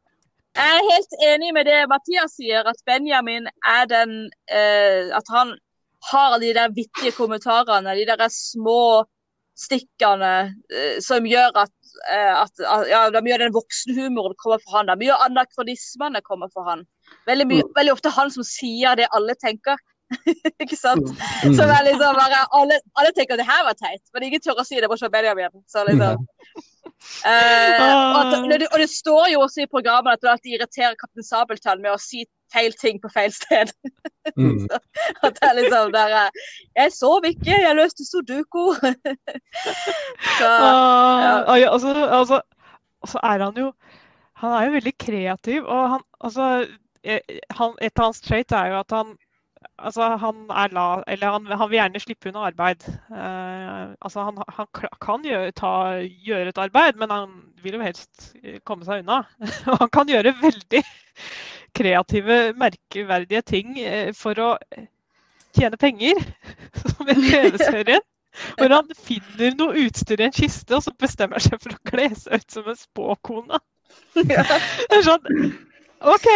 Jeg 0.57 0.77
er 0.77 0.87
helt 0.89 1.13
enig 1.27 1.51
med 1.53 1.69
det 1.69 1.83
Mathias 1.89 2.33
sier, 2.37 2.65
at 2.69 2.81
Benjamin 2.85 3.47
er 3.65 3.85
den 3.89 4.11
uh, 4.53 5.13
At 5.17 5.29
han 5.33 5.53
har 6.09 6.37
de 6.41 6.51
der 6.57 6.73
vittige 6.73 7.13
kommentarene, 7.13 7.95
de 7.95 8.05
der 8.09 8.25
små 8.33 9.05
stikkene 9.57 10.33
uh, 10.73 10.97
som 11.01 11.29
gjør 11.29 11.61
at, 11.67 11.75
at, 12.09 12.65
at 12.65 12.89
ja, 12.89 13.05
mye 13.21 13.37
av 13.37 13.45
den 13.45 13.53
voksenhumoren 13.53 14.37
kommer 14.41 14.61
for 14.65 14.79
han. 14.79 14.89
Da 14.89 14.97
mye 14.97 15.13
av 15.13 15.29
anakronismene 15.29 16.25
kommer 16.25 16.49
for 16.53 16.65
han. 16.69 16.85
Veldig, 17.29 17.47
mye, 17.49 17.65
mm. 17.65 17.73
veldig 17.77 17.95
ofte 17.95 18.13
han 18.13 18.31
som 18.33 18.45
sier 18.47 18.99
det 18.99 19.09
alle 19.15 19.35
tenker. 19.41 19.79
ikke 20.63 20.77
sant? 20.77 21.07
Mm. 21.09 21.55
Så 21.55 21.65
det 21.65 21.73
er 21.73 21.87
liksom 21.87 22.19
bare, 22.19 22.43
alle, 22.59 22.77
alle 22.99 23.13
tenker 23.17 23.39
det 23.39 23.47
her 23.47 23.63
var 23.65 23.77
teit, 23.79 24.03
men 24.13 24.27
ingen 24.27 24.43
tør 24.43 24.61
å 24.61 24.67
si 24.67 24.77
det 24.77 24.89
bortsett 24.91 25.09
fra 25.09 25.17
Benjamin. 25.17 25.63
Så 25.71 25.85
liksom, 25.87 26.21
Uh, 27.03 27.83
og, 27.83 28.19
at, 28.19 28.33
og 28.39 28.59
det- 28.59 28.69
og 28.73 28.79
det 28.79 28.89
står 28.89 29.25
jo 29.33 29.41
også 29.43 29.63
i 29.63 29.71
programmet 29.71 30.15
at 30.15 30.21
du 30.23 30.27
alltid 30.31 30.55
irriterer 30.55 30.95
Kaptein 30.99 31.25
Sabeltann 31.27 31.81
med 31.83 31.91
å 31.91 31.99
si 31.99 32.23
feil 32.53 32.75
ting 32.79 33.01
på 33.03 33.11
feil 33.13 33.33
sted. 33.33 33.73
Mm. 34.39 34.69
At 35.19 35.35
det 35.35 35.43
er 35.43 35.55
liksom 35.57 35.89
der 35.91 36.13
eh, 36.15 36.43
Jeg 36.77 36.93
sov 36.95 37.25
ikke, 37.27 37.57
jeg 37.59 37.75
løste 37.75 38.05
sudoku. 38.07 38.71
så 40.39 40.47
uh, 40.47 41.57
ja, 41.59 41.67
altså, 41.67 41.91
altså, 42.07 42.39
og 43.03 43.11
så 43.11 43.19
er 43.19 43.43
han 43.43 43.59
jo 43.59 43.73
Han 44.39 44.55
er 44.55 44.69
jo 44.69 44.75
veldig 44.77 44.93
kreativ, 45.05 45.67
og 45.67 45.89
han 45.91 46.05
altså 46.23 46.47
han, 47.03 47.73
Et 47.81 47.99
av 47.99 48.05
hans 48.05 48.21
trait 48.23 48.51
er 48.55 48.71
jo 48.71 48.79
at 48.79 48.95
han 48.95 49.15
Altså, 49.79 50.03
han 50.19 50.47
er 50.51 50.73
la... 50.75 50.85
Eller 51.07 51.31
han, 51.31 51.45
han 51.47 51.69
vil 51.71 51.77
gjerne 51.79 52.01
slippe 52.03 52.29
unna 52.29 52.45
arbeid. 52.49 52.83
Uh, 53.11 53.95
altså, 54.03 54.25
han, 54.27 54.39
han 54.57 54.67
kan 55.01 55.25
gjøre, 55.25 55.51
ta, 55.55 55.73
gjøre 56.03 56.51
et 56.51 56.61
arbeid, 56.61 56.99
men 56.99 57.13
han 57.13 57.35
vil 57.63 57.77
jo 57.77 57.83
helst 57.83 58.33
eh, 58.43 58.59
komme 58.67 58.85
seg 58.87 59.03
unna. 59.03 59.21
Og 59.71 59.79
han 59.85 59.91
kan 59.93 60.11
gjøre 60.11 60.35
veldig 60.41 60.83
kreative, 61.79 62.39
merkeverdige 62.59 63.43
ting 63.53 63.77
eh, 63.79 64.11
for 64.17 64.39
å 64.43 64.49
tjene 65.55 65.79
penger, 65.79 66.19
som 66.83 67.09
i 67.09 67.17
TV-serien. 67.19 68.03
Hvor 68.57 68.73
han 68.73 68.87
finner 68.97 69.53
noe 69.59 69.83
utstyr 69.85 70.23
i 70.23 70.25
en 70.25 70.33
kiste, 70.33 70.73
og 70.73 70.81
så 70.85 70.93
bestemmer 70.99 71.43
seg 71.43 71.59
for 71.61 71.75
å 71.75 71.83
kle 71.85 72.09
seg 72.17 72.41
ut 72.41 72.55
som 72.55 72.71
en 72.71 72.79
spåkone. 72.79 73.59
ja. 74.25 74.45
Sånn, 75.05 75.53
OK. 76.03 76.27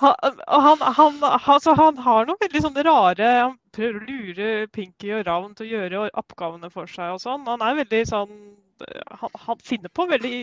Han, 0.00 0.14
han, 0.48 0.82
han, 0.98 1.20
altså, 1.22 1.74
han 1.78 2.00
har 2.02 2.26
noen 2.26 2.40
veldig 2.40 2.62
sånne 2.64 2.82
rare 2.86 3.28
Han 3.36 3.54
prøver 3.74 4.00
å 4.00 4.08
lure 4.08 4.48
Pinky 4.74 5.12
og 5.14 5.24
Ravn 5.28 5.54
til 5.54 5.68
å 5.68 5.70
gjøre 5.70 6.04
oppgavene 6.18 6.70
for 6.72 6.90
seg 6.90 7.14
og 7.14 7.22
sånn. 7.22 7.46
Han 7.46 7.62
er 7.62 7.78
veldig 7.84 8.02
sånn 8.10 8.34
han, 9.20 9.30
han 9.46 9.60
finner 9.62 9.92
på 9.94 10.06
veldig 10.10 10.38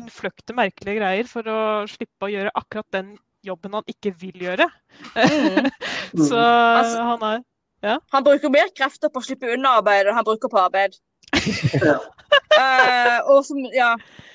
innfløkte, 0.00 0.54
merkelige 0.56 0.98
greier 1.00 1.28
for 1.28 1.48
å 1.50 1.58
slippe 1.90 2.28
å 2.28 2.32
gjøre 2.32 2.54
akkurat 2.56 2.88
den 2.96 3.16
jobben 3.46 3.76
han 3.76 3.90
ikke 3.90 4.14
vil 4.18 4.46
gjøre. 4.48 4.66
Mm. 5.14 5.68
Så 6.28 6.40
Altså- 6.40 7.04
han 7.10 7.28
er 7.30 7.44
Han 8.10 8.24
bruker 8.24 8.50
mer 8.50 8.72
krefter 8.74 9.12
på 9.12 9.20
å 9.20 9.26
slippe 9.26 9.52
unna 9.52 9.76
arbeid 9.78 10.08
enn 10.08 10.16
han 10.16 10.26
bruker 10.26 10.50
på 10.50 10.58
arbeid. 10.58 10.96
Eh, 12.56 13.18
og, 13.30 13.42
som, 13.44 13.58
ja. 13.74 13.90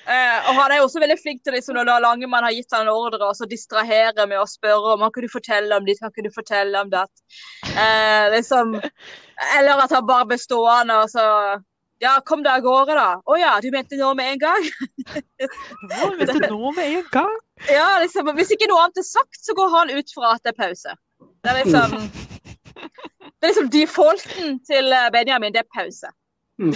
uh, 0.06 0.38
og 0.50 0.58
han 0.60 0.74
er 0.74 0.82
også 0.82 1.00
veldig 1.02 1.18
flink 1.20 1.42
til 1.42 1.56
liksom, 1.56 1.78
når 1.78 2.04
Langemann 2.04 2.46
har 2.46 2.54
gitt 2.54 2.74
han 2.74 2.86
en 2.86 2.92
ordre, 2.92 3.24
og 3.26 3.36
så 3.38 3.48
distrahere 3.50 4.26
med 4.30 4.38
å 4.38 4.48
spørre 4.48 4.94
om 4.94 5.04
han 5.06 5.12
kunne 5.14 5.32
fortelle 5.32 5.76
om 5.76 5.88
ditt, 5.88 6.02
han 6.04 6.14
kunne 6.14 6.32
fortelle 6.34 6.84
om 6.84 6.92
det. 6.92 7.04
Uh, 7.72 8.30
liksom, 8.36 8.76
eller 9.58 9.84
at 9.84 9.94
han 9.94 10.08
bare 10.08 10.30
blir 10.32 10.42
stående 10.42 11.02
og 11.02 11.12
så 11.12 11.26
Ja, 12.02 12.16
kom 12.26 12.40
deg 12.42 12.56
av 12.58 12.64
gårde, 12.64 12.94
da. 12.98 13.10
Å 13.22 13.36
ja, 13.38 13.50
du 13.62 13.68
mente 13.70 13.94
nå 13.94 14.08
med 14.18 14.32
en 14.32 14.40
gang? 14.42 14.64
Hva 15.92 16.08
mente 16.16 16.34
du 16.34 16.48
nå 16.50 16.72
med 16.74 16.96
en 16.96 17.04
gang? 17.14 17.36
Ja, 17.70 18.00
liksom, 18.02 18.26
Hvis 18.34 18.50
ikke 18.50 18.66
noe 18.66 18.88
annet 18.88 18.98
er 18.98 19.06
sagt, 19.06 19.38
så 19.38 19.54
går 19.54 19.70
han 19.70 19.92
ut 19.94 20.10
fra 20.10 20.32
at 20.34 20.42
det 20.42 20.50
er 20.50 20.56
pause. 20.58 20.96
Det 21.46 21.52
er 21.52 21.60
liksom 21.60 21.94
Det 23.38 23.46
er 23.46 23.52
liksom 23.52 23.70
defaulten 23.70 24.58
til 24.66 24.90
eh, 24.90 25.06
Benjamin, 25.14 25.54
det 25.54 25.62
er 25.62 25.70
pause. 25.70 26.10
Mm. 26.58 26.74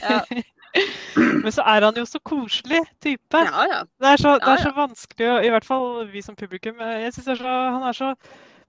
Ja, 0.00 0.20
Men 1.44 1.52
så 1.52 1.62
er 1.62 1.84
han 1.86 1.96
jo 1.96 2.04
så 2.08 2.18
koselig 2.24 2.80
type. 3.02 3.38
ja. 3.38 3.64
ja. 3.72 3.80
Det 4.00 4.12
er, 4.12 4.16
så, 4.22 4.34
det 4.38 4.46
Ja, 4.46 4.54
er 4.56 4.62
så 4.66 4.72
vanskelig, 4.76 5.28
i 5.46 5.50
hvert 5.54 5.64
fall 5.64 6.06
vi 6.12 6.22
som 6.22 6.36
publikum. 6.36 6.80
eh, 6.80 7.02
Jeg 7.06 7.12
synes 7.16 7.28
er 7.34 7.42
så, 7.42 7.54
Han 7.76 7.82
er 7.88 7.92
så 7.92 8.14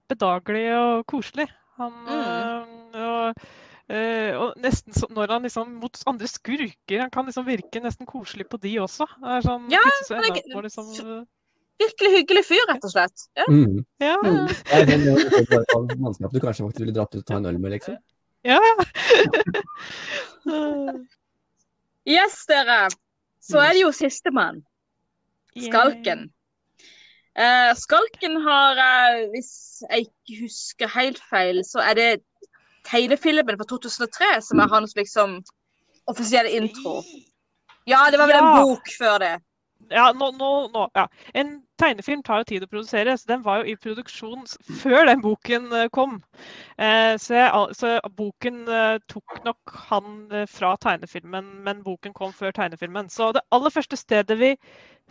bedagelig 0.08 0.66
og 0.76 1.06
koselig. 1.06 1.48
Han, 1.78 1.92
Mm. 2.08 2.14
øh, 2.98 3.06
og, 3.08 3.34
øh, 3.90 4.38
og 4.40 4.54
nesten 4.58 4.92
så, 4.92 5.06
når 5.10 5.30
han 5.32 5.42
liksom 5.42 5.68
mot 5.82 5.98
andre 6.06 6.26
skurker 6.26 7.00
Han 7.00 7.10
kan 7.10 7.24
liksom 7.28 7.46
virke 7.46 7.80
nesten 7.80 8.06
koselig 8.06 8.48
på 8.50 8.56
de 8.62 8.72
også. 8.82 9.06
Det 9.22 9.36
er 9.36 9.40
sånn, 9.46 9.68
Ja, 9.70 9.84
så 10.08 10.14
er 10.18 10.24
han 10.26 10.40
på 10.54 10.60
liksom, 10.66 10.88
Virkelig 11.78 12.10
hyggelig 12.16 12.42
fyr, 12.48 12.64
rett 12.72 12.82
og 12.84 12.90
slett. 12.90 13.28
Ja. 13.38 13.44
Mm. 13.48 13.84
Ja. 14.02 14.16
Mm. 14.24 14.48
Det 14.50 14.96
er 14.98 15.76
uh, 15.78 15.94
mannskap 16.02 16.32
du 16.34 16.40
kanskje 16.42 16.64
faktisk 16.66 16.80
ville 16.82 16.94
dratt 16.96 17.14
ut 17.14 17.20
og 17.22 17.26
ta 17.28 17.36
en 17.38 17.46
øl 17.46 17.60
med, 17.62 17.70
liksom. 17.76 17.94
ja. 18.44 18.58
Øh, 20.48 20.94
Yes, 22.08 22.40
dere. 22.48 22.88
Så 23.44 23.60
er 23.60 23.76
det 23.76 23.82
jo 23.82 23.92
sistemann. 23.92 24.62
Skalken. 25.58 26.28
Uh, 27.38 27.72
Skalken 27.78 28.40
har, 28.42 28.80
uh, 28.80 29.28
hvis 29.30 29.82
jeg 29.90 30.08
ikke 30.08 30.42
husker 30.42 30.90
helt 30.94 31.20
feil, 31.30 31.62
så 31.64 31.84
er 31.84 31.94
det 31.94 32.08
tegnefilmen 32.88 33.58
fra 33.60 33.66
2003 33.68 34.30
som 34.48 34.58
er 34.58 34.72
hans 34.72 34.96
liksom 34.96 35.38
offisielle 36.08 36.50
intro. 36.50 37.02
Ja, 37.88 38.08
det 38.10 38.18
var 38.18 38.26
vel 38.26 38.40
en 38.40 38.50
bok 38.64 38.90
før 38.98 39.18
det. 39.22 39.34
Ja, 39.92 40.10
nå, 40.12 40.32
nå, 40.36 40.50
nå, 40.74 40.88
ja. 40.96 41.06
En 41.34 41.60
tegnefilm 41.78 42.22
tar 42.26 42.42
jo 42.42 42.48
tid 42.48 42.64
å 42.64 42.70
produsere, 42.70 43.14
så 43.18 43.30
den 43.30 43.44
var 43.44 43.60
jo 43.60 43.72
i 43.72 43.76
produksjon 43.80 44.44
før 44.82 45.06
den 45.08 45.22
boken 45.24 45.68
eh, 45.76 45.88
kom. 45.94 46.18
Eh, 46.76 47.14
så, 47.22 47.44
så 47.76 47.94
boken 48.18 48.60
eh, 48.68 48.98
tok 49.10 49.38
nok 49.46 49.74
han 49.90 50.18
fra 50.50 50.74
tegnefilmen, 50.82 51.50
men 51.66 51.82
boken 51.86 52.16
kom 52.16 52.34
før 52.36 52.54
tegnefilmen. 52.56 53.10
Så 53.12 53.30
det 53.36 53.44
aller 53.54 53.74
første 53.74 53.98
stedet 54.00 54.38
vi 54.40 54.54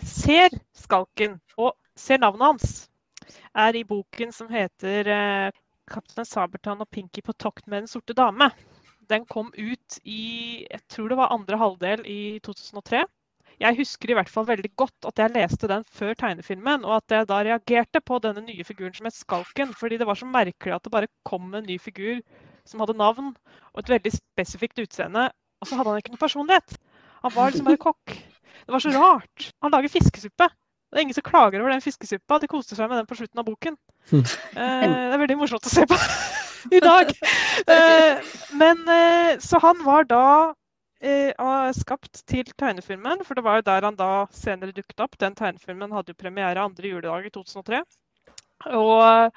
ser 0.04 0.54
Skalken, 0.78 1.40
og 1.58 1.74
ser 1.98 2.22
navnet 2.22 2.52
hans, 2.52 2.76
er 3.58 3.76
i 3.76 3.84
boken 3.88 4.32
som 4.32 4.52
heter 4.52 5.08
'Kaptein 5.88 6.28
Sabeltann 6.28 6.84
og 6.84 6.90
Pinky 6.92 7.24
på 7.24 7.34
tokt 7.34 7.66
med 7.68 7.82
den 7.82 7.88
sorte 7.88 8.14
dame'. 8.14 8.52
Den 9.10 9.26
kom 9.26 9.54
ut 9.56 10.00
i 10.04 10.68
jeg 10.70 10.82
tror 10.92 11.08
det 11.08 11.18
var 11.18 11.32
andre 11.34 11.58
halvdel 11.58 12.04
i 12.06 12.40
2003. 12.44 13.06
Jeg 13.58 13.78
husker 13.80 14.12
i 14.12 14.16
hvert 14.18 14.30
fall 14.30 14.46
veldig 14.46 14.70
godt 14.78 15.08
at 15.10 15.18
jeg 15.22 15.34
leste 15.34 15.70
den 15.70 15.86
før 15.90 16.14
tegnefilmen, 16.20 16.86
og 16.86 17.00
at 17.00 17.16
jeg 17.16 17.30
da 17.30 17.40
reagerte 17.46 18.02
på 18.06 18.20
denne 18.22 18.44
nye 18.46 18.66
figuren 18.68 18.94
som 18.94 19.10
het 19.10 19.18
Skalken, 19.18 19.74
fordi 19.74 19.98
det 19.98 20.06
var 20.06 20.20
så 20.20 20.30
merkelig 20.30 20.76
at 20.76 20.86
det 20.86 20.94
bare 20.94 21.10
kom 21.26 21.50
en 21.58 21.66
ny 21.66 21.80
figur 21.82 22.22
som 22.68 22.84
hadde 22.84 22.98
navn 23.00 23.32
og 23.74 23.82
et 23.82 23.90
veldig 23.96 24.14
spesifikt 24.14 24.84
utseende, 24.84 25.30
og 25.62 25.70
så 25.70 25.80
hadde 25.80 25.90
han 25.90 26.04
ikke 26.04 26.14
noe 26.14 26.22
personlighet. 26.22 26.78
Han 27.24 27.34
var 27.34 27.50
liksom 27.50 27.66
bare 27.66 27.82
kokk. 27.82 28.14
Det 28.68 28.76
var 28.76 28.84
så 28.84 28.94
rart. 28.94 29.50
Han 29.66 29.74
lager 29.74 29.90
fiskesuppe. 29.90 30.50
Det 30.88 31.00
er 31.00 31.04
ingen 31.04 31.18
som 31.18 31.26
klager 31.26 31.60
over 31.60 31.74
den 31.74 31.84
fiskesuppa. 31.84 32.38
De 32.40 32.48
koste 32.52 32.78
seg 32.78 32.88
med 32.88 33.02
den 33.02 33.08
på 33.10 33.18
slutten 33.20 33.42
av 33.42 33.48
boken. 33.48 33.76
Eh, 34.14 34.84
det 34.86 35.16
er 35.16 35.20
veldig 35.20 35.36
morsomt 35.42 35.66
å 35.68 35.72
se 35.74 35.84
på 35.90 35.98
i 36.78 36.80
dag. 36.84 37.12
Eh, 37.74 38.30
men 38.56 38.86
eh, 38.94 39.34
Så 39.44 39.60
han 39.64 39.82
var 39.84 40.08
da 40.08 40.54
eh, 41.02 41.72
skapt 41.78 42.22
til 42.28 42.46
tegnefilmen, 42.58 43.24
for 43.26 43.36
det 43.38 43.44
var 43.46 43.60
jo 43.60 43.66
der 43.70 43.88
han 43.88 43.96
da 44.00 44.12
senere 44.32 44.76
dukket 44.76 45.00
opp. 45.04 45.18
Den 45.22 45.36
tegnefilmen 45.36 45.92
hadde 45.96 46.14
jo 46.14 46.22
premiere 46.22 46.64
andre 46.64 46.88
juledag 46.94 47.26
i 47.30 47.34
2003. 47.34 47.82
Og 48.74 49.04
eh, 49.06 49.30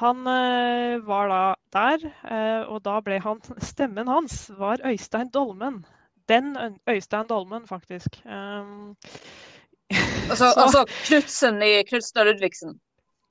han 0.00 0.26
eh, 0.26 0.98
var 1.06 1.28
da 1.32 1.42
der, 1.72 2.08
eh, 2.28 2.62
og 2.68 2.82
da 2.84 2.98
ble 3.00 3.20
han 3.24 3.40
Stemmen 3.70 4.08
hans 4.10 4.50
var 4.58 4.82
Øystein 4.84 5.30
Dolmen. 5.34 5.84
Den 6.28 6.52
Øystein 6.88 7.28
Dolmen, 7.30 7.66
faktisk. 7.66 8.20
Um, 8.26 8.96
Altså, 10.28 10.50
Så- 10.52 10.60
altså 10.60 10.84
Knutsen 11.06 11.62
i 11.64 11.82
Knutsen 11.88 12.18
og 12.20 12.26
Ludvigsen. 12.26 12.74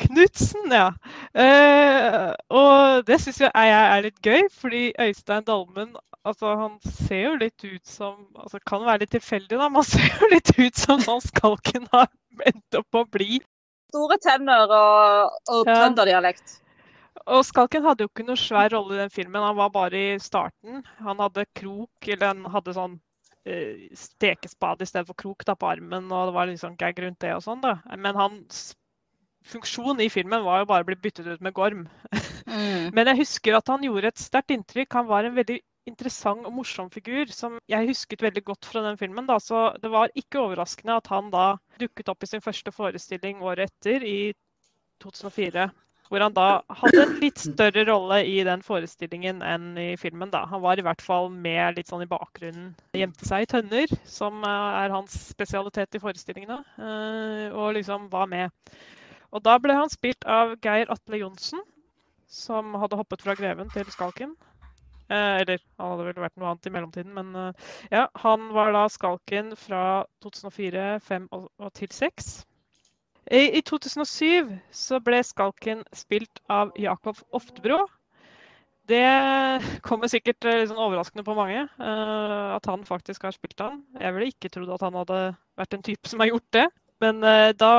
Knutsen, 0.04 0.70
ja. 0.72 0.92
Eh, 1.34 2.34
og 2.54 3.06
det 3.08 3.18
syns 3.24 3.40
jeg 3.42 3.52
er, 3.54 4.04
litt 4.06 4.20
gøy, 4.22 4.44
fordi 4.54 4.92
Øystein 5.02 5.46
Dalmen 5.48 5.96
altså, 6.28 6.54
han 6.60 6.76
ser 6.86 7.24
jo 7.24 7.34
litt 7.42 7.66
ut 7.66 7.88
som 7.88 8.20
altså, 8.38 8.60
Kan 8.68 8.86
være 8.86 9.06
litt 9.06 9.16
tilfeldig, 9.16 9.58
da. 9.58 9.70
Man 9.74 9.88
ser 9.94 10.06
jo 10.22 10.30
litt 10.34 10.54
ut 10.58 10.78
som 10.78 11.02
sånn 11.02 11.24
Skalken 11.26 11.90
har 11.96 12.10
endt 12.46 12.78
opp 12.78 13.02
å 13.02 13.06
bli. 13.10 13.40
Store 13.90 14.20
tenner 14.22 14.70
og, 14.70 15.36
og 15.50 15.64
Ja. 15.66 15.82
trønderdialekt. 15.82 16.60
Og 17.26 17.42
Skalken 17.48 17.84
hadde 17.88 18.06
jo 18.06 18.12
ikke 18.12 18.28
noe 18.28 18.40
svær 18.40 18.70
rolle 18.76 18.96
i 18.96 19.02
den 19.02 19.12
filmen, 19.12 19.42
han 19.42 19.58
var 19.58 19.72
bare 19.74 19.98
i 20.14 20.18
starten. 20.22 20.84
Han 21.04 21.20
hadde 21.24 21.48
krok, 21.58 21.90
eller 22.06 22.30
han 22.30 22.46
hadde 22.54 22.76
sånn 22.78 23.00
i 23.48 23.88
stekespade 23.96 24.84
istedenfor 24.84 25.16
krok 25.16 25.46
da, 25.48 25.56
på 25.56 25.70
armen, 25.72 26.10
og 26.12 26.30
det 26.30 26.36
var 26.36 26.50
litt 26.50 26.60
sånn 26.62 26.76
gag 26.80 27.00
rundt 27.00 27.22
det 27.24 27.32
og 27.36 27.46
sånn, 27.46 27.62
da. 27.64 27.78
Men 27.96 28.20
hans 28.20 28.76
funksjon 29.52 30.02
i 30.04 30.10
filmen 30.12 30.44
var 30.46 30.62
jo 30.62 30.70
bare 30.70 30.86
å 30.86 30.90
bli 30.90 30.98
byttet 31.08 31.28
ut 31.28 31.44
med 31.46 31.56
Gorm. 31.58 31.88
Mm. 32.48 32.94
Men 32.96 33.12
jeg 33.12 33.22
husker 33.24 33.58
at 33.58 33.68
han 33.72 33.84
gjorde 33.84 34.12
et 34.12 34.22
sterkt 34.22 34.54
inntrykk. 34.56 34.94
Han 34.96 35.10
var 35.10 35.28
en 35.28 35.36
veldig 35.36 35.58
interessant 35.88 36.46
og 36.48 36.54
morsom 36.56 36.90
figur 36.92 37.30
som 37.32 37.58
jeg 37.72 37.90
husket 37.90 38.24
veldig 38.26 38.44
godt 38.48 38.68
fra 38.68 38.84
den 38.86 39.00
filmen. 39.00 39.28
Da. 39.30 39.40
Så 39.44 39.70
det 39.84 39.92
var 39.94 40.14
ikke 40.20 40.42
overraskende 40.44 41.00
at 41.00 41.10
han 41.12 41.32
da 41.34 41.50
dukket 41.82 42.12
opp 42.12 42.24
i 42.24 42.30
sin 42.32 42.44
første 42.44 42.74
forestilling 42.76 43.44
året 43.46 43.72
etter, 43.72 44.04
i 44.04 44.34
2004. 45.04 45.68
Hvor 46.08 46.24
han 46.24 46.36
da 46.36 46.62
hadde 46.80 47.02
en 47.04 47.18
litt 47.20 47.42
større 47.44 47.84
rolle 47.90 48.22
i 48.24 48.38
den 48.48 48.62
forestillingen 48.64 49.42
enn 49.44 49.74
i 49.76 49.90
filmen. 50.00 50.32
da. 50.32 50.46
Han 50.48 50.64
var 50.64 50.80
i 50.80 50.86
hvert 50.86 51.04
fall 51.04 51.28
med 51.34 51.76
litt 51.76 51.92
sånn 51.92 52.06
i 52.06 52.08
bakgrunnen. 52.08 52.70
Gjemte 52.96 53.28
seg 53.28 53.44
i 53.44 53.50
tønner, 53.52 53.92
som 54.08 54.40
eh, 54.48 54.78
er 54.86 54.96
hans 54.96 55.18
spesialitet 55.34 56.00
i 56.00 56.04
forestillingene. 56.04 56.62
eh, 56.80 57.52
Og 57.52 57.76
liksom 57.76 58.08
var 58.14 58.32
med. 58.32 58.56
Og 59.36 59.44
da 59.44 59.58
ble 59.62 59.76
han 59.76 59.92
spilt 59.92 60.28
av 60.30 60.56
Geir 60.64 60.92
Atle 60.94 61.24
Johnsen. 61.24 61.64
som 62.28 62.74
hadde 62.76 62.98
hoppet 63.00 63.22
fra 63.24 63.38
Greven 63.40 63.70
til 63.72 63.88
Skalken. 63.88 64.34
Eh, 65.08 65.38
eller 65.40 65.62
han 65.80 65.94
hadde 65.94 66.08
vel 66.10 66.18
vært 66.20 66.36
noe 66.36 66.50
annet 66.50 66.68
i 66.68 66.72
mellomtiden, 66.76 67.14
men 67.16 67.30
eh, 67.40 67.68
ja. 67.94 68.02
Han 68.24 68.50
var 68.52 68.74
da 68.76 68.82
Skalken 68.92 69.54
fra 69.56 70.04
2004, 70.26 71.00
2005 71.00 71.30
og, 71.32 71.46
og 71.56 71.72
til 71.72 71.88
2006. 71.88 72.34
I, 73.32 73.60
I 73.60 73.62
2007 73.64 74.52
så 74.72 75.00
ble 75.04 75.22
Skalken 75.24 75.86
spilt 75.96 76.42
av 76.52 76.76
Jakob 76.80 77.20
Oftebro. 77.36 77.86
Det 78.88 79.04
kommer 79.88 80.12
sikkert 80.12 80.48
eh, 80.48 80.62
litt 80.62 80.72
sånn 80.72 80.84
overraskende 80.84 81.26
på 81.28 81.36
mange 81.38 81.64
eh, 81.64 82.48
at 82.56 82.68
han 82.68 82.84
faktisk 82.88 83.28
har 83.28 83.36
spilt 83.36 83.64
han. 83.64 83.82
Jeg 84.00 84.16
ville 84.16 84.32
ikke 84.32 84.52
trodd 84.52 84.76
at 84.76 84.86
han 84.88 85.00
hadde 85.00 85.22
vært 85.60 85.76
en 85.76 85.88
type 85.88 86.12
som 86.12 86.24
har 86.24 86.32
gjort 86.32 86.52
det. 86.56 86.68
Men 87.04 87.22
uh, 87.22 87.52
da, 87.54 87.72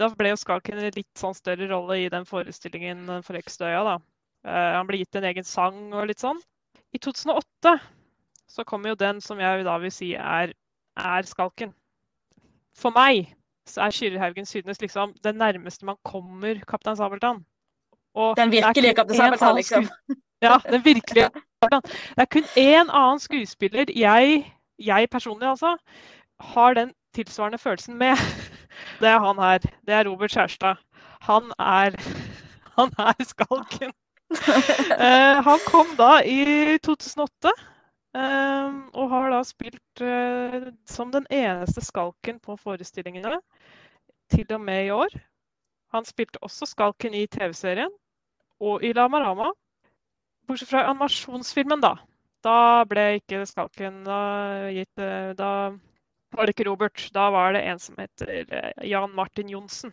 da 0.00 0.08
ble 0.16 0.32
jo 0.32 0.38
Skalken 0.40 0.80
en 0.80 0.94
litt 0.94 1.10
sånn 1.18 1.36
større 1.36 1.68
rolle 1.70 1.98
i 2.04 2.10
den 2.12 2.24
forestillingen 2.28 3.20
for 3.26 3.38
Ekstøya. 3.40 3.82
da. 3.84 3.96
Uh, 4.46 4.70
han 4.78 4.88
ble 4.88 5.02
gitt 5.02 5.18
en 5.20 5.28
egen 5.28 5.46
sang 5.46 5.90
og 5.92 6.08
litt 6.08 6.22
sånn. 6.22 6.40
I 6.96 6.98
2008 6.98 7.76
så 8.50 8.64
kommer 8.66 8.92
jo 8.92 9.00
den 9.02 9.20
som 9.22 9.38
jeg 9.40 9.64
da 9.66 9.76
vil 9.82 9.92
si 9.94 10.14
er, 10.16 10.54
er 10.98 11.28
Skalken. 11.28 11.74
For 12.76 12.94
meg 12.94 13.28
så 13.68 13.84
er 13.86 13.94
Kyrre 13.94 14.46
Sydnes 14.46 14.80
liksom 14.80 15.14
det 15.22 15.34
nærmeste 15.36 15.86
man 15.86 15.98
kommer 16.02 16.58
Kaptein 16.66 16.96
Sabeltann. 16.96 17.44
Og 18.14 18.36
den 18.36 18.50
virkelige 18.50 18.94
Kaptein 18.94 19.20
Sabeltann, 19.20 19.56
liksom. 19.56 19.86
Ja, 20.42 20.58
den 20.70 20.84
virkelige 20.84 21.30
Det 21.60 22.22
er 22.24 22.24
kun 22.24 22.46
én 22.56 22.88
annen 22.88 23.18
skuespiller 23.20 23.90
jeg, 23.92 24.46
jeg 24.78 25.08
personlig 25.12 25.48
altså, 25.48 25.76
har 26.40 26.74
den 26.74 26.94
tilsvarende 27.14 27.58
følelsen 27.58 27.98
med. 27.98 28.16
Det 29.00 29.08
er 29.08 29.18
han 29.18 29.38
her. 29.38 29.58
Det 29.86 29.94
er 29.94 30.08
Robert 30.08 30.30
Kjærstad. 30.30 30.76
Han 31.20 31.52
er, 31.58 31.96
han 32.78 32.92
er 32.98 33.24
skalken. 33.24 33.92
uh, 34.30 35.42
han 35.44 35.58
kom 35.66 35.96
da 35.98 36.20
i 36.24 36.78
2008. 36.78 37.52
Uh, 38.10 38.20
eh, 38.20 38.76
og 38.98 39.10
har 39.10 39.30
da 39.30 39.40
spilt 39.46 40.02
uh, 40.02 40.70
som 40.86 41.12
den 41.14 41.26
eneste 41.30 41.82
skalken 41.84 42.40
på 42.42 42.56
forestillingene 42.58 43.38
til 44.30 44.46
og 44.54 44.60
med 44.60 44.86
i 44.86 44.90
år. 44.90 45.14
Han 45.94 46.04
spilte 46.04 46.42
også 46.42 46.66
skalken 46.66 47.14
i 47.14 47.26
TV-serien 47.26 47.90
og 48.60 48.84
i 48.84 48.92
La 48.92 49.08
Marama. 49.08 49.52
Bortsett 50.46 50.70
fra 50.70 50.88
animasjonsfilmen, 50.90 51.82
da. 51.82 51.94
Da 52.42 52.84
ble 52.88 53.20
ikke 53.20 53.44
skalken 53.46 54.02
da, 54.06 54.18
gitt 54.74 55.02
Da 55.38 55.50
var 56.36 56.46
det 56.46 56.54
ikke 56.54 56.68
Robert. 56.68 57.08
Da 57.14 57.30
var 57.30 57.56
det 57.56 57.64
en 57.68 57.78
som 57.78 57.98
heter 57.98 58.44
eh, 58.46 58.86
Jan 58.88 59.14
Martin 59.14 59.48
Johnsen. 59.48 59.92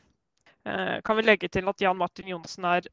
Eh, 0.66 1.00
kan 1.04 1.18
vi 1.18 1.26
legge 1.26 1.50
til 1.50 1.68
at 1.70 1.82
Jan 1.82 1.98
Martin 1.98 2.28
Johnsen 2.28 2.66
er 2.66 2.88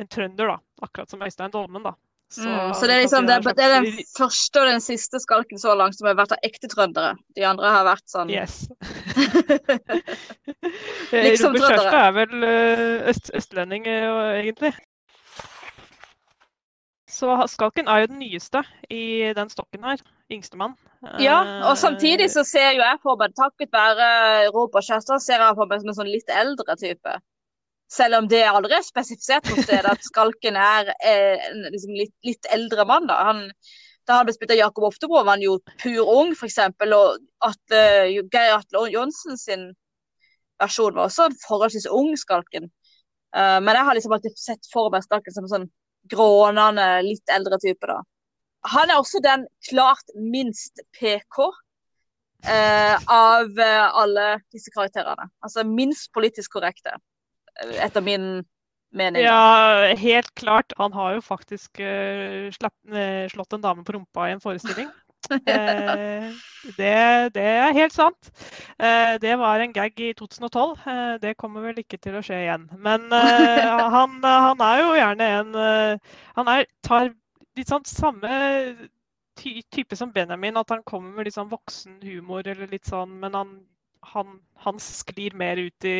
en 0.00 0.08
trønder, 0.08 0.54
da. 0.54 0.86
Akkurat 0.86 1.10
som 1.10 1.22
Øystein 1.22 1.52
Dolmen, 1.52 1.82
da. 1.82 1.96
Så, 2.30 2.46
mm, 2.46 2.74
så 2.78 2.86
det, 2.86 2.94
er 2.94 3.00
liksom, 3.00 3.26
det, 3.26 3.40
det, 3.42 3.64
er 3.64 3.80
den 3.80 4.04
første 4.14 4.60
og 4.60 4.68
den 4.70 4.80
siste 4.80 5.18
skalken 5.18 5.58
så 5.58 5.72
langt 5.74 5.96
som 5.98 6.06
har 6.06 6.14
vært 6.14 6.36
av 6.36 6.44
ekte 6.46 6.70
trøndere. 6.70 7.16
De 7.34 7.42
andre 7.42 7.72
har 7.74 7.88
vært 7.88 8.06
sånn 8.06 8.30
Yes. 8.30 8.68
liksom 11.10 11.58
Robert 11.58 11.74
Kjærstad 11.74 11.98
er 12.04 12.14
vel 12.20 12.46
øst, 13.10 13.32
østlending, 13.34 13.90
egentlig. 13.90 14.70
Så 17.10 17.34
Skalken 17.50 17.90
er 17.90 18.04
jo 18.04 18.12
den 18.12 18.22
nyeste 18.22 18.62
i 18.86 19.34
den 19.34 19.50
stokken 19.50 19.90
her. 19.90 20.06
Yngstemann. 20.30 20.78
Ja, 21.00 21.38
og 21.70 21.78
samtidig 21.80 22.26
så 22.28 22.42
ser 22.44 22.74
jo 22.76 22.82
jeg 22.82 23.00
på 23.00 23.14
meg, 23.16 23.32
takket 23.36 23.72
være 23.72 24.06
Robert 24.52 24.84
Kjærstad, 24.84 25.22
ser 25.24 25.40
jeg 25.40 25.56
på 25.56 25.66
meg 25.68 25.80
som 25.80 25.92
en 25.92 25.96
sånn 25.96 26.10
litt 26.12 26.32
eldre 26.32 26.76
type. 26.76 27.14
Selv 27.90 28.18
om 28.20 28.28
det 28.30 28.42
aldri 28.46 28.76
er 28.76 28.84
spesifisert 28.84 29.48
noe 29.48 29.64
sted 29.64 29.88
at 29.88 30.04
Skalken 30.06 30.58
er 30.60 30.92
en 31.00 31.64
liksom 31.72 31.96
litt, 31.96 32.12
litt, 32.26 32.50
eldre 32.52 32.84
mann. 32.86 33.08
da. 33.08 33.16
Han, 33.30 33.40
da 34.06 34.20
han 34.20 34.28
ble 34.28 34.36
spilt 34.36 34.52
av 34.52 34.60
Jakob 34.60 34.90
Oftebro, 34.90 35.24
var 35.24 35.38
han 35.38 35.46
jo 35.46 35.56
pur 35.80 36.12
ung, 36.20 36.34
f.eks. 36.36 36.60
Og 36.68 37.48
Atle, 37.48 37.82
Geir 38.30 38.58
Atle 38.58 38.84
Johnsen 38.92 39.40
sin 39.40 39.70
versjon 40.60 40.94
var 40.94 41.08
også 41.08 41.30
en 41.30 41.40
forholdsvis 41.46 41.88
ung 41.88 42.12
Skalken. 42.20 42.68
Men 43.32 43.72
jeg 43.72 43.88
har 43.88 43.96
liksom 43.96 44.12
alltid 44.14 44.38
sett 44.38 44.70
for 44.70 44.92
meg 44.92 45.06
Skalken 45.06 45.34
som 45.34 45.48
en 45.48 45.54
sånn 45.56 45.68
grånende, 46.12 46.86
litt 47.08 47.32
eldre 47.32 47.58
type, 47.62 47.88
da. 47.88 48.02
Han 48.68 48.90
er 48.90 49.00
også 49.00 49.22
den 49.24 49.46
klart 49.70 50.12
minst 50.16 50.82
PK 50.96 51.38
eh, 52.44 52.96
av 53.08 53.60
eh, 53.60 53.86
alle 54.02 54.26
disse 54.52 54.72
karakterene. 54.74 55.30
Altså 55.44 55.64
minst 55.64 56.10
politisk 56.16 56.58
korrekte, 56.58 56.98
eh, 57.62 57.76
etter 57.86 58.04
min 58.04 58.42
mening. 58.92 59.22
Ja, 59.24 59.94
helt 59.96 60.34
klart. 60.34 60.74
Han 60.78 60.92
har 60.92 61.14
jo 61.16 61.22
faktisk 61.24 61.80
uh, 61.80 62.50
slapp, 62.52 62.74
uh, 62.90 63.28
slått 63.30 63.54
en 63.54 63.62
dame 63.62 63.84
på 63.86 63.94
rumpa 63.94 64.28
i 64.28 64.34
en 64.36 64.42
forestilling. 64.44 64.90
Eh, 65.30 66.32
det, 66.78 67.34
det, 67.34 67.44
er 67.44 67.74
helt 67.76 67.94
sant. 67.94 68.30
Eh, 68.80 69.14
det 69.22 69.36
var 69.38 69.60
en 69.60 69.72
gag 69.72 70.00
i 70.00 70.12
2012. 70.16 70.72
Eh, 70.86 71.14
det 71.22 71.36
kommer 71.38 71.62
vel 71.68 71.82
ikke 71.82 72.00
til 72.02 72.16
å 72.18 72.22
skje 72.24 72.40
igjen. 72.46 72.64
Men 72.80 73.04
han, 73.94 74.16
han 74.24 74.64
er 74.64 74.80
jo 74.82 74.96
gjerne 74.96 75.28
en 75.36 75.60
Han 76.38 76.50
er, 76.50 76.66
tar 76.82 77.12
litt 77.60 77.70
sånn 77.70 77.86
samme 77.88 78.30
ty 79.40 79.60
type 79.72 79.96
som 79.96 80.12
Benjamin, 80.12 80.58
at 80.60 80.72
han 80.72 80.84
kommer 80.88 81.14
med 81.16 81.28
litt 81.28 81.36
sånn 81.36 81.52
voksen 81.52 82.00
humor 82.04 82.46
eller 82.46 82.70
litt 82.70 82.88
sånn, 82.88 83.12
men 83.22 83.36
han, 83.36 83.54
han, 84.14 84.40
han 84.64 84.80
sklir 84.82 85.36
mer 85.38 85.60
ut 85.60 85.88
i 85.88 85.98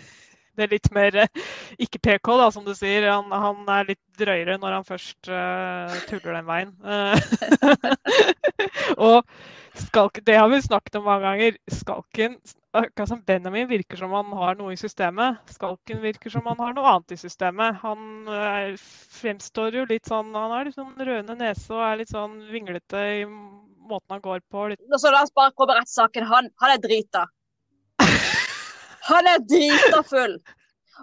det 0.58 0.66
er 0.66 0.72
litt 0.72 0.88
mer 0.94 1.16
eh, 1.22 1.42
ikke 1.78 2.00
PK, 2.02 2.32
da, 2.40 2.48
som 2.50 2.64
du 2.66 2.72
sier. 2.74 3.06
Han, 3.12 3.30
han 3.30 3.62
er 3.70 3.92
litt 3.92 4.02
drøyere 4.18 4.56
når 4.58 4.78
han 4.80 4.86
først 4.88 5.30
uh, 5.30 5.94
tuller 6.10 6.34
den 6.34 6.48
veien. 6.48 6.72
og 9.08 9.22
skalken, 9.78 10.26
det 10.26 10.34
har 10.34 10.50
vi 10.50 10.58
snakket 10.64 10.98
om 10.98 11.06
mange 11.06 11.28
ganger. 11.28 11.60
Skalken, 11.70 12.34
akkurat 12.78 13.10
som 13.10 13.22
Benjamin, 13.26 13.68
virker 13.68 14.00
som 14.00 14.12
han 14.16 14.32
har 14.40 14.58
noe 14.58 14.74
i 14.74 14.80
systemet. 14.80 15.38
Skalken 15.52 16.02
virker 16.02 16.32
som 16.32 16.46
han 16.50 16.60
har 16.62 16.74
noe 16.76 16.92
annet 16.94 17.14
i 17.16 17.20
systemet. 17.20 17.78
Han 17.82 18.28
er, 18.32 18.76
fremstår 19.20 19.80
jo 19.80 19.86
litt 19.90 20.08
sånn 20.08 20.34
Han 20.34 20.54
har 20.54 20.68
litt 20.68 20.78
sånn 20.78 20.94
rødende 20.96 21.38
nese 21.38 21.72
og 21.74 21.82
er 21.84 21.98
litt 22.02 22.12
sånn 22.12 22.38
vinglete 22.52 23.02
i 23.20 23.24
måten 23.28 24.16
han 24.16 24.22
går 24.24 24.44
på. 24.50 24.68
Litt. 24.72 24.84
Så 25.00 25.12
la 25.12 25.24
oss 25.24 25.34
bare 25.34 25.54
komme 25.56 25.78
rett 25.78 25.90
saken. 25.90 26.28
Han, 26.28 26.52
han 26.62 26.76
er 26.76 26.84
drita. 26.84 27.26
Han 29.08 29.28
er 29.30 29.44
drita 29.48 30.02
full. 30.04 30.38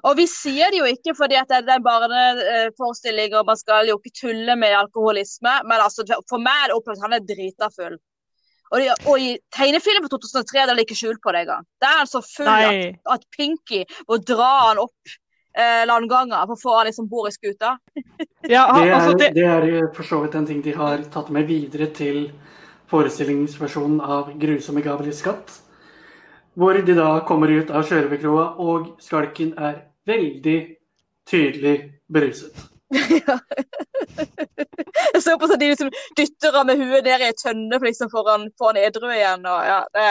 Og 0.03 0.17
vi 0.19 0.26
sier 0.30 0.73
det 0.73 0.82
jo 0.82 0.89
ikke 0.89 1.15
fordi 1.17 1.38
at 1.39 1.49
det 1.49 1.71
er 1.71 1.80
en 1.80 1.86
barneforestilling 1.86 3.34
og 3.38 3.47
man 3.47 3.57
skal 3.57 3.88
jo 3.89 3.95
ikke 3.97 4.13
tulle 4.19 4.57
med 4.59 4.76
alkoholisme, 4.76 5.53
men 5.69 5.82
altså, 5.82 6.03
for 6.30 6.43
meg 6.43 6.65
er 6.65 6.71
det 6.71 6.76
opplevd 6.78 6.99
at 6.99 7.05
han 7.07 7.15
er 7.17 7.23
drita 7.30 7.69
full. 7.73 7.95
Og, 8.72 8.80
de, 8.82 8.89
og, 9.05 9.20
i 9.22 9.36
tegnefilmen 9.53 10.07
fra 10.07 10.18
2003 10.18 10.61
er 10.63 10.72
det 10.74 10.86
ikke 10.88 10.97
skjult 10.97 11.22
på 11.24 11.34
det 11.36 11.45
engang. 11.45 11.68
Der 11.84 11.91
er 11.91 12.01
han 12.01 12.09
så 12.09 12.22
full 12.26 12.49
at, 12.49 12.97
at, 13.13 13.28
Pinky 13.36 13.84
må 14.09 14.18
dra 14.26 14.51
han 14.70 14.82
opp 14.82 15.13
eh, 15.57 15.84
landganger 15.88 16.47
for 16.49 16.55
å 16.55 16.61
få 16.63 16.78
han 16.80 16.89
liksom 16.89 17.09
bord 17.11 17.30
i 17.32 17.36
skuta. 17.36 17.78
Ja, 18.45 18.68
det, 18.70 18.82
er, 18.84 18.91
altså, 18.93 19.13
det... 19.18 19.32
det 19.34 19.45
er 19.49 19.88
for 19.95 20.05
så 20.05 20.20
vidt 20.22 20.36
en 20.38 20.45
ting 20.45 20.59
de 20.61 20.76
har 20.78 21.01
tatt 21.09 21.32
med 21.34 21.47
videre 21.49 21.88
til 21.97 22.28
forestillingsversjonen 22.91 23.97
av 24.05 24.30
'Grusomme 24.38 24.84
Gabriels 24.86 25.24
skatt'. 25.24 25.55
Hvor 26.53 26.78
de 26.78 26.93
da 26.93 27.09
kommer 27.26 27.49
ut 27.49 27.74
av 27.74 27.84
Sjørøverkroa, 27.89 28.45
og 28.61 29.01
skalken 29.01 29.55
er 29.57 29.82
veldig 30.05 30.59
tydelig 31.26 31.76
beruset. 32.05 32.74
Ja. 33.25 33.37
Jeg 35.15 35.23
så 35.23 35.35
på 35.39 35.47
sånn 35.49 35.61
de 35.61 35.69
liksom 35.71 35.91
dytter 36.17 36.55
han 36.55 36.67
med 36.69 36.81
huet 36.81 37.05
ned 37.05 37.23
i 37.23 37.29
ei 37.29 37.37
tønne 37.39 37.79
liksom 37.83 38.11
for 38.11 38.27
han 38.29 38.49
får 38.59 38.77
edru 38.83 39.09
igjen. 39.11 39.47
Og, 39.47 39.59
ja, 39.67 39.79
det, 39.95 40.05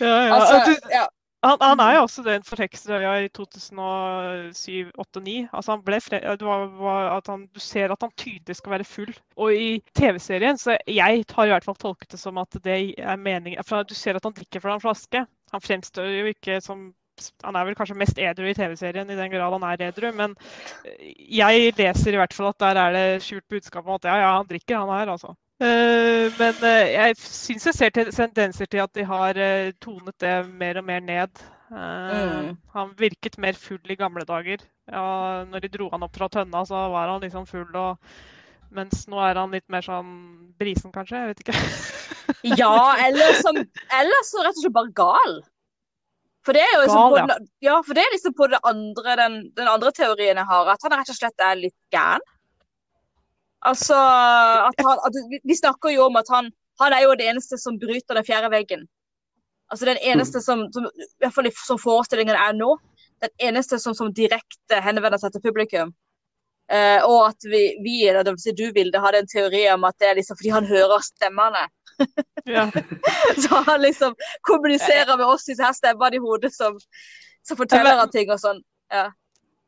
ja, 0.00 0.18
ja. 0.28 0.36
Altså, 0.36 0.74
ja. 0.92 1.06
Han, 1.46 1.54
han, 1.62 1.78
er 1.78 1.92
jo 1.94 2.00
også 2.02 2.22
den 2.26 2.42
forheksede 2.42 2.98
i 2.98 3.28
2007-2008-2009. 3.38 5.46
Altså 5.54 5.76
han 5.76 5.84
ble 5.86 6.00
Du 6.02 7.60
ser 7.62 7.94
at 7.94 8.02
han 8.02 8.10
tydelig 8.18 8.56
skal 8.58 8.74
være 8.74 8.84
full. 8.84 9.14
Og 9.38 9.54
i 9.54 9.78
TV-serien 9.94 10.58
så 10.58 10.74
jeg 10.86 11.24
har 11.30 11.46
i 11.46 11.50
hvert 11.54 11.68
fall 11.68 11.78
tolket 11.78 12.12
det 12.12 12.18
som 12.18 12.38
at 12.42 12.58
det 12.64 12.94
er 12.98 13.16
meningen 13.16 13.62
Du 13.86 13.94
ser 13.94 14.16
at 14.18 14.24
han 14.26 14.34
drikker 14.34 14.60
fra 14.60 14.74
en 14.74 14.80
flaske. 14.82 15.26
Han 15.52 15.60
fremstår 15.62 16.04
jo 16.10 16.26
ikke 16.34 16.60
som 16.60 16.94
han 17.44 17.58
er 17.58 17.68
vel 17.68 17.76
kanskje 17.78 17.98
mest 17.98 18.20
edru 18.22 18.48
i 18.50 18.54
TV-serien, 18.56 19.10
i 19.10 19.18
den 19.18 19.32
grad 19.32 19.56
han 19.56 19.66
er 19.68 19.88
edru. 19.88 20.10
Men 20.16 20.36
jeg 21.16 21.74
leser 21.78 22.16
i 22.16 22.20
hvert 22.20 22.34
fall 22.36 22.50
at 22.52 22.62
der 22.62 22.80
er 22.84 22.96
det 22.96 23.04
skjult 23.26 23.46
budskap 23.50 23.86
om 23.86 23.98
at 23.98 24.08
ja, 24.08 24.16
ja, 24.22 24.32
han 24.38 24.48
drikker, 24.48 24.80
han 24.80 24.94
her, 24.94 25.12
altså. 25.16 25.34
Uh, 25.58 26.30
men 26.38 26.60
uh, 26.62 26.86
jeg 26.86 27.16
syns 27.18 27.64
jeg 27.66 27.74
ser 27.74 28.10
tendenser 28.14 28.68
til 28.70 28.84
at 28.84 28.92
de 28.94 29.02
har 29.06 29.40
tonet 29.82 30.14
det 30.22 30.34
mer 30.54 30.78
og 30.78 30.86
mer 30.86 31.00
ned. 31.02 31.46
Mm. 31.68 32.54
Han 32.72 32.92
virket 32.96 33.36
mer 33.38 33.58
full 33.58 33.92
i 33.92 33.98
gamle 33.98 34.24
dager. 34.24 34.62
Ja, 34.88 35.44
når 35.44 35.64
de 35.64 35.70
dro 35.72 35.90
han 35.92 36.04
opp 36.06 36.16
fra 36.16 36.28
tønna, 36.32 36.64
så 36.64 36.86
var 36.92 37.10
han 37.12 37.20
liksom 37.24 37.46
full. 37.48 37.68
Og, 37.76 37.98
mens 38.74 39.06
nå 39.08 39.20
er 39.24 39.38
han 39.40 39.52
litt 39.52 39.66
mer 39.72 39.84
sånn 39.84 40.10
brisen, 40.60 40.92
kanskje. 40.94 41.20
Jeg 41.20 41.32
vet 41.32 41.44
ikke. 41.44 42.56
ja, 42.56 42.74
eller, 43.06 43.38
som, 43.42 43.60
eller 44.00 44.26
så 44.28 44.44
rett 44.44 44.56
og 44.56 44.64
slett 44.64 44.76
bare 44.76 44.94
gal. 44.96 45.38
For 46.48 46.56
det 46.56 46.62
er 46.64 46.70
jo 46.72 46.80
liksom 46.80 47.10
på 47.12 47.16
ja. 47.18 47.22
den, 47.28 47.48
ja, 47.60 47.72
for 47.84 47.96
det 47.98 48.02
er 48.06 48.12
liksom 48.14 48.34
på 48.38 48.46
det 48.48 48.58
andre, 48.64 49.16
den, 49.20 49.34
den 49.58 49.66
andre 49.68 49.90
teorien 49.92 50.38
jeg 50.40 50.48
har, 50.48 50.70
at 50.72 50.84
han 50.86 50.94
rett 50.96 51.10
og 51.12 51.18
slett 51.18 51.42
er 51.44 51.58
litt 51.60 51.76
gæren. 51.92 52.24
Altså 53.68 53.98
at 53.98 54.80
han, 54.86 55.02
at 55.04 55.18
vi, 55.42 55.56
snakker 55.58 55.92
jo 55.92 56.06
om 56.06 56.16
at 56.16 56.30
han, 56.32 56.48
han 56.80 56.96
er 56.96 57.04
jo 57.04 57.16
den 57.18 57.34
eneste 57.34 57.58
som 57.60 57.76
bryter 57.76 58.16
den 58.16 58.24
fjerde 58.24 58.48
veggen. 58.54 58.86
Altså 59.68 59.90
den 59.90 60.00
eneste 60.00 60.40
som, 60.40 60.64
som 60.72 60.88
i 60.88 61.08
hvert 61.20 61.36
fall 61.36 61.50
som 61.58 61.80
forestillingen 61.82 62.38
er 62.38 62.56
nå, 62.56 62.70
den 63.20 63.34
eneste 63.50 63.76
som, 63.82 63.92
som 63.98 64.14
direkte 64.16 64.80
henvender 64.80 65.20
seg 65.20 65.34
til 65.34 65.44
publikum. 65.44 65.92
Eh, 66.72 67.04
og 67.04 67.26
at 67.26 67.44
vi, 67.44 67.62
vi 67.84 67.98
eller 68.08 68.24
det 68.24 68.38
vil 68.38 68.44
si 68.46 68.56
du, 68.56 68.70
Vilde, 68.72 69.04
hadde 69.04 69.20
en 69.20 69.28
teori 69.28 69.66
om 69.74 69.84
at 69.88 70.00
det 70.00 70.08
er 70.08 70.16
liksom 70.22 70.40
fordi 70.40 70.56
han 70.56 70.72
hører 70.72 71.04
stemmene. 71.04 71.68
Ja. 72.48 72.70
Så 73.42 73.62
han 73.66 73.80
liksom 73.82 74.14
kommuniserer 74.42 75.16
med 75.16 75.26
oss 75.26 75.44
disse 75.44 75.64
her 75.64 75.74
stemmene 75.76 76.16
i 76.16 76.22
hodet 76.22 76.52
som, 76.54 76.78
som 77.44 77.58
forteller 77.58 77.98
han 77.98 78.12
ting 78.12 78.30
og 78.32 78.40
sånn. 78.40 78.62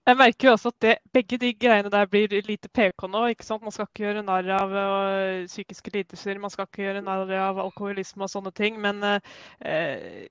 Jeg 0.08 0.16
merker 0.16 0.48
jo 0.48 0.54
også 0.56 0.72
at 0.72 0.82
det, 0.82 0.94
begge 1.12 1.36
de 1.38 1.52
greiene 1.54 1.92
der 1.92 2.08
blir 2.08 2.32
lite 2.46 2.70
PK 2.72 3.04
nå. 3.10 3.26
ikke 3.30 3.46
sant? 3.46 3.62
Man 3.62 3.74
skal 3.74 3.86
ikke 3.90 4.06
gjøre 4.06 4.24
narr 4.24 4.48
av 4.56 4.72
øh, 4.72 5.46
psykiske 5.46 5.92
lidelser, 5.94 6.40
man 6.40 6.50
skal 6.50 6.66
ikke 6.66 6.86
gjøre 6.86 7.04
narr 7.04 7.30
av 7.36 7.60
alkoholisme 7.62 8.24
og 8.24 8.32
sånne 8.32 8.52
ting. 8.56 8.80
Men 8.80 9.04
øh, 9.04 10.24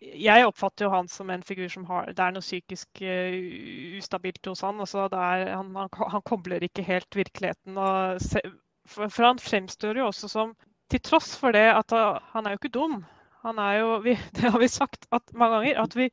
jeg 0.00 0.46
oppfatter 0.46 0.86
jo 0.86 0.92
han 0.92 1.08
som 1.08 1.30
en 1.32 1.42
figur 1.42 1.68
som 1.72 1.86
har 1.88 2.12
Det 2.12 2.22
er 2.22 2.34
noe 2.34 2.44
psykisk 2.44 3.02
uh, 3.02 3.98
ustabilt 3.98 4.46
hos 4.46 4.62
han. 4.64 4.80
altså 4.80 5.08
er, 5.08 5.48
han, 5.54 5.74
han, 5.76 5.90
han 6.12 6.24
kobler 6.26 6.62
ikke 6.62 6.84
helt 6.86 7.16
virkeligheten. 7.16 7.78
og 7.78 8.20
se, 8.20 8.42
for, 8.86 9.08
for 9.08 9.30
han 9.30 9.42
fremstår 9.42 9.98
jo 9.98 10.06
også 10.06 10.28
som 10.28 10.54
Til 10.90 11.00
tross 11.02 11.32
for 11.38 11.52
det 11.56 11.64
at 11.74 11.90
han, 11.90 12.20
han 12.32 12.46
er 12.46 12.54
jo 12.54 12.60
ikke 12.60 12.74
dum. 12.76 13.00
Han 13.42 13.58
er 13.62 13.78
jo, 13.80 13.98
vi, 14.04 14.14
Det 14.36 14.50
har 14.52 14.58
vi 14.58 14.68
sagt 14.68 15.06
at, 15.12 15.22
mange 15.34 15.58
ganger. 15.58 15.82
at 15.82 15.96
vi 15.96 16.10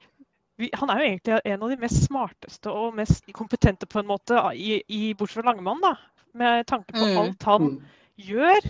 vi, 0.61 0.69
han 0.77 0.89
er 0.93 0.99
jo 1.01 1.05
egentlig 1.07 1.39
en 1.49 1.63
av 1.65 1.69
de 1.71 1.77
mest 1.81 2.03
smarteste 2.05 2.69
og 2.69 2.93
mest 2.93 3.25
kompetente 3.33 3.87
på 3.89 3.99
en 4.03 4.05
måte, 4.07 4.37
i, 4.53 4.75
i, 4.87 4.99
bortsett 5.17 5.39
fra 5.41 5.47
Langemann, 5.49 5.81
da. 5.81 5.95
Med 6.37 6.67
tanke 6.69 6.93
på 6.93 7.05
Mm. 7.07 7.17
alt 7.17 7.43
han 7.49 7.61
Mm. 7.63 7.79
gjør. 8.21 8.67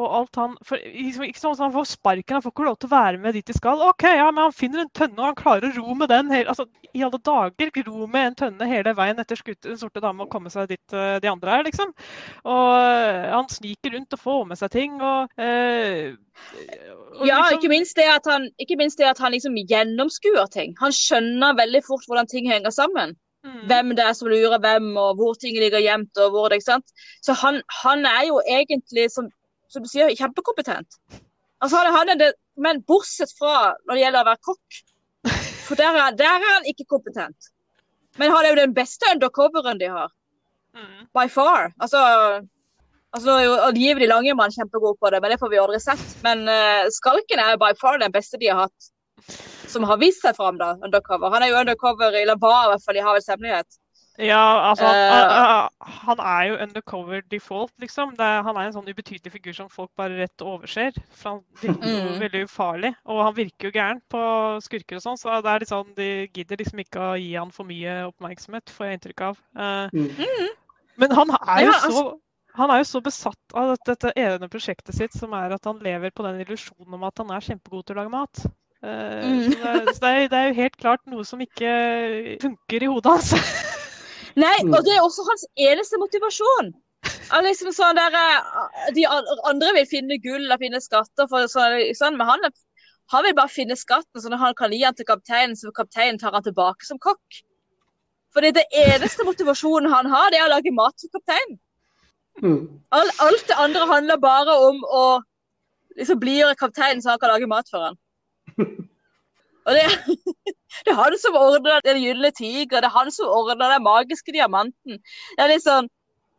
Og 0.00 0.16
alt 0.20 0.38
han 0.40 0.56
for, 0.66 0.80
liksom, 0.80 1.26
Ikke 1.28 1.42
sånn 1.42 1.56
at 1.56 1.62
han 1.64 1.74
får 1.74 1.88
sparken, 1.92 2.36
han 2.36 2.44
får 2.44 2.54
ikke 2.54 2.66
lov 2.66 2.78
til 2.80 2.90
å 2.90 2.94
være 2.94 3.20
med 3.22 3.36
dit 3.36 3.46
de 3.46 3.56
skal. 3.56 3.82
OK, 3.90 4.06
ja, 4.08 4.28
men 4.30 4.46
han 4.46 4.56
finner 4.56 4.84
en 4.84 4.92
tønne, 4.96 5.18
og 5.18 5.28
han 5.28 5.38
klarer 5.38 5.68
å 5.68 5.74
ro 5.76 5.96
med 5.98 6.10
den. 6.12 6.32
Hele, 6.34 6.54
altså, 6.54 6.66
I 6.96 7.04
alle 7.06 7.20
dager, 7.30 7.72
ro 7.86 8.06
med 8.10 8.30
en 8.30 8.38
tønne 8.42 8.68
hele 8.70 8.94
veien 8.98 9.22
etter 9.22 9.38
skutt, 9.38 9.60
den 9.66 9.78
sorte 9.78 10.02
dame 10.02 10.24
og 10.24 10.32
komme 10.32 10.50
seg 10.52 10.70
dit 10.72 10.96
eh, 10.96 11.18
de 11.22 11.30
andre 11.30 11.58
er, 11.58 11.66
liksom. 11.68 11.92
Og 12.48 12.74
eh, 12.80 13.30
han 13.30 13.48
sniker 13.52 13.94
rundt 13.96 14.16
og 14.16 14.24
får 14.24 14.44
med 14.50 14.60
seg 14.60 14.74
ting. 14.74 15.00
og, 15.00 15.30
eh, 15.38 16.16
og 17.20 17.26
Ja, 17.26 17.42
liksom- 17.42 17.58
ikke 17.58 17.72
minst 17.76 17.96
det 17.96 18.08
at 18.08 18.26
han, 18.26 18.48
ikke 18.58 18.78
minst 18.80 18.98
det 18.98 19.06
at 19.06 19.18
han 19.18 19.32
liksom 19.32 19.56
gjennomskuer 19.68 20.50
ting. 20.50 20.74
Han 20.80 20.92
skjønner 20.92 21.58
veldig 21.58 21.84
fort 21.84 22.06
hvordan 22.08 22.26
ting 22.26 22.48
henger 22.50 22.70
sammen. 22.70 23.16
Mm. 23.44 23.60
Hvem 23.68 23.92
det 23.96 24.04
er 24.04 24.12
som 24.16 24.28
lurer 24.28 24.60
hvem, 24.60 24.90
og 25.00 25.16
hvor 25.16 25.34
ting 25.40 25.56
ligger 25.56 25.80
gjemt. 25.80 26.16
og 26.18 26.30
hvor 26.30 26.48
det, 26.48 26.60
ikke 26.60 26.72
sant? 26.72 26.92
Så 27.24 27.32
han, 27.32 27.62
han 27.82 28.04
er 28.04 28.26
jo 28.28 28.40
egentlig, 28.44 29.10
som, 29.10 29.30
som 29.70 29.84
du 29.84 29.88
sier, 29.90 30.10
kjempekompetent. 30.18 30.98
Altså, 31.60 31.76
han, 31.76 31.86
er- 31.86 31.96
han 31.96 32.12
er 32.14 32.20
det, 32.20 32.30
men 32.60 32.82
bortsett 32.88 33.32
fra 33.38 33.74
når 33.86 33.94
det 33.96 34.04
gjelder 34.04 34.24
å 34.24 34.30
være 34.30 34.44
kokk, 34.48 34.78
for 35.66 35.78
der 35.78 35.98
er, 36.02 36.14
der 36.18 36.30
er 36.32 36.46
han 36.56 36.70
ikke 36.70 36.88
kompetent. 36.90 37.50
Men 38.18 38.32
han 38.34 38.44
er 38.44 38.52
jo 38.54 38.62
den 38.64 38.72
beste 38.74 39.06
undercoveren 39.14 39.78
de 39.78 39.90
har. 39.92 40.10
Mm. 40.74 41.06
By 41.14 41.28
far. 41.30 41.70
Altså, 41.78 42.00
altså 43.14 43.36
er 43.38 43.66
angivelig 43.68 44.08
Langemann 44.10 44.54
kjempegod 44.54 44.98
på 44.98 45.12
det, 45.14 45.20
men 45.22 45.30
det 45.32 45.38
får 45.42 45.52
vi 45.52 45.60
aldri 45.62 45.78
sett. 45.82 46.02
Men 46.26 46.42
uh, 46.50 46.88
Skalken 46.90 47.42
er 47.42 47.60
by 47.60 47.70
far 47.78 48.00
den 48.02 48.14
beste 48.14 48.40
de 48.40 48.50
har 48.50 48.64
hatt. 48.66 48.90
Som 49.70 49.86
har 49.86 50.00
vist 50.02 50.24
seg 50.24 50.34
fram, 50.34 50.58
da, 50.58 50.72
undercover. 50.82 51.30
Han 51.30 51.44
er 51.46 51.52
jo 51.52 51.60
undercover, 51.60 52.16
eller 52.18 52.40
var 52.42 52.64
i 52.66 52.72
hvert 52.72 52.86
fall 52.88 52.98
i 52.98 53.04
Havets 53.06 53.30
hemmelighet. 53.30 53.79
Ja, 54.20 54.70
altså 54.70 54.84
han, 54.86 54.96
Eh, 54.96 55.30
han- 55.30 55.68
han 56.06 56.18
er 56.20 56.42
jo 56.50 56.56
undercover 56.62 57.22
default, 57.30 57.72
liksom. 57.80 58.10
Det 58.16 58.20
er, 58.26 58.42
han 58.42 58.56
er 58.56 58.66
en 58.68 58.72
sånn 58.72 58.88
ubetydelig 58.88 59.32
figur 59.32 59.54
som 59.56 59.68
folk 59.68 59.90
bare 59.96 60.18
rett 60.18 60.42
overser. 60.44 60.92
For 61.10 61.30
han 61.30 61.40
virker 61.62 61.88
jo 61.88 62.08
Mm. 62.10 62.20
veldig 62.20 62.42
ufarlig. 62.44 62.94
Og 63.06 63.22
han 63.24 63.34
virker 63.34 63.70
jo 63.70 63.74
gæren 63.78 64.00
på 64.10 64.22
skurker 64.62 64.96
og 64.96 65.02
sånn, 65.02 65.16
så 65.18 65.42
det 65.42 65.50
er 65.50 65.58
litt 65.60 65.68
sånn, 65.72 65.94
de 65.96 66.28
gidder 66.34 66.56
liksom 66.56 66.78
ikke 66.84 67.00
å 67.00 67.18
gi 67.18 67.34
han 67.34 67.50
for 67.50 67.64
mye 67.64 68.12
oppmerksomhet, 68.12 68.68
får 68.70 68.86
jeg 68.86 68.98
inntrykk 69.00 69.20
av. 69.30 69.38
Uh, 69.56 69.88
Mm. 69.92 70.48
men 70.98 71.10
han 71.10 71.30
er 71.30 71.64
jo 71.64 71.70
Ja, 71.72 71.78
så 71.88 72.18
han 72.56 72.70
er 72.70 72.78
jo 72.78 72.84
så 72.84 73.00
besatt 73.00 73.54
av 73.54 73.76
dette, 73.76 73.96
dette 73.96 74.12
ene 74.16 74.48
prosjektet 74.48 74.94
sitt, 74.94 75.12
som 75.14 75.32
er 75.32 75.52
at 75.54 75.64
han 75.64 75.78
lever 75.78 76.10
på 76.10 76.22
den 76.24 76.40
illusjonen 76.44 76.92
om 76.94 77.04
at 77.04 77.16
han 77.18 77.30
er 77.30 77.40
kjempegod 77.40 77.86
til 77.86 77.96
å 77.96 78.02
lage 78.04 78.10
mat. 78.10 78.46
Uh, 78.82 79.20
Mm. 79.22 79.52
Så, 79.52 79.58
det, 79.60 79.64
er- 79.64 79.92
så 79.92 80.00
det, 80.00 80.10
er, 80.10 80.28
det 80.28 80.32
er 80.38 80.48
jo 80.48 80.54
helt 80.54 80.76
klart 80.76 81.00
noe 81.06 81.22
som 81.24 81.38
ikke 81.38 82.40
funker 82.40 82.82
i 82.82 82.86
hodet 82.86 83.12
hans. 83.12 83.30
Nei, 84.36 84.62
Mm. 84.62 84.74
og 84.74 84.84
det 84.84 84.94
er 84.94 85.02
også 85.02 85.24
hans 85.28 85.46
eneste 85.56 85.98
motivasjon. 85.98 86.72
Han 87.30 87.44
liksom 87.44 87.72
sånn 87.72 87.96
der, 87.96 88.14
eh, 88.14 88.92
De 88.94 89.06
andre 89.06 89.72
vil 89.74 89.86
finne 89.86 90.18
gull 90.22 90.50
og 90.52 90.58
finne 90.58 90.80
skatter, 90.80 91.26
for, 91.28 91.46
sånn, 91.46 92.16
men 92.16 92.26
han, 92.26 92.40
han 93.10 93.24
vil 93.24 93.34
bare 93.34 93.48
finne 93.48 93.76
skatten 93.76 94.20
sånn 94.20 94.34
at 94.34 94.40
han 94.40 94.54
kan 94.54 94.70
gi 94.70 94.80
den 94.84 94.94
til 94.94 95.06
kapteinen, 95.06 95.56
så 95.56 95.72
kapteinen 95.72 96.18
tar 96.18 96.32
han 96.32 96.42
tilbake 96.42 96.84
som 96.84 96.98
kokk. 96.98 97.42
Fordi 98.32 98.52
det 98.52 98.66
eneste 98.72 99.24
motivasjonen 99.24 99.90
han 99.90 100.06
har, 100.06 100.30
det 100.30 100.38
er 100.38 100.46
å 100.46 100.54
lage 100.54 100.70
mat 100.72 100.94
for 101.00 101.18
kapteinen. 101.18 101.58
Mm. 102.42 102.80
Alt 102.92 103.48
det 103.48 103.56
andre 103.58 103.86
handler 103.86 104.16
bare 104.16 104.54
om 104.68 104.84
å 104.84 105.22
liksom 105.98 106.20
blidgjøre 106.20 106.56
kapteinen 106.56 107.02
så 107.02 107.10
han 107.10 107.18
kan 107.18 107.30
lage 107.30 107.48
mat 107.50 107.68
for 107.68 107.80
han. 107.88 107.98
Og 109.70 109.78
det, 109.78 109.86
det 110.84 110.92
er 110.92 110.98
han 110.98 111.16
som 111.22 111.38
ordner 111.38 111.80
den 111.86 112.02
gylne 112.02 112.32
tiger, 112.34 112.82
det 112.82 112.90
er 112.90 112.96
han 112.98 113.14
som 113.14 113.30
ordner 113.30 113.76
den 113.76 113.86
magiske 113.86 114.34
diamanten. 114.34 114.98
Det 115.38 115.46
er 115.46 115.62
sånn, 115.62 115.90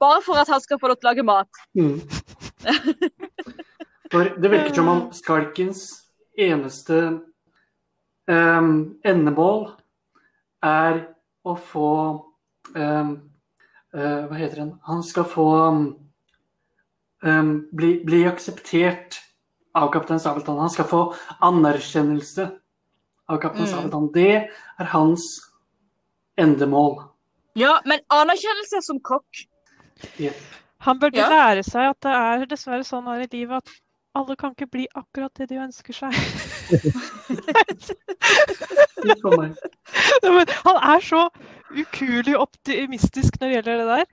Bare 0.02 0.22
for 0.26 0.40
at 0.42 0.50
han 0.50 0.62
skal 0.62 0.80
få 0.82 0.90
lov 0.90 0.98
til 0.98 1.06
å 1.06 1.12
lage 1.12 1.24
mat. 1.26 1.60
Mm. 1.78 2.00
For 4.12 4.32
det 4.42 4.50
virker 4.50 4.74
som 4.74 4.90
om 4.90 5.02
Skalkens 5.14 5.84
eneste 6.34 6.98
um, 8.26 8.72
endemål 9.06 9.68
er 10.66 11.04
å 11.46 11.54
få 11.54 11.92
um, 12.74 13.12
uh, 13.94 14.24
Hva 14.26 14.40
heter 14.40 14.64
den? 14.64 14.74
Han 14.90 15.06
skal 15.06 15.28
få 15.30 15.48
um, 15.70 17.54
bli, 17.70 17.94
bli 18.02 18.24
akseptert 18.30 19.22
av 19.78 19.94
kaptein 19.94 20.20
Sabeltann. 20.20 20.60
Han 20.66 20.74
skal 20.74 20.90
få 20.90 21.04
anerkjennelse 21.46 22.50
av 23.32 23.40
kaptein 23.44 23.66
Mm. 23.68 23.72
Sabeltann. 23.74 24.12
Det 24.14 24.50
er 24.80 24.86
hans 24.94 25.28
endemål. 26.38 27.02
Ja, 27.56 27.80
men 27.86 28.00
anerkjennelse 28.10 28.82
som 28.86 29.00
kokk 29.00 29.46
Jepp. 30.18 30.36
Han 30.82 30.98
burde 31.00 31.18
Ja. 31.20 31.28
lære 31.30 31.64
seg 31.64 31.90
at 31.92 32.00
det 32.02 32.12
er 32.12 32.46
dessverre 32.50 32.84
sånn 32.88 33.06
her 33.06 33.22
i 33.22 33.28
livet 33.32 33.58
at 33.62 33.70
alle 34.16 34.36
kan 34.36 34.52
ikke 34.56 34.72
bli 34.72 34.88
akkurat 34.96 35.32
det 35.38 35.50
de 35.50 35.56
ønsker 35.62 35.94
seg. 35.94 36.12
Han 40.66 40.78
er 40.78 41.00
så 41.06 41.28
ukuelig 41.72 42.36
optimistisk 42.38 43.38
når 43.40 43.48
det 43.48 43.56
gjelder 43.56 43.78
det 43.78 43.88
der. 43.92 44.06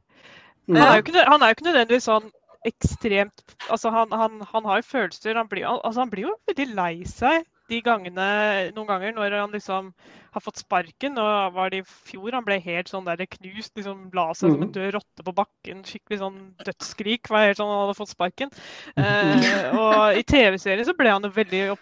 Han 0.68 0.76
er 0.82 0.94
jo 0.98 1.02
ikke, 1.02 1.24
han 1.24 1.42
er 1.42 1.46
jo 1.50 1.54
ikke 1.56 1.66
nødvendigvis 1.70 2.06
sånn 2.08 2.26
ekstremt 2.68 3.44
Altså, 3.72 3.90
han, 3.94 4.10
han, 4.12 4.40
han 4.52 4.64
har 4.68 4.76
jo 4.82 4.86
følelser. 4.90 5.36
Han 5.38 5.48
blir, 5.48 5.64
altså, 5.68 6.00
han 6.02 6.10
blir 6.12 6.26
jo 6.28 6.34
veldig 6.50 6.66
lei 6.76 6.94
seg 7.08 7.46
de 7.68 7.80
gangene, 7.84 8.28
noen 8.76 8.88
ganger 8.88 9.14
når 9.16 9.36
han 9.40 9.52
liksom 9.54 9.92
har 10.32 10.44
fått 10.44 10.62
sparken. 10.62 11.18
Og 11.18 11.54
var 11.54 11.70
det 11.72 11.82
i 11.82 11.86
fjor 11.86 12.36
han 12.36 12.46
ble 12.46 12.58
helt 12.62 12.90
sånn 12.90 13.06
der 13.08 13.24
knust, 13.26 13.74
liksom 13.76 14.08
la 14.14 14.28
seg 14.32 14.52
som 14.52 14.62
en 14.62 14.68
Mhm. 14.68 14.72
død 14.76 14.94
rotte 14.94 15.24
på 15.24 15.34
bakken. 15.34 15.82
Skikkelig 15.84 16.18
sånn 16.20 16.38
dødsskrik. 16.64 17.28
Var 17.28 17.46
helt 17.46 17.58
sånn 17.60 17.70
han 17.70 17.84
hadde 17.86 17.98
fått 17.98 18.14
sparken. 18.14 18.50
Eh, 18.98 19.70
og 19.78 20.16
i 20.18 20.22
TV-serien 20.22 20.84
så 20.84 20.94
ble 20.96 21.10
han 21.10 21.22
jo 21.22 21.30
veldig 21.30 21.76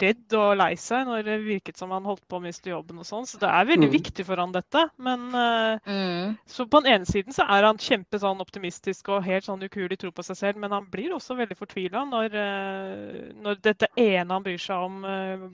redd 0.00 0.34
og 0.34 0.56
lei 0.58 0.74
seg 0.80 1.06
når 1.06 1.24
det 1.24 1.36
virket 1.44 1.76
som 1.78 1.90
han 1.94 2.04
holdt 2.04 2.26
på 2.28 2.38
å 2.38 2.42
miste 2.42 2.70
jobben 2.70 2.98
og 2.98 3.06
sånn. 3.06 3.26
Så 3.26 3.38
det 3.42 3.48
er 3.48 3.68
veldig 3.68 3.88
mm. 3.90 3.94
viktig 3.94 4.24
for 4.26 4.40
han 4.40 4.52
dette. 4.54 4.84
Men 4.98 5.28
eh, 5.34 6.34
så 6.46 6.66
på 6.66 6.80
den 6.82 6.92
ene 6.94 7.06
siden 7.08 7.34
så 7.36 7.46
er 7.48 7.66
han 7.68 7.78
kjempe 7.78 8.18
sånn 8.22 8.40
optimistisk 8.42 9.08
og 9.14 9.24
helt 9.26 9.46
sånn 9.46 9.62
ukuelig 9.62 9.98
tro 10.00 10.10
på 10.14 10.24
seg 10.26 10.36
selv, 10.40 10.60
men 10.62 10.72
han 10.74 10.88
blir 10.90 11.14
også 11.14 11.36
veldig 11.38 11.58
fortvila 11.58 12.04
når, 12.08 12.34
eh, 12.34 13.34
når 13.40 13.60
dette 13.62 13.90
ene 14.00 14.32
han 14.32 14.46
bryr 14.46 14.58
seg 14.60 14.88
om, 14.88 15.04
eh, 15.04 15.46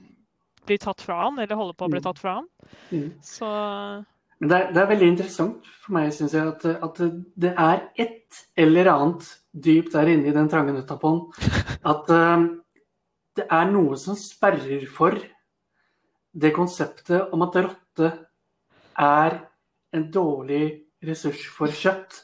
blir 0.66 0.80
tatt 0.82 1.02
fra 1.04 1.22
han, 1.24 1.38
eller 1.38 1.58
holder 1.58 1.76
på 1.78 1.86
å 1.86 1.92
bli 1.92 2.00
Mm. 2.00 2.06
tatt 2.06 2.18
fra 2.20 2.34
han. 2.40 2.46
Mm. 2.92 3.08
Så 3.22 3.46
Men 4.40 4.50
det 4.50 4.56
er, 4.56 4.72
det 4.72 4.82
er 4.82 4.90
veldig 4.90 5.08
interessant 5.08 5.66
for 5.80 5.94
meg, 5.96 6.10
syns 6.12 6.34
jeg, 6.36 6.46
at, 6.46 6.64
at 6.66 6.98
det 7.40 7.54
er 7.56 7.88
et 7.96 8.42
eller 8.58 8.90
annet 8.92 9.30
dypt 9.54 9.94
der 9.94 10.10
inne 10.12 10.28
i 10.28 10.34
den 10.34 10.48
trange 10.52 10.74
nøtta 10.76 10.98
på 11.00 11.08
han. 11.08 11.22
At 11.92 12.10
eh, 12.12 12.44
det 13.36 13.46
er 13.48 13.70
noe 13.70 13.96
som 13.96 14.16
sperrer 14.18 14.84
for 14.92 15.16
det 16.36 16.52
konseptet 16.52 17.32
om 17.32 17.42
at 17.46 17.56
rotte 17.56 18.10
er 19.00 19.38
en 19.96 20.10
dårlig 20.12 20.82
ressurs 21.04 21.46
for 21.48 21.72
kjøtt. 21.72 22.22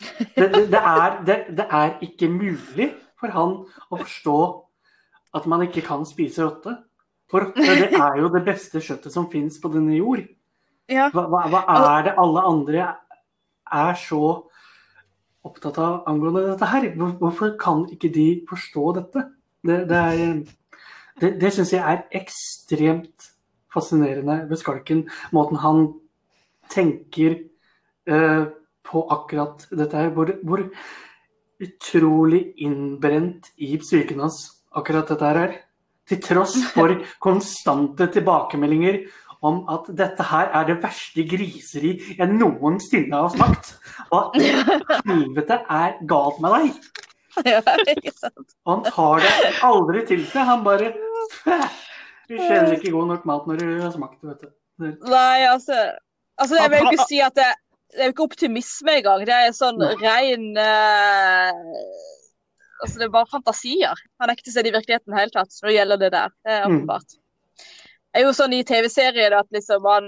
Det, 0.00 0.48
det, 0.50 0.64
det, 0.72 0.80
er, 0.80 1.18
det, 1.26 1.36
det 1.58 1.66
er 1.70 1.98
ikke 2.02 2.30
mulig 2.32 2.88
for 3.20 3.30
han 3.34 3.56
å 3.90 4.00
forstå 4.00 4.38
at 5.36 5.46
man 5.46 5.62
ikke 5.66 5.84
kan 5.86 6.06
spise 6.08 6.42
rotte. 6.42 6.74
For 7.30 7.50
det 7.54 7.94
er 7.94 8.18
jo 8.18 8.30
det 8.34 8.42
beste 8.46 8.82
kjøttet 8.82 9.14
som 9.14 9.28
fins 9.30 9.58
på 9.62 9.70
denne 9.72 9.96
jord. 9.98 10.24
Ja. 10.90 11.08
Hva, 11.14 11.26
hva, 11.30 11.64
er 11.94 12.08
det 12.08 12.16
alle 12.18 12.46
andre 12.48 12.86
er 13.70 13.98
så 13.98 14.22
opptatt 15.46 15.78
av 15.80 16.08
angående 16.10 16.48
dette 16.48 16.70
her? 16.72 16.88
Hvorfor 17.20 17.54
kan 17.60 17.84
ikke 17.94 18.10
de 18.12 18.28
forstå 18.50 18.86
dette? 18.98 19.26
Det, 19.66 19.76
det, 19.90 20.00
er, 20.00 20.80
det, 21.22 21.34
det 21.40 21.52
syns 21.54 21.74
jeg 21.76 21.84
er 21.84 22.02
ekstremt 22.18 23.30
fascinerende 23.70 24.42
ved 24.50 24.58
skalken. 24.58 25.04
Måten 25.36 25.60
han 25.62 25.86
tenker 26.72 27.38
eh, 28.10 28.42
på 28.90 29.04
akkurat 29.14 29.68
dette 29.70 30.02
her. 30.02 30.10
Hvor, 30.16 30.34
hvor 30.42 30.66
utrolig 31.60 32.42
innbrent 32.64 33.52
i 33.60 33.76
psyken 33.78 34.22
hans 34.24 34.42
akkurat 34.74 35.10
dette 35.12 35.30
her 35.30 35.44
er. 35.44 35.58
Til 36.10 36.22
tross 36.24 36.56
for 36.74 36.96
konstante 37.22 38.08
tilbakemeldinger 38.10 39.04
om 39.46 39.62
at 39.72 39.86
dette 39.96 40.24
her 40.30 40.50
er 40.56 40.66
det 40.68 40.80
verste 40.82 41.24
griseri 41.28 41.94
jeg 42.18 42.32
noensinne 42.34 43.22
har 43.22 43.30
smakt. 43.32 43.72
Hva 44.10 44.26
i 44.36 44.50
helvete 44.50 45.60
er 45.70 45.96
galt 46.10 46.42
med 46.44 46.56
deg? 46.56 46.98
ja, 47.46 47.62
ikke 47.94 48.12
sant. 48.12 48.56
Og 48.66 48.74
han 48.74 48.84
tar 48.90 49.24
det 49.24 49.54
aldri 49.70 50.04
til 50.10 50.26
seg. 50.28 50.44
Han 50.50 50.66
bare 50.66 50.92
Du 52.30 52.36
kjenner 52.36 52.76
ikke 52.76 52.92
god 52.94 53.10
nok 53.14 53.26
mat 53.28 53.48
når 53.48 53.62
du 53.62 53.66
har 53.80 53.94
smakt 53.94 54.20
det, 54.20 54.34
vet 54.34 54.44
du. 54.44 54.54
Nei, 55.10 55.40
altså, 55.44 55.76
altså 56.40 56.56
Jeg 56.56 56.70
vil 56.72 56.86
ikke 56.88 57.08
si 57.08 57.18
at 57.24 57.36
det, 57.36 57.48
det 57.92 58.04
er 58.04 58.12
ikke 58.12 58.28
optimisme 58.28 58.96
engang. 59.00 59.24
Det 59.28 59.36
er 59.36 59.56
sånn 59.56 59.80
ren 60.02 60.46
eh, 60.62 61.50
Altså, 62.82 62.98
det 62.98 63.06
er 63.08 63.14
bare 63.14 63.30
fantasier. 63.30 64.04
Han 64.20 64.30
er 64.30 64.36
ikke 64.38 64.48
til 64.48 64.54
stede 64.56 64.70
i 64.70 64.76
virkeligheten 64.76 65.12
i 65.12 65.16
det 65.16 65.20
hele 65.24 65.34
tatt 65.38 65.58
når 65.62 65.68
det 65.70 65.76
gjelder 65.78 66.00
det 66.04 66.12
der. 66.16 66.30
Det 66.46 66.52
er 66.56 66.64
Mm. 66.68 66.76
åpenbart. 66.76 67.16
Det 68.10 68.18
er 68.18 68.24
jo 68.26 68.32
sånn 68.34 68.54
i 68.56 68.64
TV-serier 68.66 69.34
at 69.38 69.46
liksom 69.54 69.84
man 69.86 70.06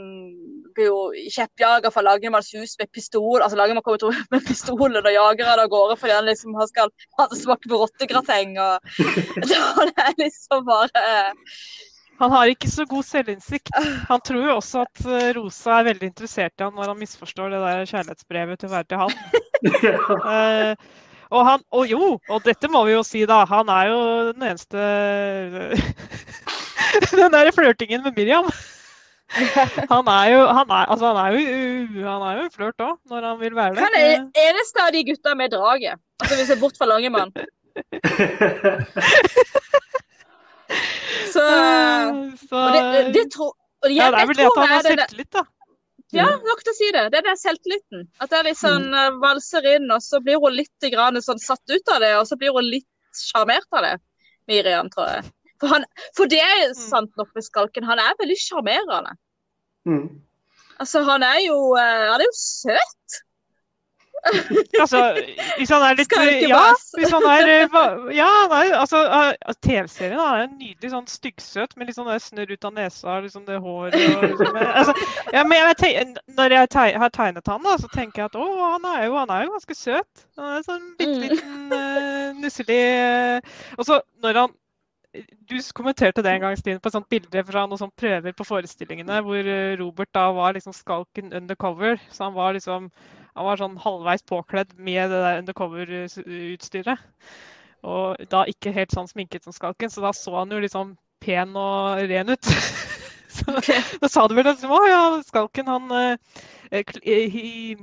blir 0.75 0.89
jo 0.89 1.12
kjeppjager 1.31 1.93
fra 1.95 2.03
lagmanns 2.03 2.49
hus 2.57 2.73
med 2.81 2.91
pistol. 2.91 3.39
Altså 3.45 3.55
lagmann 3.61 3.83
kommer 3.87 4.01
til 4.03 4.11
med 4.33 4.43
pistolen 4.49 4.99
og 5.07 5.12
jager 5.14 5.47
han 5.47 5.62
av 5.62 5.68
gårde 5.70 5.97
fordi 6.01 6.16
han 6.16 6.27
liksom 6.27 6.57
han 6.59 6.66
skal 6.73 6.91
ha 7.20 7.29
det 7.31 7.39
smake 7.39 7.70
på 7.70 7.79
rottegrateng. 7.85 8.57
Og 8.59 8.81
det 9.47 10.03
er 10.03 10.18
liksom 10.18 10.66
bare 10.66 11.05
Han 12.23 12.31
har 12.31 12.51
ikke 12.51 12.68
så 12.70 12.85
god 12.87 13.07
selvinnsikt. 13.07 13.70
Han 14.09 14.20
tror 14.27 14.45
jo 14.47 14.57
også 14.57 14.83
at 14.83 15.07
eh, 15.07 15.31
Rosa 15.39 15.79
er 15.81 15.89
veldig 15.93 16.11
interessert 16.11 16.59
i 16.61 16.66
han 16.66 16.75
når 16.75 16.93
han 16.93 17.01
misforstår 17.01 17.51
det 17.55 17.62
der 17.62 17.87
kjærlighetsbrevet 17.91 18.61
til 18.61 18.68
å 18.68 18.75
være 18.77 18.91
til 18.91 18.99
han. 18.99 19.16
Ja. 19.83 20.75
Og 21.33 21.47
han, 21.49 21.62
og 21.72 21.89
jo, 21.89 22.09
og 22.28 22.45
dette 22.45 22.68
må 22.68 22.85
vi 22.89 22.93
jo 22.93 23.03
si 23.07 23.24
da, 23.28 23.43
han 23.49 23.70
er 23.72 23.89
jo 23.89 24.01
den 24.33 24.45
eneste 24.51 24.78
Den 27.16 27.33
der 27.33 27.51
flørtingen 27.57 28.03
med 28.05 28.12
Miriam. 28.16 28.51
Han 29.93 30.09
er 30.12 30.26
jo, 30.28 30.41
han 30.53 30.68
er, 30.68 30.91
altså 30.93 31.07
han 31.09 31.16
er 31.16 31.33
jo, 31.33 31.39
han 32.05 32.24
er 32.26 32.33
jo 32.37 32.43
en 32.45 32.51
flørt 32.53 32.83
òg, 32.85 32.99
når 33.09 33.24
han 33.24 33.39
vil 33.41 33.55
være 33.57 33.78
det. 33.78 33.80
Han 33.80 33.95
er 33.97 34.11
eneste 34.43 34.83
av 34.85 34.91
de 34.93 35.01
gutta 35.09 35.33
med 35.41 35.55
draget. 35.55 35.97
Altså 36.20 36.37
jeg 36.37 36.51
er 36.53 36.61
bort 36.61 36.76
fra 36.76 36.91
Langemann. 36.91 37.33
Så 41.33 41.43
Eh, 41.43 42.09
så, 42.49 42.59
det, 42.74 42.83
det, 42.93 43.14
det 43.14 43.24
tror 43.33 43.53
og 43.83 43.91
jeg, 43.91 43.97
ja, 43.99 44.11
det 44.14 44.20
er 44.20 44.28
vel 44.30 44.39
det 44.39 44.45
at 44.47 44.59
han 44.61 44.70
har 44.70 44.85
selvtillit, 44.87 45.28
da. 45.35 45.43
Ja, 46.12 46.26
nok 46.44 46.60
til 46.60 46.72
å 46.72 46.76
si 46.76 46.88
det. 46.92 47.06
Det 47.12 47.20
er 47.22 47.26
den 47.30 47.38
selvtilliten. 47.40 48.02
At 48.20 48.34
er 48.36 48.48
mm. 48.50 48.58
sånn 48.58 48.88
eh, 48.96 49.14
valser 49.22 49.68
inn, 49.76 49.88
og 49.94 50.02
så 50.04 50.20
blir 50.24 50.40
hun 50.42 50.56
litt 50.58 50.88
grann 50.92 51.20
sånn 51.24 51.40
satt 51.40 51.62
ut 51.72 51.92
av 51.94 52.02
det, 52.04 52.12
og 52.18 52.26
så 52.28 52.36
blir 52.40 52.52
hun 52.52 52.68
litt 52.68 52.88
sjarmert 53.16 53.68
av 53.72 53.86
det. 53.86 53.94
Miriam, 54.50 54.90
tror 54.92 55.08
jeg. 55.08 55.30
For, 55.62 55.70
han, 55.70 55.86
for 56.18 56.30
det 56.30 56.40
er 56.42 56.72
sant 56.76 57.12
nok 57.16 57.30
med 57.36 57.46
Skalken, 57.46 57.86
han 57.86 58.00
er 58.02 58.16
veldig 58.18 58.38
sjarmerende. 58.42 59.14
Mm. 59.88 60.08
Altså, 60.82 61.02
han 61.06 61.24
er 61.26 61.40
jo 61.44 61.56
eh, 61.78 62.08
Han 62.10 62.20
er 62.20 62.26
jo 62.26 62.34
søt. 62.38 63.22
Altså, 64.81 65.01
hvis 65.59 65.70
han 65.73 65.83
er 65.83 65.97
litt 65.99 66.12
Ja, 66.47 66.62
hvis 66.95 67.11
han 67.11 67.25
er 67.27 67.49
eh, 67.51 67.77
Ja, 68.14 68.29
nei, 68.51 68.64
altså 68.77 69.01
eh, 69.03 69.55
TV-serien 69.64 70.20
er 70.23 70.45
en 70.45 70.55
nydelig 70.61 70.93
sånn 70.93 71.09
styggsøt 71.11 71.75
med 71.77 71.91
litt 71.91 71.99
sånn 71.99 72.11
snørr 72.23 72.55
ut 72.55 72.68
av 72.68 72.75
nesa 72.77 73.18
liksom 73.25 73.47
det 73.49 73.59
håret 73.62 73.99
og 73.99 74.25
liksom, 74.31 74.61
altså, 74.62 74.95
ja, 75.35 75.43
men 75.43 75.59
jeg 75.59 76.07
Når 76.39 76.57
jeg 76.57 76.73
teg, 76.77 76.97
har 77.03 77.14
tegnet 77.14 77.51
han, 77.51 77.62
da, 77.66 77.77
så 77.83 77.91
tenker 77.93 78.23
jeg 78.23 78.31
at 78.31 78.39
å, 78.39 78.49
han 78.77 78.89
er 78.95 79.07
jo, 79.09 79.18
han 79.18 79.35
er 79.35 79.47
jo 79.47 79.55
ganske 79.57 79.77
søt. 79.77 80.27
Han 80.39 80.57
er 80.57 80.66
sånn 80.66 80.89
bitte 80.99 81.12
Mm. 81.12 81.20
liten, 81.20 81.73
uh, 81.75 82.39
nusselig 82.41 82.81
uh, 83.05 83.55
Og 83.77 83.85
så 83.87 83.99
når 84.23 84.39
han 84.39 84.55
du 85.51 85.59
kommenterte 85.77 86.23
det 86.25 86.31
en 86.33 86.41
gang, 86.41 86.55
Stine, 86.57 86.81
på 86.81 86.89
et 86.89 86.95
sånt 86.95 87.09
bilde 87.12 87.43
fra 87.45 87.66
noen 87.66 87.81
sånne 87.81 88.01
prøver 88.01 88.33
på 88.37 88.47
forestillingene 88.49 89.18
hvor 89.27 89.45
eh, 89.45 89.75
Robert 89.77 90.09
da 90.16 90.31
var 90.33 90.55
liksom 90.57 90.73
skalken 90.73 91.35
undercover. 91.37 92.01
Så 92.09 92.25
han 92.25 92.37
var 92.37 92.57
liksom 92.57 92.89
han 93.37 93.49
var 93.49 93.61
sånn 93.61 93.78
halvveis 93.80 94.24
påkledd 94.28 94.74
med 94.76 95.11
det 95.12 95.20
der 95.22 95.41
undercover-utstyret. 95.41 97.07
Og 97.83 98.20
da 98.30 98.45
ikke 98.51 98.74
helt 98.74 98.93
sånn 98.95 99.09
sminket 99.11 99.47
som 99.47 99.55
skalken, 99.57 99.91
så 99.91 100.05
da 100.05 100.12
så 100.14 100.37
han 100.37 100.53
jo 100.53 100.61
liksom 100.62 100.95
pen 101.22 101.57
og 101.59 102.03
ren 102.11 102.35
ut. 102.35 102.53
så 103.37 103.57
da 104.03 104.11
sa 104.11 104.26
du 104.28 104.37
vel 104.37 104.47
liksom 104.51 104.74
Å 104.74 104.83
ja, 104.87 105.03
skalken, 105.26 105.70
han 105.70 105.91
eh, 105.97 106.45
eh, 106.70 107.33
he, 107.33 107.74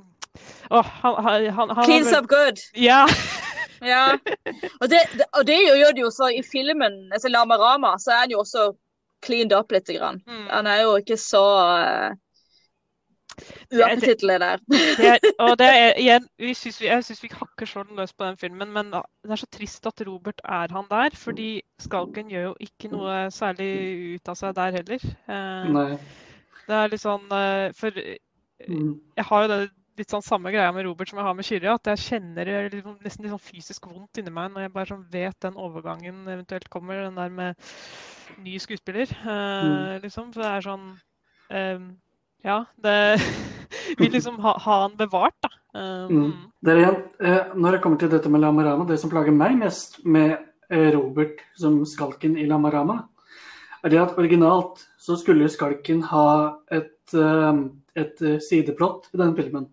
oh, 0.70 0.86
han, 1.02 1.18
han, 1.26 1.50
han, 1.58 1.74
han 1.76 1.86
Cleans 1.88 2.14
up 2.14 2.30
good. 2.32 2.62
Ja. 2.78 3.06
Ja. 3.82 4.18
Og 4.80 4.89
det, 4.91 5.02
det, 5.16 5.26
og 5.38 5.45
det 5.47 5.58
gjør 5.64 5.93
det 5.95 6.04
jo 6.04 6.12
så 6.14 6.30
i 6.36 6.43
filmen, 6.45 7.02
altså 7.16 7.32
Lamarama, 7.32 7.95
så 8.00 8.12
er 8.12 8.26
han 8.26 8.34
jo 8.34 8.41
også 8.43 8.72
cleaned 9.26 9.56
up 9.56 9.72
litt. 9.72 9.88
Grann. 9.88 10.22
Mm. 10.28 10.47
Han 10.52 10.68
er 10.68 10.82
jo 10.84 10.97
ikke 11.00 11.18
så 11.20 11.43
uh, 11.74 12.18
uappetittlig 13.72 14.40
der. 14.40 14.62
Det 14.70 15.08
er, 15.14 15.20
og 15.46 15.58
det 15.60 15.68
er 15.70 15.94
igjen, 16.02 16.28
vi 16.40 16.54
synes 16.54 16.80
vi, 16.82 16.88
Jeg 16.88 17.04
syns 17.08 17.24
vi 17.24 17.30
hakker 17.34 17.66
sånn 17.70 17.96
løs 17.98 18.14
på 18.14 18.26
den 18.28 18.38
filmen, 18.38 18.72
men 18.74 18.92
det 18.92 19.32
er 19.32 19.42
så 19.44 19.50
trist 19.52 19.86
at 19.90 20.02
Robert 20.08 20.42
er 20.46 20.72
han 20.76 20.88
der. 20.90 21.16
Fordi 21.16 21.50
Skalken 21.80 22.30
gjør 22.32 22.50
jo 22.52 22.56
ikke 22.68 22.92
noe 22.94 23.18
særlig 23.32 23.70
ut 24.20 24.30
av 24.34 24.36
seg 24.40 24.56
der 24.56 24.72
heller. 24.80 25.10
Eh, 25.28 25.70
Nei. 25.76 26.00
det 26.68 26.80
er 26.84 26.90
litt 26.96 27.02
sånn 27.06 27.30
eh, 27.32 27.70
For 27.78 27.92
Mm. 28.60 29.00
jeg 29.16 29.24
har 29.24 29.42
jo 29.46 29.48
det 29.48 29.58
litt 30.00 30.12
sånn 30.12 30.24
samme 30.24 30.52
greia 30.52 30.72
med 30.76 30.84
Robert 30.84 31.08
som 31.08 31.20
jeg 31.20 31.24
har 31.30 31.36
med 31.38 31.46
Kyrre. 31.48 31.74
At 31.78 31.88
jeg 31.88 32.02
kjenner 32.04 32.50
liksom, 32.72 32.98
nesten 33.04 33.24
litt 33.24 33.32
sånn 33.32 33.40
fysisk 33.40 33.88
vondt 33.88 34.20
inni 34.20 34.32
meg 34.36 34.52
når 34.52 34.66
jeg 34.66 34.74
bare 34.74 34.90
sånn 34.92 35.06
vet 35.14 35.38
den 35.46 35.56
overgangen 35.56 36.28
eventuelt 36.28 36.68
kommer. 36.70 37.06
Den 37.06 37.16
der 37.16 37.30
med 37.30 37.56
ny 38.44 38.58
skuespiller, 38.60 39.08
eh, 39.08 39.64
Mm. 39.64 40.02
liksom. 40.04 40.34
For 40.34 40.42
det 40.44 40.52
er 40.52 40.68
sånn 40.68 40.86
eh, 41.50 41.80
Ja, 42.46 42.66
det 42.82 43.20
Vil 43.98 44.12
liksom 44.12 44.40
ha, 44.40 44.56
ha 44.58 44.82
han 44.82 44.96
bevart, 44.98 45.36
da. 45.44 45.50
Um. 45.80 46.10
Mm. 46.10 46.32
Det 46.66 46.76
igjen, 46.80 46.96
eh, 47.22 47.52
når 47.56 47.72
det 47.76 47.82
kommer 47.84 48.00
til 48.02 48.10
dette 48.12 48.30
med 48.30 48.42
Lamarama, 48.42 48.86
det 48.90 48.98
som 49.00 49.12
plager 49.12 49.32
meg 49.36 49.58
mest 49.60 50.00
med 50.06 50.32
eh, 50.70 50.90
Robert 50.96 51.42
som 51.58 51.78
skalken 51.86 52.38
i 52.38 52.48
Lamarama, 52.50 53.04
er 53.84 53.94
det 53.94 54.02
at 54.02 54.18
originalt 54.20 54.82
så 55.00 55.16
skulle 55.20 55.48
skalken 55.50 56.02
ha 56.10 56.58
et, 56.72 57.14
eh, 57.14 57.62
et 58.02 58.24
sideplott 58.44 59.12
i 59.14 59.22
denne 59.22 59.38
filmen. 59.38 59.70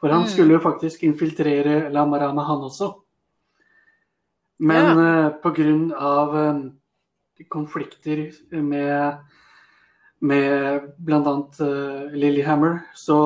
For 0.00 0.10
han 0.14 0.26
Mm. 0.26 0.28
skulle 0.28 0.58
jo 0.58 0.64
faktisk 0.66 1.02
infiltrere 1.06 1.90
Lamarama, 1.92 2.44
han 2.46 2.66
også. 2.68 2.92
Men 4.60 4.98
ja. 4.98 5.30
på 5.42 5.54
grunn 5.54 5.92
av 5.94 6.36
eh, 6.36 7.44
konflikter 7.48 8.26
med, 8.52 9.18
med 10.20 10.88
bl.a. 10.98 11.20
Uh, 11.60 12.14
Lillyhammer, 12.14 12.80
så 12.96 13.18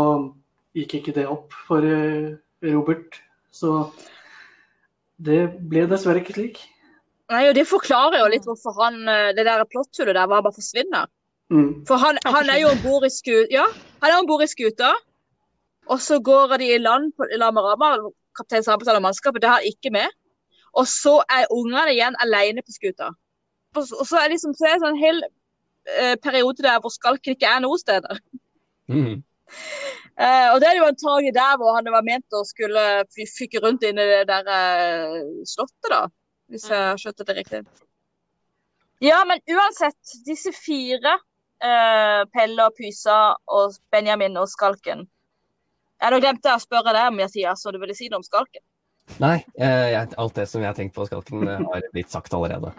gikk 0.76 0.99
ikke 0.99 1.14
det 1.16 1.28
opp 1.30 1.55
for 1.66 1.84
uh, 1.84 2.34
Robert. 2.64 3.20
Så 3.53 3.86
det 5.22 5.40
ble 5.70 5.86
dessverre 5.90 6.22
ikke 6.22 6.36
slik. 6.36 6.62
Nei, 7.32 7.47
og 7.49 7.57
Det 7.57 7.64
forklarer 7.68 8.20
jo 8.20 8.30
litt 8.32 8.47
hvorfor 8.49 8.74
han, 8.80 8.97
eh, 9.09 9.30
det 9.36 9.45
der 9.47 9.64
plotthullet 9.70 10.16
der 10.16 10.28
bare 10.28 10.53
forsvinner. 10.53 11.09
Mm. 11.53 11.84
For 11.88 11.97
han, 11.97 12.18
Han 12.24 12.34
han 12.34 12.51
er 12.51 12.59
jo 12.62 12.72
om 12.72 12.82
bord 12.82 13.07
i 13.07 13.11
sku, 13.11 13.47
ja, 13.51 13.66
han 14.03 14.28
i 14.43 14.47
skuta, 14.47 14.93
og 15.86 16.01
så 16.01 16.20
går 16.20 16.57
de 16.59 16.74
i 16.74 16.78
land 16.78 17.12
på 17.16 17.26
Lamarama, 17.36 17.97
kaptein 18.36 18.62
Sabeltann 18.62 18.97
og 18.97 19.03
mannskapet, 19.03 19.43
det 19.43 19.49
har 19.49 19.61
han 19.61 19.70
ikke 19.72 19.90
med. 19.90 20.09
Og 20.72 20.86
så 20.86 21.22
er 21.28 21.51
ungene 21.51 21.93
igjen 21.93 22.16
alene 22.18 22.62
på 22.62 22.72
skuta. 22.72 23.11
Og 23.76 24.07
så 24.07 24.16
er 24.16 24.28
liksom, 24.32 24.55
så 24.55 24.66
er 24.66 24.76
det 24.76 24.84
sånn 24.84 25.01
hel 25.01 25.22
eh, 25.22 25.30
periode 26.22 26.62
der 26.62 26.78
hvor 26.80 26.92
skalken 26.94 27.34
ikke 27.34 27.48
er 27.50 27.62
noe 27.64 27.78
steder. 27.80 28.20
Mm. 28.86 29.22
Eh, 30.20 30.48
og 30.52 30.60
det 30.60 30.68
er 30.68 30.76
jo 30.76 30.88
antagelig 30.90 31.32
der 31.34 31.56
hvor 31.60 31.72
han 31.76 31.88
var 31.94 32.04
ment 32.04 32.36
å 32.36 32.42
skulle 32.44 32.82
fyke 33.10 33.62
rundt 33.64 33.84
inn 33.86 34.00
i 34.00 34.08
det 34.10 34.26
der 34.28 34.50
eh, 34.52 35.14
slottet, 35.48 35.88
da. 35.88 36.02
Hvis 36.52 36.68
jeg 36.68 36.84
har 36.90 37.00
skjønt 37.00 37.22
det 37.24 37.36
riktig. 37.38 37.62
Ja, 39.02 39.22
men 39.26 39.40
uansett, 39.50 40.16
disse 40.26 40.52
fire, 40.54 41.16
eh, 41.64 42.20
Pelle 42.34 42.68
og 42.68 42.76
Pysa 42.76 43.34
og 43.48 43.78
Benjamin 43.90 44.36
og 44.36 44.50
Skalken 44.52 45.06
Jeg 46.02 46.12
nå 46.12 46.18
glemte 46.20 46.50
jeg 46.50 46.60
å 46.60 46.62
spørre 46.62 46.92
deg 46.94 47.16
Mathias, 47.16 47.62
så 47.62 47.72
du 47.72 47.80
ville 47.80 47.96
si 47.96 48.10
noe 48.10 48.20
om 48.20 48.26
Skalken. 48.26 48.62
Nei, 49.20 49.36
eh, 49.60 49.88
jeg, 49.92 50.08
alt 50.18 50.36
det 50.38 50.46
som 50.48 50.62
jeg 50.62 50.70
har 50.70 50.76
tenkt 50.76 50.94
på 50.96 51.04
Skalken, 51.06 51.44
har 51.46 51.84
blitt 51.92 52.10
sagt 52.12 52.32
allerede. 52.34 52.72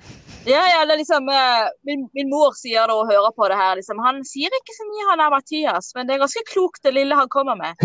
Ja, 0.48 0.64
ja, 0.72 0.82
det 0.88 0.96
er 0.96 1.02
liksom 1.02 1.30
eh, 1.32 1.68
min, 1.88 2.08
min 2.18 2.32
mor 2.32 2.56
sier 2.58 2.90
det 2.90 2.96
og 2.96 3.10
hører 3.12 3.34
på 3.38 3.48
det 3.52 3.58
her, 3.60 3.76
liksom. 3.80 4.02
Han 4.04 4.24
sier 4.28 4.54
ikke 4.58 4.76
så 4.76 4.88
mye, 4.90 5.06
han 5.12 5.24
er 5.24 5.34
Mathias, 5.34 5.92
men 5.98 6.10
det 6.10 6.16
er 6.16 6.24
ganske 6.24 6.44
klokt 6.50 6.84
det 6.88 6.96
lille 6.96 7.18
han 7.20 7.32
kommer 7.34 7.60
med. 7.60 7.78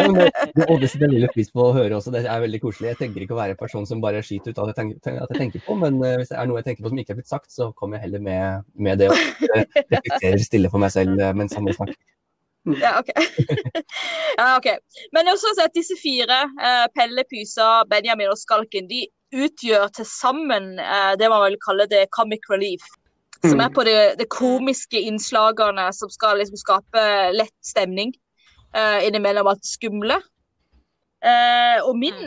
Ja, 0.00 0.06
men 0.06 0.16
det, 0.16 0.30
det, 0.54 0.64
og 0.70 0.80
det 0.80 0.88
setter 0.88 1.12
jeg 1.12 1.30
pris 1.34 1.50
på 1.52 1.64
å 1.64 1.72
høre 1.74 1.96
også, 1.96 2.12
det 2.14 2.22
er 2.24 2.42
veldig 2.42 2.60
koselig. 2.62 2.92
Jeg 2.92 2.98
tenker 3.00 3.24
ikke 3.24 3.34
å 3.34 3.40
være 3.40 3.56
en 3.56 3.60
person 3.60 3.86
som 3.88 4.00
bare 4.02 4.22
skyter 4.24 4.52
ut 4.54 4.60
det 4.60 4.70
jeg 4.70 4.78
tenker, 4.78 5.18
at 5.24 5.32
jeg 5.34 5.40
tenker 5.40 5.64
på, 5.66 5.76
men 5.80 5.98
eh, 6.06 6.16
hvis 6.20 6.30
det 6.32 6.38
er 6.40 6.48
noe 6.48 6.60
jeg 6.60 6.68
tenker 6.68 6.86
på 6.86 6.92
som 6.92 7.02
ikke 7.02 7.14
er 7.16 7.20
blitt 7.20 7.32
sagt, 7.32 7.50
så 7.52 7.70
kommer 7.76 7.98
jeg 7.98 8.06
heller 8.06 8.24
med, 8.24 8.70
med 8.78 9.02
det 9.02 9.10
og 9.12 9.18
reflekterer 9.90 10.44
stille 10.44 10.72
for 10.72 10.82
meg 10.82 10.94
selv 10.94 11.20
mens 11.36 11.56
han 11.58 11.68
snakke. 11.74 11.98
Ja, 12.78 12.98
OK. 13.00 13.10
ja, 14.38 14.46
okay. 14.56 14.78
Men 15.16 15.30
også 15.32 15.52
at 15.64 15.74
disse 15.74 15.96
fire, 15.98 16.44
eh, 16.60 16.86
Pelle, 16.96 17.24
Pysa, 17.30 17.84
Benjamin 17.90 18.30
og 18.30 18.38
Skalken, 18.38 18.88
de 18.90 19.06
utgjør 19.34 19.90
til 19.94 20.06
sammen 20.08 20.72
eh, 20.82 21.12
det 21.18 21.30
man 21.30 21.44
vil 21.48 21.60
kalle 21.64 21.86
det 21.90 22.08
comic 22.16 22.46
relief. 22.50 22.86
Som 23.40 23.62
er 23.64 23.70
på 23.72 23.84
de, 23.88 23.94
de 24.20 24.26
komiske 24.28 25.00
innslagene 25.00 25.86
som 25.96 26.10
skal 26.12 26.36
liksom 26.42 26.58
skape 26.60 27.04
lett 27.32 27.56
stemning 27.64 28.12
uh, 28.76 29.00
innimellom 29.06 29.48
alt 29.48 29.64
skumle. 29.64 30.18
Uh, 31.24 31.78
og 31.86 31.94
min 31.96 32.18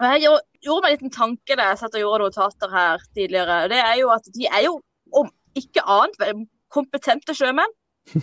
og 0.00 0.06
Jeg 0.06 0.22
gjorde, 0.22 0.44
gjorde 0.64 0.82
meg 0.82 0.92
en 0.92 0.96
liten 0.96 1.12
tanke 1.12 1.56
da 1.58 1.66
jeg 1.68 1.80
satt 1.82 1.96
og 1.98 2.00
gjorde 2.04 2.28
notater 2.30 2.70
her 2.72 3.02
tidligere. 3.12 3.58
Det 3.68 3.80
er 3.82 3.98
jo 4.00 4.08
at 4.14 4.30
de 4.32 4.46
er 4.48 4.62
jo, 4.64 4.78
om 5.12 5.28
ikke 5.58 5.84
annet, 5.84 6.46
kompetente 6.72 7.34
sjømenn. 7.36 7.74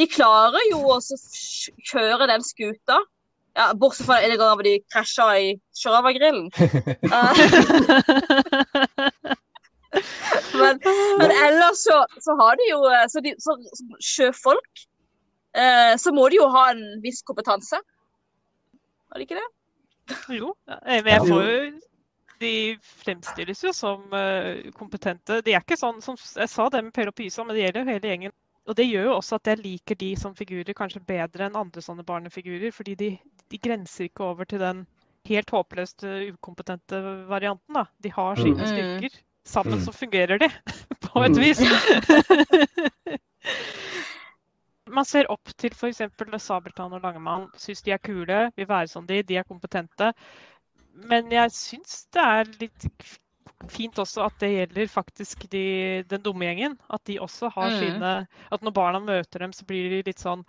De 0.00 0.06
klarer 0.08 0.64
jo 0.70 0.80
å 0.94 0.96
kjøre 1.90 2.30
den 2.30 2.42
skuta. 2.46 2.96
Ja, 3.52 3.66
bortsett 3.76 4.08
fra 4.08 4.16
en 4.24 4.32
gang 4.40 4.62
de 4.64 4.78
krasja 4.88 5.26
i 5.36 5.60
Sjørøvergrillen. 5.76 6.48
men, 10.60 10.80
men 11.18 11.30
ellers 11.30 11.84
så, 11.84 11.98
så 12.20 12.36
har 12.40 12.56
de 12.56 12.68
jo 12.70 12.80
eh, 12.88 13.06
Så, 13.08 13.20
de, 13.20 13.34
så 13.38 13.56
som 13.76 13.94
sjøfolk 14.00 14.84
eh, 15.56 15.94
så 16.00 16.12
må 16.16 16.28
de 16.32 16.40
jo 16.40 16.48
ha 16.52 16.68
en 16.72 16.84
viss 17.04 17.20
kompetanse. 17.28 17.80
Har 19.12 19.20
de 19.20 19.26
ikke 19.26 19.40
det? 19.40 19.48
Jo, 20.32 20.54
eh, 20.68 21.02
men 21.02 21.10
jeg 21.12 21.26
får 21.28 21.48
jo 21.48 21.58
De 22.42 22.54
fremstilles 23.04 23.64
jo 23.64 23.74
som 23.76 24.16
eh, 24.18 24.70
kompetente. 24.74 25.42
De 25.44 25.54
er 25.54 25.62
ikke 25.62 25.78
sånn 25.78 26.00
som 26.04 26.16
jeg 26.18 26.50
sa 26.50 26.68
det 26.72 26.82
med 26.86 26.94
Per 26.96 27.12
og 27.12 27.18
Pysa, 27.18 27.44
men 27.44 27.54
det 27.54 27.66
gjelder 27.66 27.84
jo 27.84 27.92
hele 27.92 28.14
gjengen. 28.14 28.34
Og 28.68 28.76
det 28.78 28.86
gjør 28.86 29.08
jo 29.08 29.14
også 29.16 29.34
at 29.40 29.46
jeg 29.50 29.58
liker 29.58 29.98
de 29.98 30.16
som 30.16 30.34
figurer 30.38 30.72
kanskje 30.78 31.00
bedre 31.06 31.48
enn 31.48 31.56
andre 31.58 31.82
sånne 31.82 32.04
barnefigurer. 32.06 32.70
Fordi 32.72 32.94
de, 32.94 33.08
de 33.50 33.58
grenser 33.58 34.04
ikke 34.06 34.24
over 34.24 34.44
til 34.46 34.62
den 34.62 34.84
helt 35.26 35.50
håpløst 35.50 36.04
ukompetente 36.34 37.00
varianten. 37.30 37.74
da. 37.74 37.84
De 38.02 38.12
har 38.12 38.34
sine 38.38 38.62
Mm. 38.62 38.66
styrker. 38.70 39.18
Sammen 39.44 39.78
Mm. 39.78 39.84
så 39.84 39.92
fungerer 39.92 40.38
de, 40.38 40.48
på 41.08 41.24
et 41.24 41.30
Mm. 41.34 41.40
vis. 41.42 41.58
Man 44.92 45.04
ser 45.04 45.30
opp 45.30 45.48
til 45.58 45.72
f.eks. 45.74 46.02
Sabeltann 46.42 46.92
og 46.92 47.02
Langemann, 47.02 47.48
syns 47.58 47.82
de 47.82 47.92
er 47.94 47.98
kule, 48.02 48.52
vil 48.56 48.68
være 48.68 48.88
som 48.88 49.06
de, 49.06 49.22
de 49.22 49.36
er 49.36 49.46
kompetente. 49.48 50.12
Men 50.94 51.30
jeg 51.32 51.50
syns 51.54 52.06
det 52.12 52.22
er 52.22 52.50
litt 52.60 52.86
fint 53.70 53.98
også 53.98 54.26
at 54.26 54.38
det 54.40 54.50
gjelder 54.52 54.90
faktisk 54.90 55.46
de, 55.52 55.64
den 56.10 56.22
dumme 56.24 56.48
gjengen. 56.48 56.78
At 56.90 57.04
de 57.06 57.20
også 57.20 57.50
har 57.54 57.70
Mm. 57.70 57.78
sine 57.78 58.26
At 58.52 58.62
når 58.62 58.70
barna 58.70 58.98
møter 58.98 59.38
dem, 59.38 59.52
så 59.52 59.64
blir 59.64 59.90
de 59.90 60.02
litt 60.06 60.18
sånn 60.18 60.44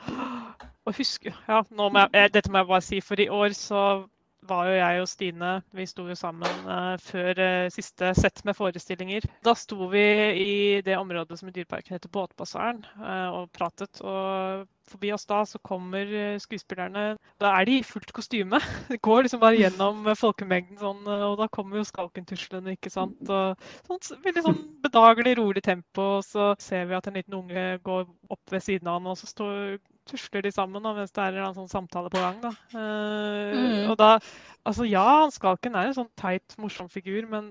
Og 0.86 0.95
husk 0.97 1.26
ja, 1.26 1.61
må 1.70 1.89
jeg, 1.93 2.09
eh, 2.14 2.30
Dette 2.34 2.51
må 2.51 2.57
jeg 2.57 2.68
bare 2.68 2.82
si, 2.82 2.99
for 3.01 3.20
i 3.20 3.30
år 3.30 3.53
så 3.55 4.03
var 4.47 4.68
jo 4.68 4.76
jeg 4.76 5.01
og 5.01 5.07
Stine 5.07 5.51
Vi 5.76 5.86
sto 5.88 6.05
jo 6.09 6.16
sammen 6.20 6.68
uh, 6.68 6.95
før 7.01 7.39
uh, 7.39 7.72
siste 7.74 8.14
sett 8.18 8.43
med 8.43 8.57
forestillinger. 8.57 9.26
Da 9.45 9.55
sto 9.55 9.88
vi 9.91 10.03
i 10.43 10.82
det 10.86 10.97
området 10.99 11.39
som 11.39 11.49
i 11.49 11.55
Dyreparken 11.55 11.95
heter 11.95 12.11
Båtbasaren 12.14 12.84
uh, 12.99 13.30
og 13.39 13.51
pratet. 13.55 14.01
Og 14.01 14.68
forbi 14.94 15.12
oss 15.16 15.26
da 15.30 15.41
så 15.50 15.60
kommer 15.66 16.10
eh, 16.10 16.39
skuespillerne. 16.41 17.06
Da 17.41 17.54
er 17.60 17.70
de 17.70 17.80
i 17.80 17.86
fullt 17.88 18.14
kostyme. 18.16 18.60
Det 18.91 19.02
går 19.06 19.26
liksom 19.26 19.41
bare 19.44 19.60
gjennom 19.60 20.08
eh, 20.08 20.20
folkemengden 20.20 20.80
sånn, 20.82 21.02
eh, 21.08 21.26
og 21.28 21.38
da 21.41 21.50
kommer 21.54 21.82
jo 21.82 21.88
skalkentuslene, 21.89 22.78
ikke 22.78 22.94
sant. 22.94 23.20
Og 23.30 23.66
sånn, 23.89 24.22
veldig 24.26 24.46
sånn 24.48 24.62
bedagelig, 24.86 25.38
rolig 25.41 25.66
tempo. 25.66 26.10
Og 26.20 26.28
så 26.28 26.54
ser 26.64 26.88
vi 26.89 26.98
at 27.00 27.10
en 27.10 27.18
liten 27.20 27.39
unge 27.41 27.66
går 27.86 28.06
opp 28.34 28.54
ved 28.54 28.64
siden 28.66 28.89
av 28.91 29.02
han, 29.02 29.12
og 29.14 29.20
så 29.20 29.30
står 29.30 29.82
tusler 30.10 30.44
de 30.44 30.52
sammen 30.52 30.84
da, 30.84 30.91
mens 30.98 31.14
det 31.16 31.24
er 31.24 31.38
en 31.39 31.56
sånn 31.56 31.72
samtale 31.72 32.12
på 32.12 32.20
gang. 32.20 32.41
da. 32.44 32.52
Uh, 32.76 33.54
Mm. 33.54 33.91
Og 33.91 33.98
da 34.00 34.18
Altså 34.66 34.86
ja, 34.88 35.04
han 35.24 35.32
Skalken 35.32 35.76
er 35.76 35.89
en 35.89 35.96
sånn 35.98 36.10
teit, 36.20 36.56
morsom 36.58 36.88
figur, 36.91 37.26
men 37.28 37.50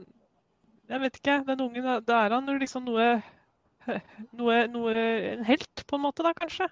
jeg 0.88 1.00
vet 1.02 1.18
ikke. 1.18 1.34
Den 1.46 1.60
ungen, 1.60 1.88
da 2.06 2.22
er 2.24 2.34
han 2.36 2.48
jo 2.48 2.56
liksom 2.60 2.86
noe 2.88 3.08
noe, 4.38 4.58
noe 4.72 5.06
En 5.32 5.44
helt, 5.44 5.84
på 5.86 5.98
en 5.98 6.04
måte, 6.06 6.24
da, 6.24 6.32
kanskje. 6.38 6.68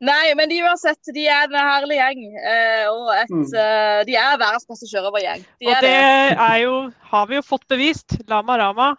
Nei, 0.00 0.34
men 0.38 0.48
de 0.48 0.60
uansett, 0.62 1.00
de 1.14 1.24
er 1.26 1.48
en 1.48 1.56
herlig 1.58 1.96
gjeng. 1.98 2.20
eh, 2.38 2.84
og 2.90 3.08
et, 3.16 3.30
Mm. 3.34 3.42
eh, 3.54 4.04
de 4.06 4.14
er 4.14 4.36
verdens 4.38 4.66
beste 4.68 4.86
sjørøvergjeng. 4.86 5.42
De 5.60 5.66
Og 5.66 5.72
er 5.72 5.80
det 5.80 5.90
det. 5.90 6.38
er 6.38 6.58
jo, 6.62 6.92
har 7.10 7.26
vi 7.26 7.34
jo 7.34 7.42
fått 7.42 7.66
bevist. 7.68 8.14
Lama 8.28 8.56
Rama. 8.58 8.94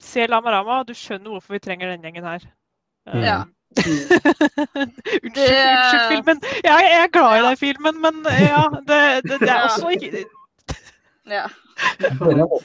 Se 0.00 0.26
Lama 0.28 0.50
Rama, 0.52 0.82
du 0.84 0.92
skjønner 0.94 1.30
hvorfor 1.34 1.56
vi 1.56 1.58
trenger 1.58 1.90
den 1.90 2.02
gjengen 2.02 2.24
her. 2.24 2.40
Mm. 3.08 3.24
Ja. 3.24 3.44
unnskyld, 3.76 5.34
Det- 5.34 5.66
unnskyld 5.76 6.08
filmen. 6.12 6.40
Ja, 6.64 6.76
jeg 6.80 6.98
er 7.02 7.08
glad 7.12 7.38
i 7.38 7.42
den 7.48 7.56
filmen, 7.60 8.00
men 8.00 8.22
ja, 8.24 8.62
det, 8.86 9.00
det, 9.26 9.40
det 9.40 9.48
er 9.50 9.66
også 9.68 9.90
ikke 9.96 10.24
Ja. 11.26 11.46
Så 11.98 12.08
klarer 12.16 12.36
de 12.38 12.44
å 12.46 12.60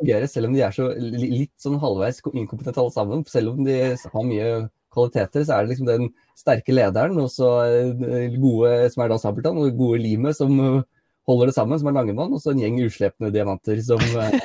fungere, 0.00 0.26
selv 0.28 0.48
om 0.48 0.54
de 0.56 0.62
er 0.64 0.70
så 0.74 0.88
litt 0.98 1.52
sånn 1.62 1.76
halvveis 1.82 2.22
inkompetente 2.32 2.80
alle 2.80 2.94
sammen. 2.94 3.24
Selv 3.28 3.52
om 3.52 3.64
de 3.66 3.76
har 3.94 4.24
mye 4.26 4.48
kvaliteter, 4.94 5.44
så 5.44 5.58
er 5.58 5.66
det 5.66 5.74
liksom 5.76 5.86
den 5.86 6.08
sterke 6.38 6.74
lederen 6.74 7.18
og 7.18 7.28
så 7.34 7.48
eh, 7.66 8.36
gode, 8.38 8.70
som 8.94 9.02
er 9.04 9.10
da 9.12 9.18
Sabeltann, 9.18 9.58
og 9.58 9.74
gode 9.78 9.98
limet 10.04 10.36
som 10.38 10.54
eh, 10.62 10.82
holder 11.28 11.50
det 11.50 11.54
sammen, 11.58 11.80
som 11.80 11.90
er 11.90 11.96
Langemann, 11.98 12.32
og 12.32 12.40
så 12.40 12.52
en 12.54 12.62
gjeng 12.62 12.78
uslepne 12.86 13.32
diamanter 13.34 13.80
som 13.84 14.00
eh, 14.00 14.38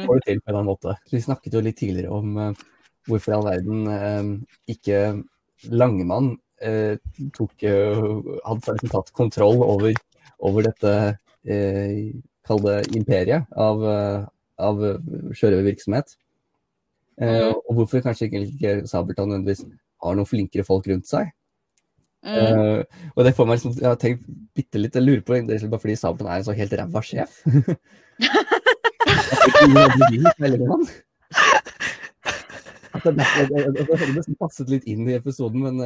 Mm. 0.00 0.06
får 0.08 0.16
det 0.16 0.24
til 0.26 0.38
på 0.40 0.48
en 0.48 0.50
eller 0.50 0.58
annen 0.58 0.68
måte. 0.70 0.92
Vi 1.12 1.20
snakket 1.20 1.54
jo 1.54 1.60
litt 1.62 1.76
tidligere 1.78 2.10
om 2.16 2.38
hvorfor 3.06 3.32
i 3.32 3.34
all 3.36 3.44
verden 3.44 4.38
ikke 4.72 5.00
Langemann 5.68 6.30
tok, 7.36 7.52
hadde 7.60 8.74
liksom 8.74 8.92
tatt 8.94 9.12
kontroll 9.16 9.60
over, 9.64 9.92
over 10.40 10.64
dette 10.66 10.94
eh, 11.44 12.16
Kall 12.48 12.62
det 12.64 12.78
imperiet 12.96 13.44
av, 13.60 13.84
av 14.58 14.80
sjørøvervirksomhet. 15.36 16.16
Eh, 17.20 17.28
Mhm. 17.28 17.60
og 17.68 17.76
hvorfor 17.76 18.00
kanskje 18.00 18.30
ikke 18.32 18.74
Sabeltann 18.88 19.28
nødvendigvis 19.28 19.66
har 20.02 20.16
noen 20.16 20.28
flinkere 20.28 20.66
folk 20.66 20.88
rundt 20.90 21.08
seg. 21.10 21.30
Mm. 22.20 22.36
Uh, 22.36 22.80
og 23.14 23.24
det 23.24 23.32
får 23.36 23.46
meg 23.48 23.56
liksom, 23.56 23.76
jeg 23.80 23.88
har 23.88 24.00
tenkt 24.00 24.26
bitte 24.56 24.80
litt, 24.80 24.96
jeg 24.96 25.06
lurer 25.06 25.22
på 25.24 25.38
det 25.48 25.56
er 25.56 25.70
bare 25.72 25.80
fordi 25.80 25.96
Sabeltann 25.96 26.34
er 26.34 26.42
en 26.42 26.48
så 26.50 26.56
helt 26.58 26.74
ræva 26.76 27.00
sjef. 27.04 27.32
At 32.90 33.06
det, 33.06 33.24
er 33.24 33.46
det, 33.48 33.60
det, 33.78 33.86
det 33.86 34.10
nesten 34.16 34.36
passet 34.36 34.68
litt 34.72 34.84
inn 34.90 35.08
i 35.08 35.16
episoden, 35.16 35.62
men 35.62 35.76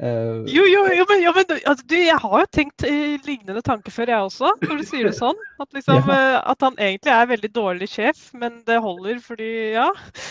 eh, 0.00 0.44
Jo, 0.52 0.64
jo, 0.68 0.82
jo, 0.96 1.06
men, 1.08 1.22
jo, 1.24 1.32
men 1.36 1.52
altså, 1.58 1.84
du, 1.88 1.96
jeg 1.98 2.18
har 2.22 2.36
jo 2.42 2.48
tenkt 2.54 2.84
eh, 2.88 3.16
lignende 3.26 3.62
tanker 3.66 3.94
før, 3.94 4.12
jeg 4.12 4.28
også, 4.28 4.52
når 4.62 4.80
du 4.80 4.84
sier 4.88 5.08
det 5.08 5.14
sånn. 5.18 5.40
At, 5.62 5.68
liksom, 5.76 6.08
eh, 6.12 6.38
at 6.52 6.66
han 6.66 6.78
egentlig 6.78 7.14
er 7.14 7.32
veldig 7.32 7.52
dårlig 7.56 7.90
sjef, 7.92 8.22
men 8.38 8.60
det 8.68 8.78
holder 8.84 9.18
fordi, 9.24 9.50
ja. 9.76 9.88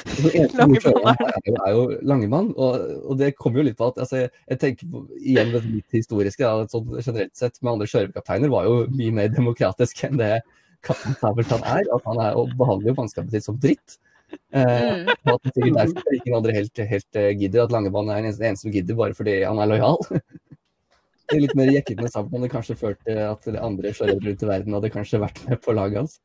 Langemann 0.59 1.11
er 1.13 1.25
er, 1.27 1.51
er 1.51 1.75
jo 1.75 1.83
Langemann, 2.13 2.53
og, 2.55 2.79
og 3.05 3.21
det 3.21 3.33
kommer 3.39 3.61
jo 3.61 3.69
litt 3.69 3.79
på 3.79 3.91
at 3.91 4.01
altså, 4.05 4.23
jeg, 4.23 4.33
jeg 4.53 4.63
tenker 4.65 4.95
på, 4.95 5.05
igjen 5.19 5.53
det 5.53 5.65
litt 5.67 6.01
historiske, 6.01 6.41
da, 6.47 6.71
sånn 6.71 6.97
generelt 6.97 7.37
sett 7.37 7.61
med 7.61 7.75
andre 7.75 7.91
sjørøverkapteiner 7.91 8.51
var 8.51 8.67
jo 8.69 8.81
mye 8.95 9.19
mer 9.21 9.31
demokratisk 9.35 10.05
enn 10.07 10.19
det 10.21 10.35
kaptein 10.85 11.17
Sabeltann 11.21 11.65
er. 11.65 11.85
At 11.93 12.07
han 12.07 12.21
er 12.21 12.37
og 12.39 12.53
behandler 12.59 12.91
jo 12.91 12.97
mannskapet 13.01 13.35
sitt 13.35 13.47
som 13.47 13.59
dritt. 13.61 13.97
Eh, 14.51 14.61
Mm. 14.91 15.07
Uh, 15.25 15.33
at 15.33 15.43
det 15.43 15.51
sikkert 15.55 15.77
derfor 15.77 16.15
ingen 16.15 16.35
andre 16.35 16.53
helt, 16.55 16.79
helt 16.89 17.15
uh, 17.15 17.31
gidder. 17.39 17.63
At 17.63 17.71
Langebanen 17.71 18.09
er 18.11 18.15
den 18.19 18.25
eneste, 18.25 18.45
eneste 18.47 18.67
som 18.67 18.73
gidder 18.73 18.95
bare 18.99 19.15
fordi 19.15 19.43
han 19.43 19.59
er 19.59 19.65
lojal. 19.71 19.97
Det 21.31 21.37
er 21.37 21.43
litt 21.45 21.55
mer 21.55 21.69
jekkete 21.71 22.03
med 22.03 22.11
Sabeltann 22.11 22.41
hadde 22.43 22.51
kanskje 22.51 22.75
ført 22.75 22.99
til 23.07 23.15
at 23.23 23.45
andre 23.63 23.93
sjørøvere 23.95 24.25
rundt 24.25 24.41
i 24.43 24.47
verden 24.49 24.75
hadde 24.75 24.89
kanskje 24.91 25.21
vært 25.21 25.39
med 25.47 25.61
på 25.63 25.71
laget 25.77 26.01
hans. 26.01 26.19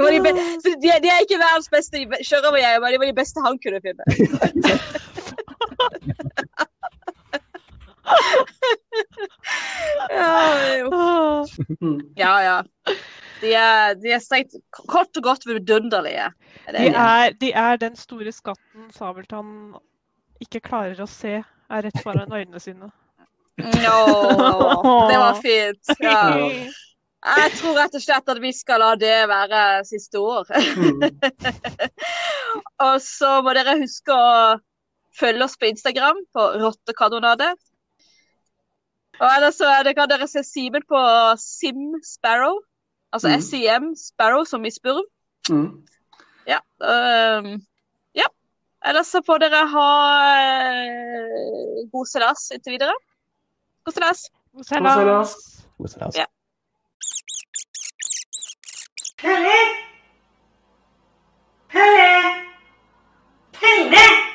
Det 0.00 0.08
de, 0.08 0.20
be 0.24 0.32
de, 0.32 0.94
de 1.04 1.10
er 1.12 1.20
ikke 1.20 1.36
verdens 1.42 1.68
beste 1.74 2.00
sjørøvergjeng, 2.24 2.80
men 2.80 2.94
de 2.94 3.00
var 3.02 3.12
de 3.12 3.18
beste 3.20 3.44
han 3.44 3.60
kunne 3.60 3.84
finne. 3.84 4.04
Ja. 10.10 10.84
Åh. 10.92 11.46
Mm. 11.80 12.00
ja. 12.16 12.64
De 13.42 13.52
er, 13.58 13.94
de 13.98 14.12
er 14.14 14.22
strengt 14.22 14.54
kort 14.70 15.16
og 15.18 15.24
godt 15.26 15.46
vidunderlige. 15.48 16.28
De 16.70 16.76
er 16.86 17.34
de. 17.40 17.52
er, 17.54 17.76
de 17.78 17.80
den 17.82 17.96
store 17.98 18.32
skatten 18.32 18.90
Sabeltann 18.94 19.74
ikke 20.42 20.62
klarer 20.62 21.00
å 21.02 21.08
se 21.10 21.40
er 21.42 21.86
rett 21.86 22.02
foran 22.04 22.32
øynene 22.38 22.62
sine. 22.62 22.90
No, 23.62 23.98
det 25.10 25.18
var 25.20 25.42
fint. 25.42 25.92
Ja. 26.02 26.22
Jeg 27.22 27.50
tror 27.54 27.76
rett 27.78 27.92
og 27.94 28.02
slett 28.02 28.30
at 28.32 28.38
vi 28.42 28.50
skal 28.50 28.80
la 28.82 28.94
det 28.98 29.28
være 29.30 29.58
siste 29.86 30.18
ord. 30.18 30.48
Mm. 30.50 31.04
Og 32.88 32.96
så 33.04 33.36
må 33.46 33.52
dere 33.54 33.76
huske 33.78 34.10
å 34.10 34.56
følge 35.14 35.46
oss 35.46 35.54
på 35.54 35.68
Instagram 35.70 36.18
på 36.34 36.48
Rottekanonade. 36.64 37.52
Og 39.20 39.28
ellers 39.28 39.60
så 39.60 39.70
det, 39.86 39.94
kan 39.94 40.10
dere 40.10 40.26
se 40.26 40.42
Simen 40.42 40.82
på 40.88 40.98
Sim 41.38 41.92
Sparrow. 42.02 42.58
Altså 43.12 43.28
mm. 43.28 43.40
SEM 43.40 43.94
Sparrow, 43.96 44.44
som 44.44 44.64
i 44.64 44.70
spurv. 44.70 45.04
Mm. 45.50 45.86
Ja. 46.48 46.58
Um, 46.80 47.66
ja. 48.14 48.28
Ellers 48.84 49.06
så 49.06 49.22
får 49.26 49.44
dere 49.44 49.66
ha 49.74 49.88
eh, 50.40 51.82
god 51.92 52.08
seilas 52.10 52.48
inntil 52.54 52.78
videre. 52.78 52.94
God 53.84 53.98
seilas. 53.98 54.24
God 54.52 54.64
seilas. 54.64 55.36
God 55.78 55.88
seilas. 55.88 56.16
Ja. 56.16 56.26
Pelle! 59.22 59.58
Pelle! 61.70 62.10
Pelle! 63.52 64.31